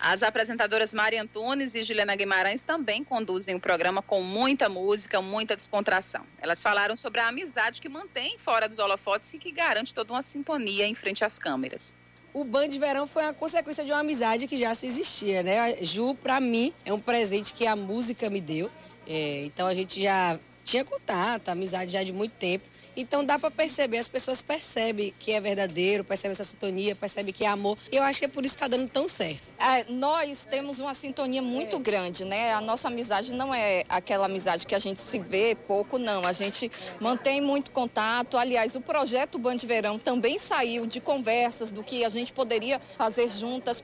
As 0.05 0.20
apresentadoras 0.24 0.93
Mari 0.93 1.16
Antunes 1.16 1.76
e 1.76 1.84
Juliana 1.84 2.16
Guimarães 2.16 2.61
também 2.61 3.05
conduzem 3.05 3.55
o 3.55 3.61
programa 3.61 4.03
com 4.03 4.20
muita 4.20 4.68
música, 4.68 5.22
muita 5.22 5.55
descontração. 5.55 6.26
Elas 6.40 6.61
falaram 6.61 6.97
sobre 6.97 7.20
a 7.20 7.28
amizade 7.28 7.80
que 7.80 7.88
mantém 7.88 8.36
fora 8.36 8.68
dos 8.68 8.80
holofotes 8.80 9.32
e 9.32 9.38
que 9.38 9.53
garante 9.53 9.95
toda 9.95 10.12
uma 10.12 10.22
sintonia 10.22 10.88
em 10.88 10.95
frente 10.97 11.24
às 11.24 11.38
câmeras. 11.38 11.95
O 12.34 12.43
Band 12.43 12.66
de 12.66 12.80
Verão 12.80 13.07
foi 13.07 13.22
uma 13.22 13.32
consequência 13.32 13.84
de 13.84 13.93
uma 13.93 14.01
amizade 14.01 14.49
que 14.49 14.57
já 14.57 14.74
se 14.74 14.86
existia, 14.86 15.40
né? 15.43 15.61
A 15.61 15.84
Ju, 15.84 16.16
para 16.16 16.40
mim, 16.40 16.72
é 16.84 16.93
um 16.93 16.99
presente 16.99 17.53
que 17.53 17.64
a 17.64 17.76
música 17.76 18.28
me 18.28 18.40
deu. 18.40 18.68
É, 19.07 19.44
então 19.44 19.66
a 19.66 19.74
gente 19.74 20.00
já 20.00 20.38
tinha 20.64 20.84
contato, 20.84 21.48
amizade 21.48 21.92
já 21.92 22.03
de 22.03 22.12
muito 22.12 22.32
tempo. 22.32 22.68
Então 22.94 23.24
dá 23.24 23.38
para 23.38 23.50
perceber, 23.50 23.98
as 23.98 24.09
pessoas 24.09 24.42
percebem 24.42 25.14
que 25.18 25.32
é 25.32 25.40
verdadeiro, 25.40 26.05
percebem 26.05 26.32
essa 26.32 26.44
sintonia, 26.44 26.94
percebem 26.94 27.32
que 27.32 27.44
é 27.44 27.48
amor. 27.48 27.78
E 27.90 27.96
eu 27.96 28.03
acho 28.03 28.18
que 28.18 28.26
é 28.26 28.28
por 28.28 28.44
isso 28.44 28.55
que 28.55 28.62
está 28.62 28.76
dando 28.76 28.88
tão 28.88 29.09
certo. 29.09 29.42
É, 29.59 29.84
nós 29.90 30.44
temos 30.44 30.78
uma 30.78 30.92
sintonia 30.92 31.40
muito 31.40 31.76
é. 31.76 31.78
grande, 31.78 32.24
né? 32.24 32.53
A 32.53 32.61
nossa 32.61 32.88
amizade 32.88 33.34
não 33.34 33.55
é 33.55 33.84
aquela 33.88 34.26
amizade 34.26 34.66
que 34.66 34.74
a 34.74 34.78
gente 34.78 35.00
se 35.00 35.18
vê 35.18 35.57
pouco, 35.66 35.98
não. 35.98 36.26
A 36.26 36.32
gente 36.32 36.70
mantém 37.00 37.40
muito 37.40 37.70
contato. 37.70 38.36
Aliás, 38.36 38.76
o 38.76 38.80
projeto 38.80 39.38
Band 39.38 39.57
Verão 39.64 39.98
também 39.98 40.38
saiu 40.38 40.86
de 40.86 41.00
conversas 41.00 41.72
do 41.72 41.82
que 41.82 42.05
a 42.05 42.11
gente 42.11 42.32
poderia 42.32 42.78
fazer 42.78 43.28
juntas. 43.30 43.82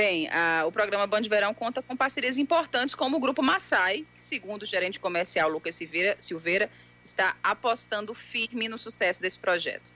Bem, 0.00 0.30
a, 0.30 0.64
o 0.66 0.72
programa 0.72 1.06
Band 1.06 1.20
Verão 1.28 1.52
conta 1.52 1.82
com 1.82 1.94
parcerias 1.94 2.38
importantes 2.38 2.94
como 2.94 3.18
o 3.18 3.20
Grupo 3.20 3.42
Massai, 3.42 4.06
que, 4.14 4.22
segundo 4.22 4.62
o 4.62 4.66
gerente 4.66 4.98
comercial 4.98 5.50
Lucas 5.50 5.74
Silveira, 5.74 6.16
Silveira 6.18 6.70
está 7.04 7.36
apostando 7.42 8.14
firme 8.14 8.66
no 8.66 8.78
sucesso 8.78 9.20
desse 9.20 9.38
projeto. 9.38 9.92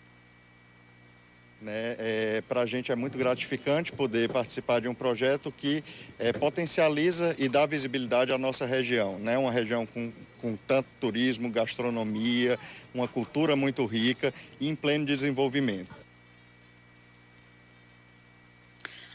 Né, 1.59 1.97
é, 1.99 2.43
Para 2.47 2.61
a 2.61 2.67
gente 2.67 2.93
é 2.93 2.95
muito 2.95 3.17
gratificante 3.17 3.93
poder 3.93 4.31
participar 4.31 4.83
de 4.83 4.89
um 4.89 4.95
projeto 4.95 5.51
que 5.51 5.83
é, 6.19 6.35
potencializa 6.35 7.35
e 7.39 7.49
dá 7.49 7.65
visibilidade 7.65 8.31
à 8.31 8.37
nossa 8.37 8.67
região, 8.67 9.19
né? 9.19 9.39
uma 9.39 9.51
região 9.51 9.87
com, 9.87 10.13
com 10.39 10.55
tanto 10.67 10.87
turismo, 11.01 11.51
gastronomia, 11.51 12.59
uma 12.93 13.09
cultura 13.09 13.57
muito 13.57 13.87
rica 13.87 14.35
e 14.61 14.69
em 14.69 14.77
pleno 14.77 15.07
desenvolvimento. 15.07 16.04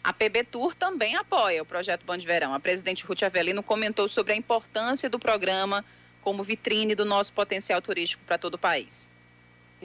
A 0.04 0.14
PB 0.14 0.46
Tour 0.46 0.74
também 0.74 1.16
apoia 1.16 1.62
o 1.62 1.66
projeto 1.66 2.06
Band 2.06 2.20
Verão. 2.20 2.54
A 2.54 2.60
presidente 2.60 3.06
Ruth 3.06 3.24
Avelino 3.24 3.62
comentou 3.62 4.08
sobre 4.08 4.34
a 4.34 4.36
importância 4.36 5.10
do 5.10 5.20
programa 5.20 5.84
como 6.22 6.44
vitrine 6.44 6.96
do 6.96 7.06
nosso 7.06 7.34
potencial 7.34 7.82
turístico 7.82 8.24
para 8.26 8.38
todo 8.38 8.56
o 8.56 8.58
país. 8.58 9.12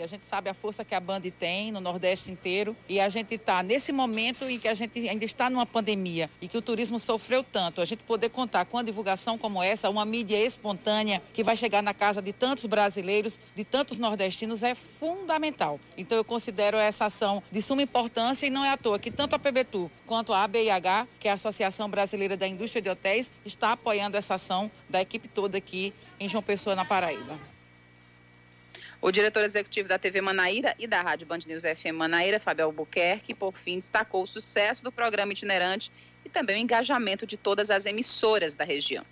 A 0.03 0.07
gente 0.07 0.26
sabe 0.26 0.51
a 0.51 0.55
força 0.55 0.84
que 0.84 0.95
a 0.95 1.01
Band 1.01 1.22
tem 1.38 1.70
no 1.70 1.80
Nordeste 1.80 2.30
inteiro. 2.30 2.76
E 2.88 3.01
a 3.01 3.09
gente 3.09 3.34
está 3.34 3.62
nesse 3.62 3.92
momento 3.92 4.45
em 4.45 4.59
que 4.59 4.68
a 4.68 4.74
gente 4.74 5.09
ainda 5.09 5.24
está 5.24 5.49
numa 5.49 5.64
pandemia 5.64 6.28
e 6.40 6.49
que 6.49 6.59
o 6.59 6.62
turismo 6.62 6.99
sofreu 6.99 7.45
tanto. 7.45 7.80
A 7.80 7.84
gente 7.84 8.03
poder 8.03 8.28
contar 8.30 8.64
com 8.64 8.76
uma 8.76 8.84
divulgação 8.84 9.38
como 9.38 9.62
essa, 9.62 9.88
uma 9.88 10.05
mídia 10.05 10.36
espontânea 10.36 11.22
que 11.32 11.45
vai 11.45 11.57
chegar 11.57 11.82
na 11.82 11.95
casa 11.95 12.20
de 12.20 12.32
tantos 12.32 12.66
brasileiros, 12.66 13.38
de 13.55 13.64
tantos 13.64 13.99
nordestinos, 13.99 14.62
é 14.62 14.74
fundamental. 14.74 15.78
Então 15.97 16.18
eu 16.18 16.24
considero 16.24 16.76
essa 16.76 17.07
ação 17.07 17.42
de 17.51 17.62
suma 17.62 17.82
importância 17.82 18.47
e 18.47 18.51
não 18.51 18.64
é 18.64 18.70
à 18.70 18.76
toa 18.76 18.99
que 18.99 19.11
tanto 19.11 19.34
a 19.34 19.38
PBTU 19.38 19.90
quanto 20.07 20.32
a 20.32 20.45
ABIH, 20.45 21.07
que 21.20 21.28
é 21.28 21.30
a 21.30 21.34
Associação 21.34 21.88
Brasileira 21.88 22.36
da 22.36 22.47
Indústria 22.47 22.82
de 22.82 22.90
Hotéis, 22.90 23.32
está 23.45 23.72
apoiando 23.72 24.16
essa 24.16 24.34
ação 24.34 24.70
da 24.88 25.01
equipe 25.01 25.28
toda 25.28 25.59
aqui 25.59 25.92
em 26.18 26.28
João 26.28 26.42
Pessoa, 26.42 26.76
na 26.76 26.84
Paraíba. 26.84 27.53
O 29.05 29.12
diretor 29.12 29.44
executivo 29.44 29.86
da 29.86 29.98
TV 29.98 30.22
Manaíra 30.22 30.74
e 30.78 30.86
da 30.86 31.02
Rádio 31.02 31.26
Band 31.26 31.40
News 31.46 31.62
FM 31.62 31.92
Manaíra, 31.94 32.40
Fábio 32.40 32.64
Albuquerque, 32.64 33.34
por 33.34 33.52
fim, 33.55 33.78
destacou 33.78 34.22
o 34.22 34.26
sucesso 34.26 34.82
do 34.82 34.90
programa 34.90 35.30
itinerante 35.30 35.92
e 36.24 36.30
também 36.30 36.57
o 36.57 36.59
engajamento 36.59 37.26
de 37.26 37.36
todas 37.36 37.68
as 37.68 37.84
emissoras 37.84 38.55
da 38.55 38.64
região. 38.64 39.05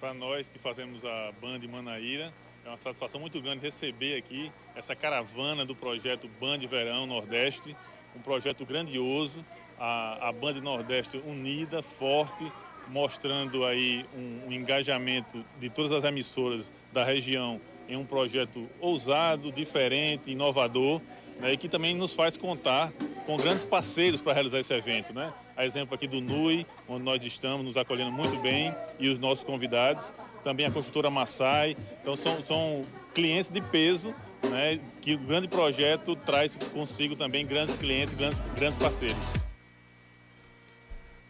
Para 0.00 0.14
nós 0.14 0.48
que 0.48 0.58
fazemos 0.58 1.04
a 1.04 1.30
Band 1.42 1.58
Manaíra, 1.70 2.32
é 2.64 2.68
uma 2.68 2.76
satisfação 2.78 3.20
muito 3.20 3.38
grande 3.42 3.60
receber 3.60 4.16
aqui 4.16 4.50
essa 4.74 4.96
caravana 4.96 5.66
do 5.66 5.76
projeto 5.76 6.26
Band 6.40 6.60
Verão 6.60 7.06
Nordeste, 7.06 7.76
um 8.16 8.20
projeto 8.20 8.64
grandioso, 8.64 9.44
a, 9.78 10.30
a 10.30 10.32
Band 10.32 10.54
Nordeste 10.62 11.18
unida, 11.18 11.82
forte, 11.82 12.50
mostrando 12.88 13.62
aí 13.66 14.06
um, 14.14 14.46
um 14.46 14.52
engajamento 14.52 15.44
de 15.60 15.68
todas 15.68 15.92
as 15.92 16.02
emissoras 16.02 16.72
da 16.94 17.04
região 17.04 17.60
em 17.88 17.96
um 17.96 18.04
projeto 18.04 18.68
ousado, 18.80 19.52
diferente, 19.52 20.30
inovador, 20.30 21.00
né, 21.40 21.52
e 21.52 21.56
que 21.56 21.68
também 21.68 21.94
nos 21.94 22.14
faz 22.14 22.36
contar 22.36 22.92
com 23.26 23.36
grandes 23.36 23.64
parceiros 23.64 24.20
para 24.20 24.32
realizar 24.32 24.60
esse 24.60 24.72
evento. 24.72 25.12
Né? 25.12 25.32
A 25.56 25.64
exemplo 25.64 25.94
aqui 25.94 26.06
do 26.06 26.20
NUI, 26.20 26.66
onde 26.88 27.02
nós 27.02 27.22
estamos 27.24 27.66
nos 27.66 27.76
acolhendo 27.76 28.12
muito 28.12 28.36
bem, 28.40 28.74
e 28.98 29.08
os 29.08 29.18
nossos 29.18 29.44
convidados. 29.44 30.12
Também 30.44 30.64
a 30.64 30.70
construtora 30.70 31.10
Massai. 31.10 31.76
Então, 32.00 32.14
são, 32.14 32.40
são 32.42 32.82
clientes 33.12 33.50
de 33.50 33.60
peso 33.60 34.14
né, 34.48 34.78
que 35.02 35.14
o 35.14 35.18
grande 35.18 35.48
projeto 35.48 36.14
traz 36.14 36.56
consigo 36.72 37.16
também 37.16 37.44
grandes 37.44 37.74
clientes, 37.74 38.14
grandes, 38.14 38.40
grandes 38.54 38.78
parceiros. 38.78 39.45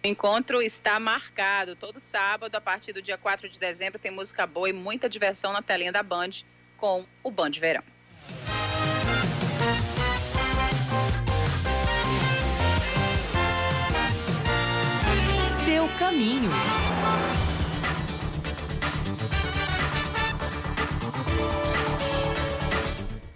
O 0.07 0.09
encontro 0.09 0.63
está 0.63 1.01
marcado 1.01 1.75
todo 1.75 1.99
sábado, 1.99 2.55
a 2.55 2.61
partir 2.61 2.93
do 2.93 3.03
dia 3.03 3.19
4 3.19 3.49
de 3.49 3.59
dezembro, 3.59 3.99
tem 3.99 4.13
música 4.13 4.47
boa 4.47 4.69
e 4.69 4.73
muita 4.73 5.09
diversão 5.09 5.53
na 5.53 5.61
telinha 5.61 5.91
da 5.91 6.01
Band 6.01 6.31
com 6.77 7.05
o 7.25 7.31
Band 7.33 7.51
Verão. 7.59 7.83
Seu 15.65 15.89
caminho. 15.99 16.51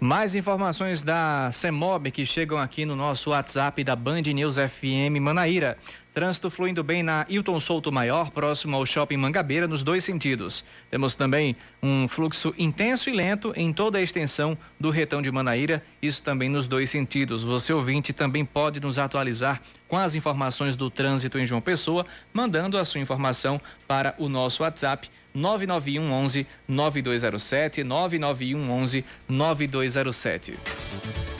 Mais 0.03 0.33
informações 0.33 1.03
da 1.03 1.51
CEMOB 1.51 2.09
que 2.09 2.25
chegam 2.25 2.57
aqui 2.57 2.85
no 2.85 2.95
nosso 2.95 3.29
WhatsApp 3.29 3.83
da 3.83 3.95
Band 3.95 4.23
News 4.33 4.55
FM 4.55 5.21
Manaíra. 5.21 5.77
Trânsito 6.13 6.49
fluindo 6.49 6.83
bem 6.83 7.01
na 7.01 7.25
Hilton 7.29 7.57
Souto 7.61 7.89
Maior, 7.89 8.31
próximo 8.31 8.75
ao 8.75 8.85
Shopping 8.85 9.15
Mangabeira, 9.15 9.65
nos 9.65 9.81
dois 9.81 10.03
sentidos. 10.03 10.61
Temos 10.89 11.15
também 11.15 11.55
um 11.81 12.05
fluxo 12.05 12.53
intenso 12.57 13.09
e 13.09 13.13
lento 13.13 13.53
em 13.55 13.71
toda 13.71 13.97
a 13.97 14.01
extensão 14.01 14.57
do 14.77 14.89
retão 14.89 15.21
de 15.21 15.31
Manaíra, 15.31 15.81
isso 16.01 16.21
também 16.21 16.49
nos 16.49 16.67
dois 16.67 16.89
sentidos. 16.89 17.43
Você 17.43 17.71
ouvinte 17.71 18.11
também 18.11 18.43
pode 18.43 18.81
nos 18.81 18.99
atualizar 18.99 19.61
com 19.87 19.97
as 19.97 20.13
informações 20.13 20.75
do 20.75 20.89
trânsito 20.89 21.39
em 21.39 21.45
João 21.45 21.61
Pessoa, 21.61 22.05
mandando 22.33 22.77
a 22.77 22.83
sua 22.83 22.99
informação 22.99 23.61
para 23.87 24.13
o 24.17 24.27
nosso 24.27 24.63
WhatsApp 24.63 25.09
991 25.33 26.11
11 26.11 26.47
9207 26.67 27.85
991 27.85 28.69
11 28.69 29.05
9207. 29.29 31.30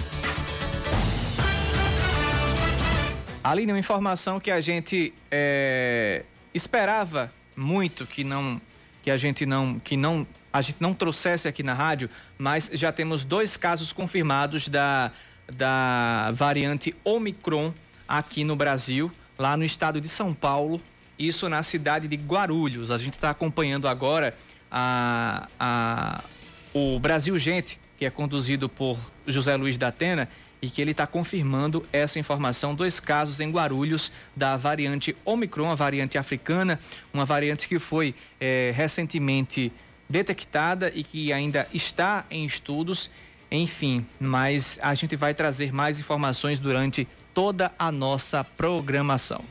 Aline, 3.44 3.72
uma 3.72 3.80
informação 3.80 4.40
que 4.40 4.52
a 4.52 4.62
gente 4.62 5.14
é, 5.32 6.24
esperava 6.54 7.32
muito 7.56 8.06
que 8.06 8.24
não 8.24 8.62
que 9.04 9.10
a 9.10 9.18
gente 9.18 9.48
não 9.48 9.80
que 9.80 9.98
não 9.98 10.28
a 10.54 10.62
gente 10.62 10.78
não 10.80 10.94
trouxesse 10.94 11.48
aqui 11.48 11.64
na 11.64 11.74
rádio, 11.74 12.10
mas 12.38 12.70
já 12.74 12.92
temos 12.92 13.26
dois 13.26 13.58
casos 13.58 13.92
confirmados 13.92 14.68
da 14.68 15.12
da 15.52 16.32
variante 16.34 16.96
Omicron 17.04 17.74
aqui 18.08 18.44
no 18.44 18.56
Brasil, 18.56 19.12
lá 19.40 19.58
no 19.58 19.66
estado 19.66 20.00
de 20.00 20.08
São 20.08 20.34
Paulo, 20.34 20.80
isso 21.18 21.50
na 21.50 21.64
cidade 21.64 22.08
de 22.08 22.16
Guarulhos. 22.16 22.92
A 22.92 22.98
gente 22.98 23.16
está 23.16 23.32
acompanhando 23.32 23.88
agora 23.88 24.38
a, 24.72 25.48
a, 25.60 26.24
o 26.74 27.00
Brasil 27.00 27.38
Gente, 27.40 27.80
que 27.98 28.06
é 28.06 28.10
conduzido 28.10 28.70
por 28.70 28.98
José 29.26 29.56
Luiz 29.56 29.78
da 29.78 29.88
Atena, 29.88 30.30
e 30.62 30.70
que 30.70 30.82
ele 30.82 30.92
está 30.92 31.08
confirmando 31.08 31.86
essa 31.92 32.20
informação. 32.20 32.76
Dois 32.76 33.00
casos 33.00 33.40
em 33.40 33.50
Guarulhos 33.50 34.12
da 34.36 34.56
variante 34.56 35.16
Omicron, 35.26 35.72
a 35.72 35.76
variante 35.76 36.18
africana, 36.18 36.80
uma 37.14 37.26
variante 37.26 37.68
que 37.68 37.80
foi 37.80 38.14
é, 38.40 38.72
recentemente 38.76 39.72
detectada 40.08 40.92
e 40.94 41.04
que 41.04 41.34
ainda 41.34 41.68
está 41.74 42.26
em 42.30 42.46
estudos. 42.46 43.10
Enfim, 43.50 44.06
mas 44.20 44.80
a 44.82 44.94
gente 44.94 45.16
vai 45.16 45.34
trazer 45.34 45.74
mais 45.74 46.00
informações 46.00 46.60
durante 46.60 47.08
toda 47.34 47.72
a 47.78 47.92
nossa 47.92 48.44
programação. 48.44 49.44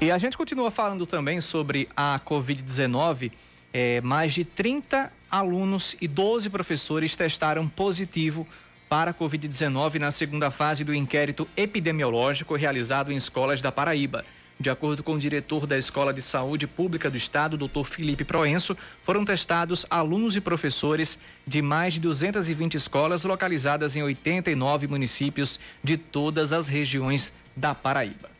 E 0.00 0.10
a 0.10 0.18
gente 0.18 0.36
continua 0.36 0.70
falando 0.70 1.06
também 1.06 1.40
sobre 1.40 1.88
a 1.96 2.20
Covid-19. 2.26 3.32
É, 3.72 4.00
mais 4.00 4.34
de 4.34 4.44
30 4.44 5.10
alunos 5.30 5.96
e 6.00 6.06
12 6.06 6.50
professores 6.50 7.16
testaram 7.16 7.68
positivo 7.68 8.46
para 8.88 9.12
a 9.12 9.14
Covid-19 9.14 9.98
na 9.98 10.10
segunda 10.10 10.50
fase 10.50 10.84
do 10.84 10.94
inquérito 10.94 11.48
epidemiológico 11.56 12.54
realizado 12.54 13.12
em 13.12 13.16
escolas 13.16 13.62
da 13.62 13.72
Paraíba. 13.72 14.24
De 14.60 14.70
acordo 14.70 15.02
com 15.02 15.14
o 15.14 15.18
diretor 15.18 15.66
da 15.66 15.76
Escola 15.76 16.12
de 16.12 16.22
Saúde 16.22 16.66
Pública 16.66 17.10
do 17.10 17.16
Estado, 17.16 17.56
Dr. 17.56 17.84
Felipe 17.84 18.24
Proenço, 18.24 18.76
foram 19.02 19.24
testados 19.24 19.84
alunos 19.90 20.36
e 20.36 20.40
professores 20.40 21.18
de 21.46 21.60
mais 21.60 21.94
de 21.94 22.00
220 22.00 22.76
escolas 22.76 23.24
localizadas 23.24 23.96
em 23.96 24.02
89 24.02 24.86
municípios 24.86 25.58
de 25.82 25.96
todas 25.96 26.52
as 26.52 26.68
regiões 26.68 27.32
da 27.56 27.74
Paraíba 27.74 28.34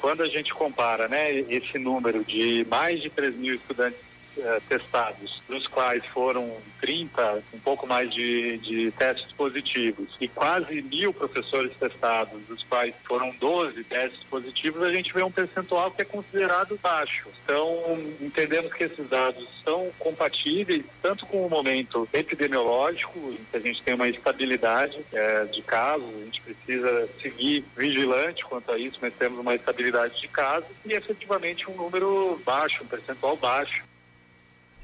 quando 0.00 0.22
a 0.22 0.28
gente 0.28 0.52
compara 0.52 1.08
né, 1.08 1.32
esse 1.48 1.78
número 1.78 2.24
de 2.24 2.66
mais 2.70 3.00
de 3.00 3.10
3 3.10 3.36
mil 3.36 3.54
estudantes 3.54 4.09
uh, 4.36 4.60
testados, 4.68 5.42
dos 5.48 5.66
quais 5.66 6.04
foram 6.06 6.56
30, 6.80 7.42
um 7.54 7.58
pouco 7.58 7.86
mais 7.86 8.12
de, 8.12 8.58
de 8.58 8.90
testes 8.92 9.30
positivos, 9.32 10.08
e 10.20 10.28
quase 10.28 10.82
mil 10.82 11.12
professores 11.12 11.72
testados, 11.76 12.40
dos 12.48 12.62
quais 12.64 12.94
foram 13.04 13.30
12 13.38 13.84
testes 13.84 14.22
positivos, 14.24 14.82
a 14.82 14.92
gente 14.92 15.12
vê 15.12 15.22
um 15.22 15.30
percentual 15.30 15.90
que 15.90 16.02
é 16.02 16.04
considerado 16.04 16.78
baixo. 16.82 17.28
Então, 17.44 17.98
entendemos 18.20 18.72
que 18.72 18.84
esses 18.84 19.08
dados 19.08 19.46
são 19.64 19.90
compatíveis 19.98 20.84
tanto 21.02 21.26
com 21.26 21.44
o 21.44 21.50
momento 21.50 22.08
epidemiológico, 22.12 23.18
em 23.18 23.44
que 23.50 23.56
a 23.56 23.60
gente 23.60 23.82
tem 23.82 23.94
uma 23.94 24.08
estabilidade 24.08 24.98
é, 25.12 25.44
de 25.44 25.62
casos, 25.62 26.08
a 26.08 26.24
gente 26.24 26.40
precisa 26.40 27.08
seguir 27.20 27.64
vigilante 27.76 28.44
quanto 28.44 28.70
a 28.70 28.78
isso, 28.78 28.98
mas 29.00 29.14
temos 29.14 29.38
uma 29.38 29.54
estabilidade 29.54 30.20
de 30.20 30.28
casos 30.28 30.70
e 30.84 30.92
efetivamente 30.92 31.70
um 31.70 31.74
número 31.74 32.40
baixo, 32.44 32.82
um 32.82 32.86
percentual 32.86 33.36
baixo 33.36 33.89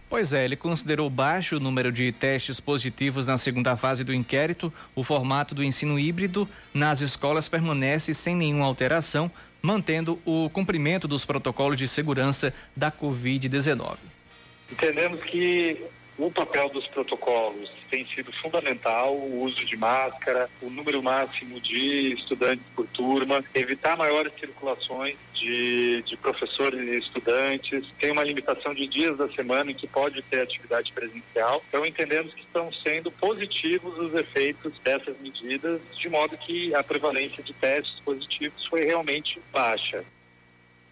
Pois 0.08 0.32
é, 0.32 0.44
ele 0.44 0.54
considerou 0.54 1.10
baixo 1.10 1.56
o 1.56 1.60
número 1.60 1.90
de 1.90 2.12
testes 2.12 2.60
positivos 2.60 3.26
na 3.26 3.36
segunda 3.36 3.76
fase 3.76 4.04
do 4.04 4.14
inquérito. 4.14 4.72
O 4.94 5.02
formato 5.02 5.54
do 5.54 5.64
ensino 5.64 5.98
híbrido 5.98 6.48
nas 6.72 7.00
escolas 7.00 7.48
permanece 7.48 8.14
sem 8.14 8.36
nenhuma 8.36 8.66
alteração, 8.66 9.30
mantendo 9.60 10.20
o 10.24 10.48
cumprimento 10.50 11.08
dos 11.08 11.24
protocolos 11.24 11.76
de 11.76 11.88
segurança 11.88 12.54
da 12.74 12.90
Covid-19. 12.90 13.96
Entendemos 14.70 15.20
que 15.24 15.84
o 16.18 16.30
papel 16.30 16.68
dos 16.70 16.86
protocolos 16.86 17.70
tem 17.90 18.06
sido 18.06 18.32
fundamental, 18.32 19.14
o 19.14 19.42
uso 19.42 19.64
de 19.64 19.76
máscara, 19.76 20.48
o 20.62 20.70
número 20.70 21.02
máximo 21.02 21.60
de 21.60 22.14
estudantes 22.14 22.64
por 22.74 22.86
turma, 22.88 23.44
evitar 23.54 23.96
maiores 23.96 24.32
circulações 24.38 25.16
de, 25.34 26.02
de 26.02 26.16
professores 26.16 26.80
e 26.80 26.98
estudantes, 26.98 27.84
tem 27.98 28.10
uma 28.10 28.24
limitação 28.24 28.74
de 28.74 28.86
dias 28.86 29.16
da 29.16 29.28
semana 29.30 29.70
em 29.70 29.74
que 29.74 29.86
pode 29.86 30.22
ter 30.22 30.40
atividade 30.40 30.90
presencial. 30.92 31.62
Então 31.68 31.84
entendemos 31.84 32.32
que 32.32 32.40
estão 32.40 32.72
sendo 32.72 33.10
positivos 33.10 33.98
os 33.98 34.14
efeitos 34.14 34.72
dessas 34.82 35.18
medidas, 35.20 35.80
de 35.96 36.08
modo 36.08 36.36
que 36.36 36.74
a 36.74 36.82
prevalência 36.82 37.42
de 37.42 37.52
testes 37.52 38.00
positivos 38.00 38.64
foi 38.66 38.84
realmente 38.84 39.40
baixa. 39.52 40.04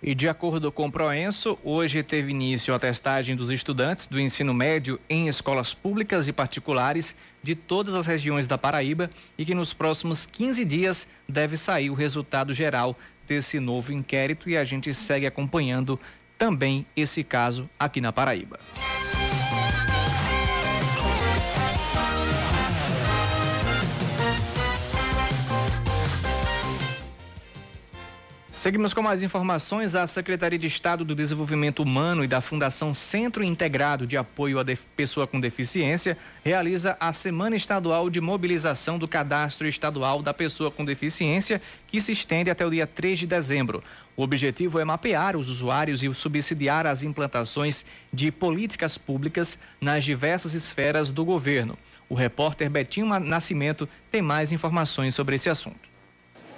E 0.07 0.14
de 0.14 0.28
acordo 0.28 0.70
com 0.70 0.86
o 0.86 0.92
Proenso, 0.92 1.59
hoje 1.64 2.02
teve 2.02 2.30
início 2.30 2.74
a 2.74 2.78
testagem 2.78 3.34
dos 3.34 3.50
estudantes 3.50 4.07
do 4.07 4.20
ensino 4.20 4.52
médio 4.52 5.00
em 5.09 5.28
escolas 5.28 5.72
públicas 5.72 6.28
e 6.28 6.32
particulares 6.32 7.16
de 7.42 7.55
todas 7.55 7.94
as 7.94 8.05
regiões 8.05 8.46
da 8.46 8.59
Paraíba 8.59 9.11
e 9.38 9.46
que 9.46 9.55
nos 9.55 9.72
próximos 9.72 10.26
15 10.26 10.62
dias 10.66 11.09
deve 11.26 11.57
sair 11.57 11.88
o 11.88 11.94
resultado 11.94 12.52
geral 12.52 12.98
desse 13.26 13.59
novo 13.59 13.94
inquérito 13.94 14.50
e 14.50 14.59
a 14.59 14.64
gente 14.64 14.92
segue 14.92 15.26
acompanhando 15.26 15.98
também 16.36 16.84
esse 16.94 17.24
caso 17.24 17.66
aqui 17.78 17.98
na 17.98 18.12
Paraíba. 18.12 18.61
Seguimos 28.64 28.94
com 28.94 29.02
mais 29.02 29.22
informações. 29.22 29.94
A 29.94 30.06
Secretaria 30.06 30.58
de 30.58 30.66
Estado 30.66 31.04
do 31.04 31.14
Desenvolvimento 31.14 31.82
Humano 31.82 32.24
e 32.24 32.26
da 32.26 32.40
Fundação 32.40 32.94
Centro 32.94 33.44
Integrado 33.44 34.06
de 34.06 34.16
Apoio 34.16 34.58
à 34.58 34.64
Pessoa 34.96 35.26
com 35.26 35.38
Deficiência 35.38 36.16
realiza 36.42 36.96
a 36.98 37.12
Semana 37.12 37.56
Estadual 37.56 38.08
de 38.08 38.22
Mobilização 38.22 38.98
do 38.98 39.06
Cadastro 39.06 39.68
Estadual 39.68 40.22
da 40.22 40.32
Pessoa 40.32 40.70
com 40.70 40.82
Deficiência, 40.82 41.60
que 41.86 42.00
se 42.00 42.12
estende 42.12 42.48
até 42.48 42.64
o 42.64 42.70
dia 42.70 42.86
3 42.86 43.18
de 43.18 43.26
dezembro. 43.26 43.84
O 44.16 44.22
objetivo 44.22 44.78
é 44.78 44.84
mapear 44.86 45.36
os 45.36 45.50
usuários 45.50 46.02
e 46.02 46.14
subsidiar 46.14 46.86
as 46.86 47.02
implantações 47.02 47.84
de 48.10 48.32
políticas 48.32 48.96
públicas 48.96 49.58
nas 49.78 50.04
diversas 50.04 50.54
esferas 50.54 51.10
do 51.10 51.22
governo. 51.22 51.76
O 52.08 52.14
repórter 52.14 52.70
Betinho 52.70 53.20
Nascimento 53.20 53.86
tem 54.10 54.22
mais 54.22 54.52
informações 54.52 55.14
sobre 55.14 55.34
esse 55.34 55.50
assunto. 55.50 55.93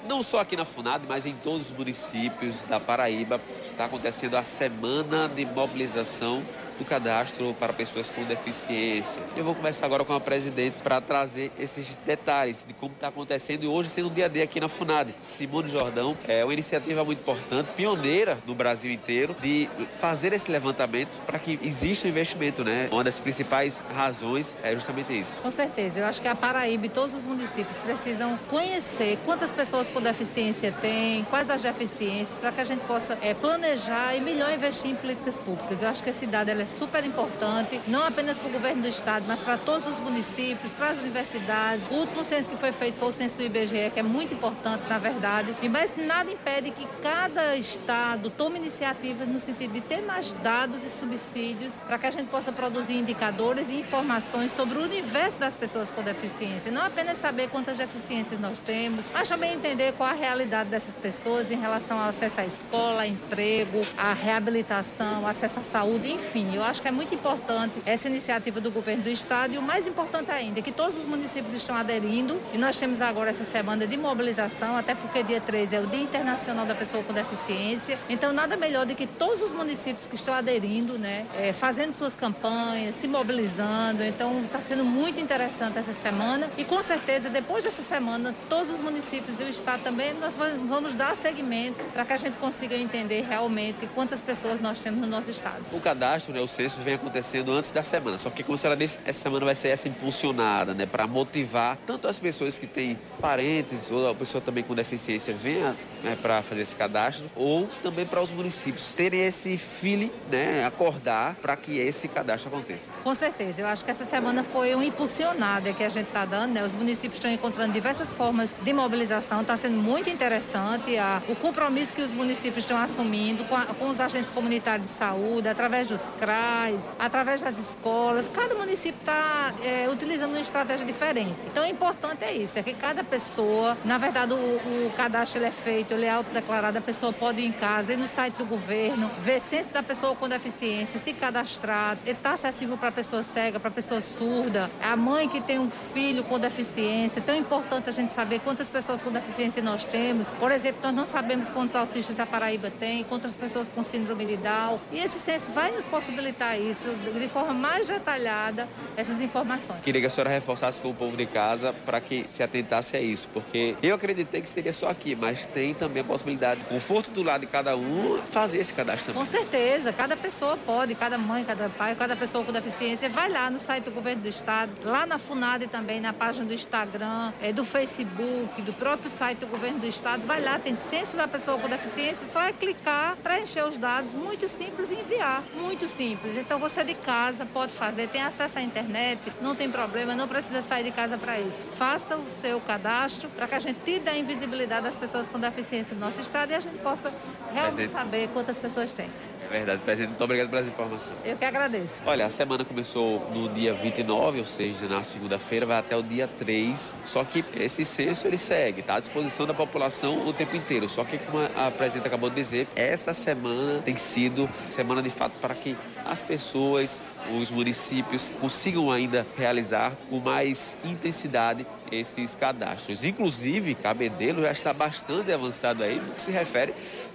Não 0.08 0.22
só 0.22 0.40
aqui 0.40 0.56
na 0.56 0.64
FUNAD, 0.64 1.04
mas 1.08 1.26
em 1.26 1.34
todos 1.34 1.70
os 1.70 1.76
municípios 1.76 2.64
da 2.64 2.78
Paraíba 2.78 3.40
está 3.62 3.86
acontecendo 3.86 4.36
a 4.36 4.44
semana 4.44 5.28
de 5.28 5.44
mobilização 5.44 6.42
do 6.78 6.84
cadastro 6.84 7.54
para 7.58 7.72
pessoas 7.72 8.10
com 8.10 8.22
deficiências. 8.24 9.32
Eu 9.36 9.44
vou 9.44 9.54
começar 9.54 9.86
agora 9.86 10.04
com 10.04 10.12
a 10.12 10.20
presidente 10.20 10.82
para 10.82 11.00
trazer 11.00 11.50
esses 11.58 11.96
detalhes 11.96 12.64
de 12.66 12.74
como 12.74 12.94
está 12.94 13.08
acontecendo 13.08 13.64
e 13.64 13.66
hoje 13.66 13.88
sendo 13.88 14.08
o 14.08 14.10
dia 14.10 14.28
D 14.28 14.42
aqui 14.42 14.60
na 14.60 14.68
FUNAD. 14.68 15.14
Simone 15.22 15.68
Jordão 15.68 16.16
é 16.26 16.44
uma 16.44 16.52
iniciativa 16.52 17.04
muito 17.04 17.20
importante, 17.20 17.68
pioneira 17.76 18.38
no 18.46 18.54
Brasil 18.54 18.92
inteiro, 18.92 19.36
de 19.40 19.68
fazer 19.98 20.32
esse 20.32 20.50
levantamento 20.50 21.20
para 21.26 21.38
que 21.38 21.58
exista 21.62 22.08
investimento, 22.08 22.64
né? 22.64 22.88
Uma 22.90 23.04
das 23.04 23.18
principais 23.18 23.82
razões 23.94 24.56
é 24.62 24.74
justamente 24.74 25.18
isso. 25.18 25.40
Com 25.40 25.50
certeza, 25.50 26.00
eu 26.00 26.06
acho 26.06 26.20
que 26.20 26.28
a 26.28 26.34
Paraíba 26.34 26.86
e 26.86 26.88
todos 26.88 27.14
os 27.14 27.24
municípios 27.24 27.78
precisam 27.78 28.38
conhecer 28.48 29.18
quantas 29.24 29.52
pessoas 29.52 29.90
com 29.90 30.00
deficiência 30.00 30.72
tem, 30.72 31.24
quais 31.24 31.50
as 31.50 31.62
deficiências, 31.62 32.36
para 32.36 32.52
que 32.52 32.60
a 32.60 32.64
gente 32.64 32.84
possa 32.86 33.18
é, 33.20 33.34
planejar 33.34 34.14
e 34.14 34.20
melhor 34.20 34.52
investir 34.52 34.90
em 34.90 34.94
políticas 34.94 35.38
públicas. 35.38 35.82
Eu 35.82 35.88
acho 35.88 36.02
que 36.02 36.10
esse 36.10 36.26
dado 36.26 36.50
é 36.50 36.54
super 36.66 37.04
importante, 37.04 37.80
não 37.86 38.04
apenas 38.04 38.38
para 38.38 38.48
o 38.48 38.52
governo 38.52 38.82
do 38.82 38.88
estado, 38.88 39.24
mas 39.26 39.40
para 39.40 39.56
todos 39.56 39.86
os 39.86 39.98
municípios, 40.00 40.72
para 40.72 40.90
as 40.90 40.98
universidades. 40.98 41.86
O 41.90 41.94
último 41.94 42.22
censo 42.24 42.48
que 42.48 42.56
foi 42.56 42.72
feito 42.72 42.98
foi 42.98 43.08
o 43.08 43.12
censo 43.12 43.36
do 43.36 43.42
IBGE, 43.42 43.90
que 43.92 44.00
é 44.00 44.02
muito 44.02 44.34
importante, 44.34 44.82
na 44.88 44.98
verdade, 44.98 45.54
mas 45.70 45.90
nada 45.96 46.30
impede 46.30 46.70
que 46.70 46.86
cada 47.02 47.56
estado 47.56 48.30
tome 48.30 48.58
iniciativas 48.58 49.28
no 49.28 49.38
sentido 49.38 49.72
de 49.72 49.80
ter 49.80 50.02
mais 50.02 50.32
dados 50.34 50.82
e 50.82 50.90
subsídios 50.90 51.74
para 51.86 51.98
que 51.98 52.06
a 52.06 52.10
gente 52.10 52.28
possa 52.28 52.52
produzir 52.52 52.94
indicadores 52.94 53.68
e 53.68 53.78
informações 53.80 54.50
sobre 54.50 54.78
o 54.78 54.82
universo 54.82 55.38
das 55.38 55.56
pessoas 55.56 55.92
com 55.92 56.02
deficiência. 56.02 56.70
Não 56.70 56.82
apenas 56.82 57.18
saber 57.18 57.48
quantas 57.48 57.78
deficiências 57.78 58.40
nós 58.40 58.58
temos, 58.58 59.10
mas 59.12 59.28
também 59.28 59.54
entender 59.54 59.92
qual 59.92 60.08
a 60.08 60.12
realidade 60.12 60.70
dessas 60.70 60.94
pessoas 60.94 61.50
em 61.50 61.58
relação 61.58 61.98
ao 61.98 62.08
acesso 62.08 62.40
à 62.40 62.46
escola, 62.46 63.06
emprego, 63.06 63.86
à 63.96 64.12
reabilitação, 64.12 65.26
acesso 65.26 65.60
à 65.60 65.62
saúde, 65.62 66.12
enfim. 66.12 66.55
Eu 66.56 66.64
acho 66.64 66.80
que 66.80 66.88
é 66.88 66.90
muito 66.90 67.14
importante 67.14 67.74
essa 67.84 68.08
iniciativa 68.08 68.62
do 68.62 68.70
governo 68.70 69.02
do 69.02 69.10
estado 69.10 69.52
e 69.54 69.58
o 69.58 69.62
mais 69.62 69.86
importante 69.86 70.30
ainda 70.30 70.60
é 70.60 70.62
que 70.62 70.72
todos 70.72 70.96
os 70.96 71.04
municípios 71.04 71.52
estão 71.52 71.76
aderindo 71.76 72.40
e 72.54 72.56
nós 72.56 72.78
temos 72.78 73.02
agora 73.02 73.28
essa 73.28 73.44
semana 73.44 73.86
de 73.86 73.94
mobilização, 73.98 74.74
até 74.74 74.94
porque 74.94 75.22
dia 75.22 75.38
13 75.38 75.76
é 75.76 75.80
o 75.80 75.86
Dia 75.86 76.00
Internacional 76.00 76.64
da 76.64 76.74
Pessoa 76.74 77.04
com 77.04 77.12
Deficiência. 77.12 77.98
Então, 78.08 78.32
nada 78.32 78.56
melhor 78.56 78.86
do 78.86 78.94
que 78.94 79.06
todos 79.06 79.42
os 79.42 79.52
municípios 79.52 80.06
que 80.06 80.14
estão 80.14 80.32
aderindo, 80.32 80.98
né, 80.98 81.26
é, 81.34 81.52
fazendo 81.52 81.92
suas 81.92 82.16
campanhas, 82.16 82.94
se 82.94 83.06
mobilizando. 83.06 84.02
Então, 84.02 84.40
está 84.40 84.62
sendo 84.62 84.82
muito 84.82 85.20
interessante 85.20 85.78
essa 85.78 85.92
semana 85.92 86.48
e 86.56 86.64
com 86.64 86.80
certeza 86.80 87.28
depois 87.28 87.64
dessa 87.64 87.82
semana 87.82 88.34
todos 88.48 88.70
os 88.70 88.80
municípios 88.80 89.38
e 89.40 89.42
o 89.42 89.48
estado 89.50 89.82
também 89.82 90.14
nós 90.14 90.38
vamos 90.38 90.94
dar 90.94 91.14
seguimento 91.14 91.84
para 91.92 92.06
que 92.06 92.14
a 92.14 92.16
gente 92.16 92.38
consiga 92.38 92.74
entender 92.74 93.26
realmente 93.28 93.86
quantas 93.94 94.22
pessoas 94.22 94.58
nós 94.58 94.80
temos 94.80 95.02
no 95.02 95.06
nosso 95.06 95.30
estado. 95.30 95.62
O 95.70 95.80
cadastro, 95.80 96.32
né, 96.32 96.45
o 96.46 96.48
censo 96.48 96.80
vem 96.80 96.94
acontecendo 96.94 97.52
antes 97.52 97.72
da 97.72 97.82
semana, 97.82 98.16
só 98.16 98.30
que 98.30 98.42
como 98.42 98.54
a 98.54 98.58
senhora 98.58 98.76
disse, 98.76 98.98
essa 99.04 99.20
semana 99.20 99.44
vai 99.44 99.54
ser 99.54 99.68
essa 99.68 99.88
impulsionada, 99.88 100.72
né, 100.72 100.86
para 100.86 101.06
motivar 101.06 101.76
tanto 101.84 102.08
as 102.08 102.18
pessoas 102.18 102.58
que 102.58 102.66
têm 102.66 102.96
parentes 103.20 103.90
ou 103.90 104.08
a 104.08 104.14
pessoa 104.14 104.40
também 104.40 104.64
com 104.64 104.74
deficiência 104.74 105.34
venha 105.34 105.76
né, 106.06 106.16
para 106.22 106.40
fazer 106.42 106.62
esse 106.62 106.76
cadastro, 106.76 107.28
ou 107.34 107.68
também 107.82 108.06
para 108.06 108.20
os 108.22 108.30
municípios 108.30 108.94
terem 108.94 109.26
esse 109.26 109.58
feeling, 109.58 110.10
né, 110.30 110.64
acordar 110.64 111.34
para 111.42 111.56
que 111.56 111.78
esse 111.78 112.06
cadastro 112.06 112.48
aconteça. 112.48 112.88
Com 113.02 113.14
certeza, 113.14 113.60
eu 113.60 113.66
acho 113.66 113.84
que 113.84 113.90
essa 113.90 114.04
semana 114.04 114.44
foi 114.44 114.74
uma 114.74 114.84
impulsionada 114.84 115.72
que 115.72 115.82
a 115.82 115.88
gente 115.88 116.06
está 116.06 116.24
dando, 116.24 116.52
né? 116.52 116.64
Os 116.64 116.74
municípios 116.74 117.16
estão 117.16 117.30
encontrando 117.30 117.72
diversas 117.72 118.14
formas 118.14 118.54
de 118.62 118.72
mobilização, 118.72 119.40
está 119.40 119.56
sendo 119.56 119.76
muito 119.76 120.08
interessante 120.08 120.96
a, 120.96 121.20
o 121.28 121.34
compromisso 121.34 121.94
que 121.94 122.02
os 122.02 122.14
municípios 122.14 122.64
estão 122.64 122.78
assumindo 122.78 123.44
com, 123.44 123.56
a, 123.56 123.66
com 123.66 123.88
os 123.88 123.98
agentes 123.98 124.30
comunitários 124.30 124.88
de 124.88 124.94
saúde, 124.94 125.48
através 125.48 125.88
dos 125.88 126.10
CRAs, 126.18 126.80
através 126.98 127.42
das 127.42 127.58
escolas. 127.58 128.30
Cada 128.32 128.54
município 128.54 128.98
está 129.00 129.52
é, 129.64 129.88
utilizando 129.90 130.30
uma 130.30 130.40
estratégia 130.40 130.86
diferente. 130.86 131.34
Então, 131.46 131.64
o 131.64 131.66
importante 131.66 132.24
é 132.24 132.32
isso, 132.32 132.58
é 132.58 132.62
que 132.62 132.74
cada 132.74 133.02
pessoa, 133.02 133.76
na 133.84 133.98
verdade, 133.98 134.32
o, 134.32 134.36
o 134.36 134.92
cadastro 134.96 135.42
é 135.44 135.50
feito, 135.50 135.95
ele 135.96 136.06
é 136.06 136.10
autodeclarado, 136.10 136.78
a 136.78 136.80
pessoa 136.80 137.12
pode 137.12 137.40
ir 137.40 137.46
em 137.46 137.52
casa, 137.52 137.92
ir 137.92 137.96
no 137.96 138.06
site 138.06 138.34
do 138.34 138.44
governo, 138.44 139.10
ver 139.20 139.40
censo 139.40 139.70
da 139.70 139.82
pessoa 139.82 140.14
com 140.14 140.28
deficiência, 140.28 141.00
se 141.00 141.12
cadastrar, 141.12 141.96
está 142.06 142.32
acessível 142.32 142.76
para 142.76 142.92
pessoa 142.92 143.22
cega, 143.22 143.58
para 143.58 143.70
pessoa 143.70 144.00
surda, 144.00 144.70
a 144.82 144.96
mãe 144.96 145.28
que 145.28 145.40
tem 145.40 145.58
um 145.58 145.70
filho 145.70 146.24
com 146.24 146.38
deficiência. 146.38 147.22
É 147.26 147.36
importante 147.36 147.88
a 147.88 147.92
gente 147.92 148.12
saber 148.12 148.40
quantas 148.40 148.68
pessoas 148.68 149.02
com 149.02 149.10
deficiência 149.10 149.62
nós 149.62 149.84
temos. 149.84 150.28
Por 150.28 150.50
exemplo, 150.50 150.80
nós 150.82 150.94
não 150.94 151.04
sabemos 151.04 151.50
quantos 151.50 151.76
autistas 151.76 152.18
a 152.18 152.24
Paraíba 152.24 152.70
tem, 152.70 153.04
quantas 153.04 153.36
pessoas 153.36 153.70
com 153.70 153.82
síndrome 153.82 154.24
de 154.24 154.36
Down. 154.36 154.80
E 154.90 154.98
esse 154.98 155.18
censo 155.18 155.50
vai 155.50 155.70
nos 155.70 155.86
possibilitar 155.86 156.58
isso 156.58 156.88
de 157.18 157.28
forma 157.28 157.52
mais 157.52 157.88
detalhada, 157.88 158.68
essas 158.96 159.20
informações. 159.20 159.80
Queria 159.82 160.00
que 160.00 160.06
a 160.06 160.10
senhora 160.10 160.30
reforçasse 160.30 160.80
com 160.80 160.90
o 160.90 160.94
povo 160.94 161.16
de 161.16 161.26
casa 161.26 161.72
para 161.84 162.00
que 162.00 162.24
se 162.28 162.42
atentasse 162.42 162.96
a 162.96 163.00
isso, 163.00 163.28
porque 163.32 163.74
eu 163.82 163.94
acreditei 163.94 164.40
que 164.40 164.48
seria 164.48 164.72
só 164.72 164.88
aqui, 164.88 165.14
mas 165.14 165.46
tem 165.46 165.74
também 165.76 166.02
a 166.02 166.04
possibilidade, 166.04 166.60
conforto 166.64 167.10
do 167.10 167.22
lado 167.22 167.42
de 167.42 167.46
cada 167.46 167.76
um, 167.76 168.18
fazer 168.30 168.58
esse 168.58 168.72
cadastro 168.74 169.12
também. 169.12 169.26
Com 169.26 169.30
certeza, 169.30 169.92
cada 169.92 170.16
pessoa 170.16 170.56
pode, 170.56 170.94
cada 170.94 171.18
mãe, 171.18 171.44
cada 171.44 171.68
pai, 171.68 171.94
cada 171.94 172.16
pessoa 172.16 172.44
com 172.44 172.52
deficiência, 172.52 173.08
vai 173.08 173.28
lá 173.28 173.50
no 173.50 173.58
site 173.58 173.84
do 173.84 173.90
governo 173.90 174.22
do 174.22 174.28
estado, 174.28 174.72
lá 174.84 175.06
na 175.06 175.18
FUNAD 175.18 175.66
também, 175.68 176.00
na 176.00 176.12
página 176.12 176.46
do 176.46 176.54
Instagram, 176.54 177.32
é, 177.40 177.52
do 177.52 177.64
Facebook, 177.64 178.62
do 178.62 178.72
próprio 178.72 179.10
site 179.10 179.38
do 179.38 179.46
governo 179.46 179.78
do 179.78 179.86
estado, 179.86 180.26
vai 180.26 180.40
lá, 180.40 180.58
tem 180.58 180.74
censo 180.74 181.16
da 181.16 181.28
pessoa 181.28 181.58
com 181.58 181.68
deficiência, 181.68 182.26
só 182.26 182.42
é 182.42 182.52
clicar, 182.52 183.16
preencher 183.16 183.62
os 183.64 183.76
dados, 183.76 184.14
muito 184.14 184.48
simples 184.48 184.90
e 184.90 184.94
enviar. 184.94 185.42
Muito 185.54 185.86
simples. 185.86 186.36
Então 186.36 186.58
você 186.58 186.82
de 186.82 186.94
casa 186.94 187.46
pode 187.46 187.72
fazer, 187.72 188.08
tem 188.08 188.22
acesso 188.22 188.58
à 188.58 188.62
internet, 188.62 189.20
não 189.40 189.54
tem 189.54 189.70
problema, 189.70 190.14
não 190.14 190.26
precisa 190.26 190.62
sair 190.62 190.84
de 190.84 190.90
casa 190.90 191.18
para 191.18 191.38
isso. 191.38 191.64
Faça 191.76 192.16
o 192.16 192.30
seu 192.30 192.60
cadastro 192.60 193.28
para 193.30 193.46
que 193.46 193.54
a 193.54 193.60
gente 193.60 193.78
tire 193.84 194.08
a 194.08 194.16
invisibilidade 194.16 194.84
das 194.84 194.96
pessoas 194.96 195.28
com 195.28 195.38
deficiência 195.38 195.65
no 195.94 196.00
nosso 196.00 196.20
estado 196.20 196.52
e 196.52 196.54
a 196.54 196.60
gente 196.60 196.78
possa 196.78 197.12
realmente 197.52 197.90
saber 197.90 198.28
quantas 198.28 198.58
pessoas 198.58 198.92
tem. 198.92 199.10
É 199.46 199.48
verdade, 199.48 199.82
presidente. 199.82 200.10
Muito 200.10 200.24
obrigado 200.24 200.48
pelas 200.48 200.66
informações. 200.66 201.14
Eu 201.24 201.36
que 201.36 201.44
agradeço. 201.44 202.02
Olha, 202.04 202.26
a 202.26 202.30
semana 202.30 202.64
começou 202.64 203.30
no 203.32 203.48
dia 203.48 203.72
29, 203.74 204.40
ou 204.40 204.46
seja, 204.46 204.86
na 204.88 205.02
segunda-feira, 205.02 205.64
vai 205.64 205.78
até 205.78 205.96
o 205.96 206.02
dia 206.02 206.26
3. 206.26 206.96
Só 207.04 207.22
que 207.24 207.44
esse 207.56 207.84
censo 207.84 208.26
ele 208.26 208.36
segue, 208.36 208.82
tá 208.82 208.96
à 208.96 209.00
disposição 209.00 209.46
da 209.46 209.54
população 209.54 210.26
o 210.26 210.32
tempo 210.32 210.56
inteiro. 210.56 210.88
Só 210.88 211.04
que, 211.04 211.18
como 211.18 211.38
a 211.56 211.70
presidenta 211.70 212.08
acabou 212.08 212.28
de 212.28 212.36
dizer, 212.36 212.66
essa 212.74 213.14
semana 213.14 213.80
tem 213.82 213.96
sido 213.96 214.48
semana 214.68 215.00
de 215.00 215.10
fato 215.10 215.34
para 215.40 215.54
que 215.54 215.76
as 216.04 216.22
pessoas, 216.22 217.02
os 217.40 217.50
municípios 217.50 218.32
consigam 218.40 218.90
ainda 218.90 219.26
realizar 219.36 219.92
com 220.10 220.18
mais 220.18 220.76
intensidade 220.84 221.66
esses 221.92 222.36
cadastros. 222.36 223.04
Inclusive, 223.04 223.74
Cabedelo 223.74 224.42
já 224.42 224.52
está 224.52 224.72
bastante 224.72 225.32
avançado 225.32 225.82
aí 225.82 225.96
no 225.96 226.12
que 226.12 226.20
se 226.20 226.30
refere 226.30 226.74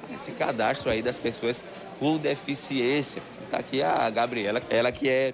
a 0.10 0.14
esse 0.14 0.32
cadastro 0.34 0.92
aí 0.92 1.02
das 1.02 1.20
pessoas 1.20 1.64
com 2.00 2.18
deficiência. 2.18 3.22
Está 3.44 3.58
aqui 3.58 3.82
a 3.82 4.10
Gabriela, 4.10 4.62
ela 4.70 4.92
que 4.92 5.10
é 5.10 5.34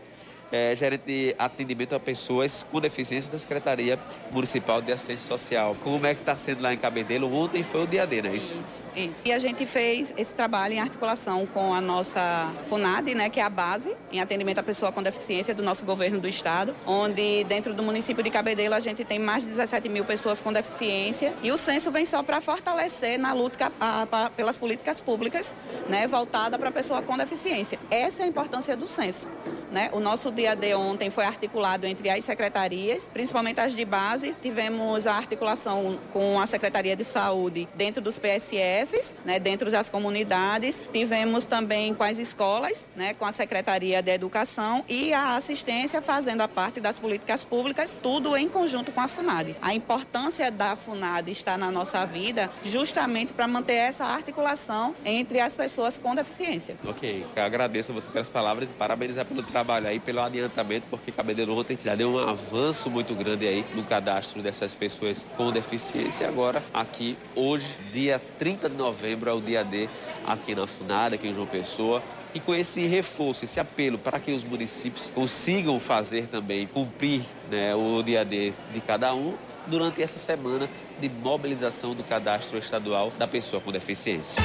é, 0.51 0.75
gerente 0.75 1.03
de 1.05 1.35
atendimento 1.37 1.95
a 1.95 1.99
pessoas 1.99 2.65
com 2.71 2.79
deficiência 2.79 3.31
da 3.31 3.39
Secretaria 3.39 3.99
Municipal 4.31 4.81
de 4.81 4.91
Assistência 4.91 5.27
Social. 5.27 5.75
Como 5.83 6.05
é 6.05 6.13
que 6.13 6.21
está 6.21 6.35
sendo 6.35 6.61
lá 6.61 6.73
em 6.73 6.77
Cabedelo? 6.77 7.33
Ontem 7.33 7.63
foi 7.63 7.83
o 7.83 7.87
dia 7.87 8.05
D, 8.05 8.21
não 8.21 8.31
é 8.31 8.35
isso? 8.35 8.57
Isso, 8.65 8.83
isso. 8.95 9.21
E 9.25 9.31
a 9.31 9.39
gente 9.39 9.65
fez 9.65 10.13
esse 10.17 10.33
trabalho 10.33 10.73
em 10.73 10.79
articulação 10.79 11.45
com 11.45 11.73
a 11.73 11.81
nossa 11.81 12.51
FUNAD, 12.67 13.13
né, 13.15 13.29
que 13.29 13.39
é 13.39 13.43
a 13.43 13.49
base 13.49 13.95
em 14.11 14.19
atendimento 14.19 14.59
à 14.59 14.63
pessoa 14.63 14.91
com 14.91 15.01
deficiência 15.03 15.53
do 15.53 15.63
nosso 15.63 15.85
governo 15.85 16.19
do 16.19 16.27
estado, 16.27 16.75
onde 16.85 17.43
dentro 17.45 17.73
do 17.73 17.83
município 17.83 18.23
de 18.23 18.29
Cabedelo 18.29 18.75
a 18.75 18.79
gente 18.79 19.03
tem 19.03 19.19
mais 19.19 19.43
de 19.43 19.49
17 19.49 19.89
mil 19.89 20.05
pessoas 20.05 20.41
com 20.41 20.51
deficiência 20.51 21.33
e 21.43 21.51
o 21.51 21.57
censo 21.57 21.91
vem 21.91 22.05
só 22.05 22.23
para 22.23 22.39
fortalecer 22.41 23.19
na 23.19 23.33
luta 23.33 23.71
a, 23.79 24.07
a, 24.11 24.29
pelas 24.29 24.57
políticas 24.57 25.01
públicas, 25.01 25.53
né, 25.89 26.07
voltada 26.07 26.57
para 26.57 26.69
a 26.69 26.71
pessoa 26.71 27.01
com 27.01 27.17
deficiência. 27.17 27.79
Essa 27.89 28.23
é 28.23 28.25
a 28.25 28.27
importância 28.27 28.75
do 28.75 28.87
censo. 28.87 29.27
Né? 29.71 29.89
O 29.91 29.99
nosso 29.99 30.31
dia 30.37 30.55
D 30.55 30.75
ontem 30.75 31.09
foi 31.09 31.25
articulado 31.25 31.87
entre 31.87 32.11
as 32.11 32.23
secretarias, 32.23 33.09
principalmente 33.11 33.59
as 33.59 33.75
de 33.75 33.83
base. 33.83 34.35
Tivemos 34.39 35.07
a 35.07 35.15
articulação 35.15 35.97
com 36.13 36.39
a 36.39 36.45
Secretaria 36.45 36.95
de 36.95 37.03
Saúde 37.03 37.67
dentro 37.73 38.01
dos 38.03 38.19
PSFs, 38.19 39.15
né, 39.25 39.39
dentro 39.39 39.71
das 39.71 39.89
comunidades. 39.89 40.79
Tivemos 40.93 41.45
também 41.45 41.93
com 41.95 42.03
as 42.03 42.19
escolas, 42.19 42.87
né, 42.95 43.15
com 43.15 43.25
a 43.25 43.31
Secretaria 43.31 44.01
de 44.01 44.11
Educação 44.11 44.85
e 44.87 45.11
a 45.11 45.35
assistência 45.35 46.03
fazendo 46.03 46.41
a 46.41 46.47
parte 46.47 46.79
das 46.79 46.99
políticas 46.99 47.43
públicas, 47.43 47.97
tudo 48.03 48.37
em 48.37 48.47
conjunto 48.47 48.91
com 48.91 49.01
a 49.01 49.07
FUNAD. 49.07 49.55
A 49.59 49.73
importância 49.73 50.51
da 50.51 50.75
FUNAD 50.75 51.31
está 51.31 51.57
na 51.57 51.71
nossa 51.71 52.05
vida 52.05 52.47
justamente 52.63 53.33
para 53.33 53.47
manter 53.47 53.73
essa 53.73 54.05
articulação 54.05 54.93
entre 55.03 55.39
as 55.39 55.55
pessoas 55.55 55.97
com 55.97 56.13
deficiência. 56.13 56.77
Ok, 56.87 57.25
eu 57.35 57.43
agradeço 57.43 57.91
você 57.91 58.09
pelas 58.11 58.29
palavras 58.29 58.69
e 58.69 58.73
parabenizar 58.75 59.25
pelo 59.25 59.41
trabalho 59.41 59.87
aí, 59.87 59.99
pelo 59.99 60.26
adiantamento, 60.27 60.85
porque 60.89 61.11
Cabedelo 61.11 61.57
ontem 61.57 61.77
já 61.83 61.95
deu 61.95 62.11
um 62.11 62.19
avanço 62.19 62.89
muito 62.89 63.13
grande 63.15 63.47
aí 63.47 63.65
no 63.73 63.83
cadastro 63.83 64.41
dessas 64.41 64.75
pessoas 64.75 65.25
com 65.35 65.51
deficiência. 65.51 66.27
Agora, 66.27 66.61
aqui, 66.73 67.17
hoje, 67.35 67.77
dia 67.91 68.21
30 68.37 68.69
de 68.69 68.75
novembro, 68.75 69.29
é 69.29 69.33
o 69.33 69.41
dia 69.41 69.63
D 69.63 69.89
aqui 70.25 70.53
na 70.53 70.67
FUNAD, 70.67 71.15
aqui 71.15 71.27
em 71.27 71.33
João 71.33 71.47
Pessoa, 71.47 72.01
E 72.35 72.39
com 72.39 72.53
esse 72.53 72.85
reforço, 72.85 73.45
esse 73.45 73.59
apelo 73.59 73.97
para 73.97 74.19
que 74.19 74.31
os 74.31 74.43
municípios 74.43 75.09
consigam 75.09 75.79
fazer 75.79 76.27
também, 76.27 76.67
cumprir 76.67 77.21
né, 77.49 77.73
o 77.73 78.03
dia 78.03 78.23
D 78.23 78.53
de 78.73 78.81
cada 78.81 79.13
um, 79.15 79.33
durante 79.65 80.01
essa 80.01 80.19
semana 80.19 80.69
de 80.99 81.09
mobilização 81.09 81.95
do 81.95 82.03
cadastro 82.03 82.57
estadual 82.57 83.11
da 83.17 83.27
pessoa 83.27 83.61
com 83.61 83.71
deficiência. 83.71 84.41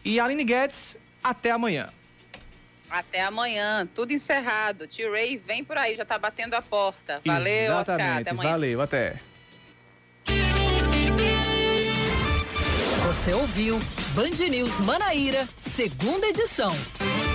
e 0.02 0.18
Aline 0.18 0.44
Guedes, 0.44 0.96
até 1.22 1.50
amanhã. 1.50 1.90
Até 2.92 3.22
amanhã, 3.22 3.88
tudo 3.94 4.12
encerrado. 4.12 4.86
Tio 4.86 5.10
Ray 5.10 5.38
vem 5.38 5.64
por 5.64 5.78
aí, 5.78 5.96
já 5.96 6.04
tá 6.04 6.18
batendo 6.18 6.52
a 6.52 6.60
porta. 6.60 7.22
Valeu, 7.24 7.72
Oscar. 7.76 8.18
Até 8.18 8.30
amanhã. 8.30 8.50
Valeu, 8.50 8.80
até. 8.82 9.16
Você 13.06 13.32
ouviu 13.32 13.80
Band 14.14 14.46
News 14.50 14.78
Manaíra, 14.80 15.46
segunda 15.46 16.26
edição. 16.26 16.70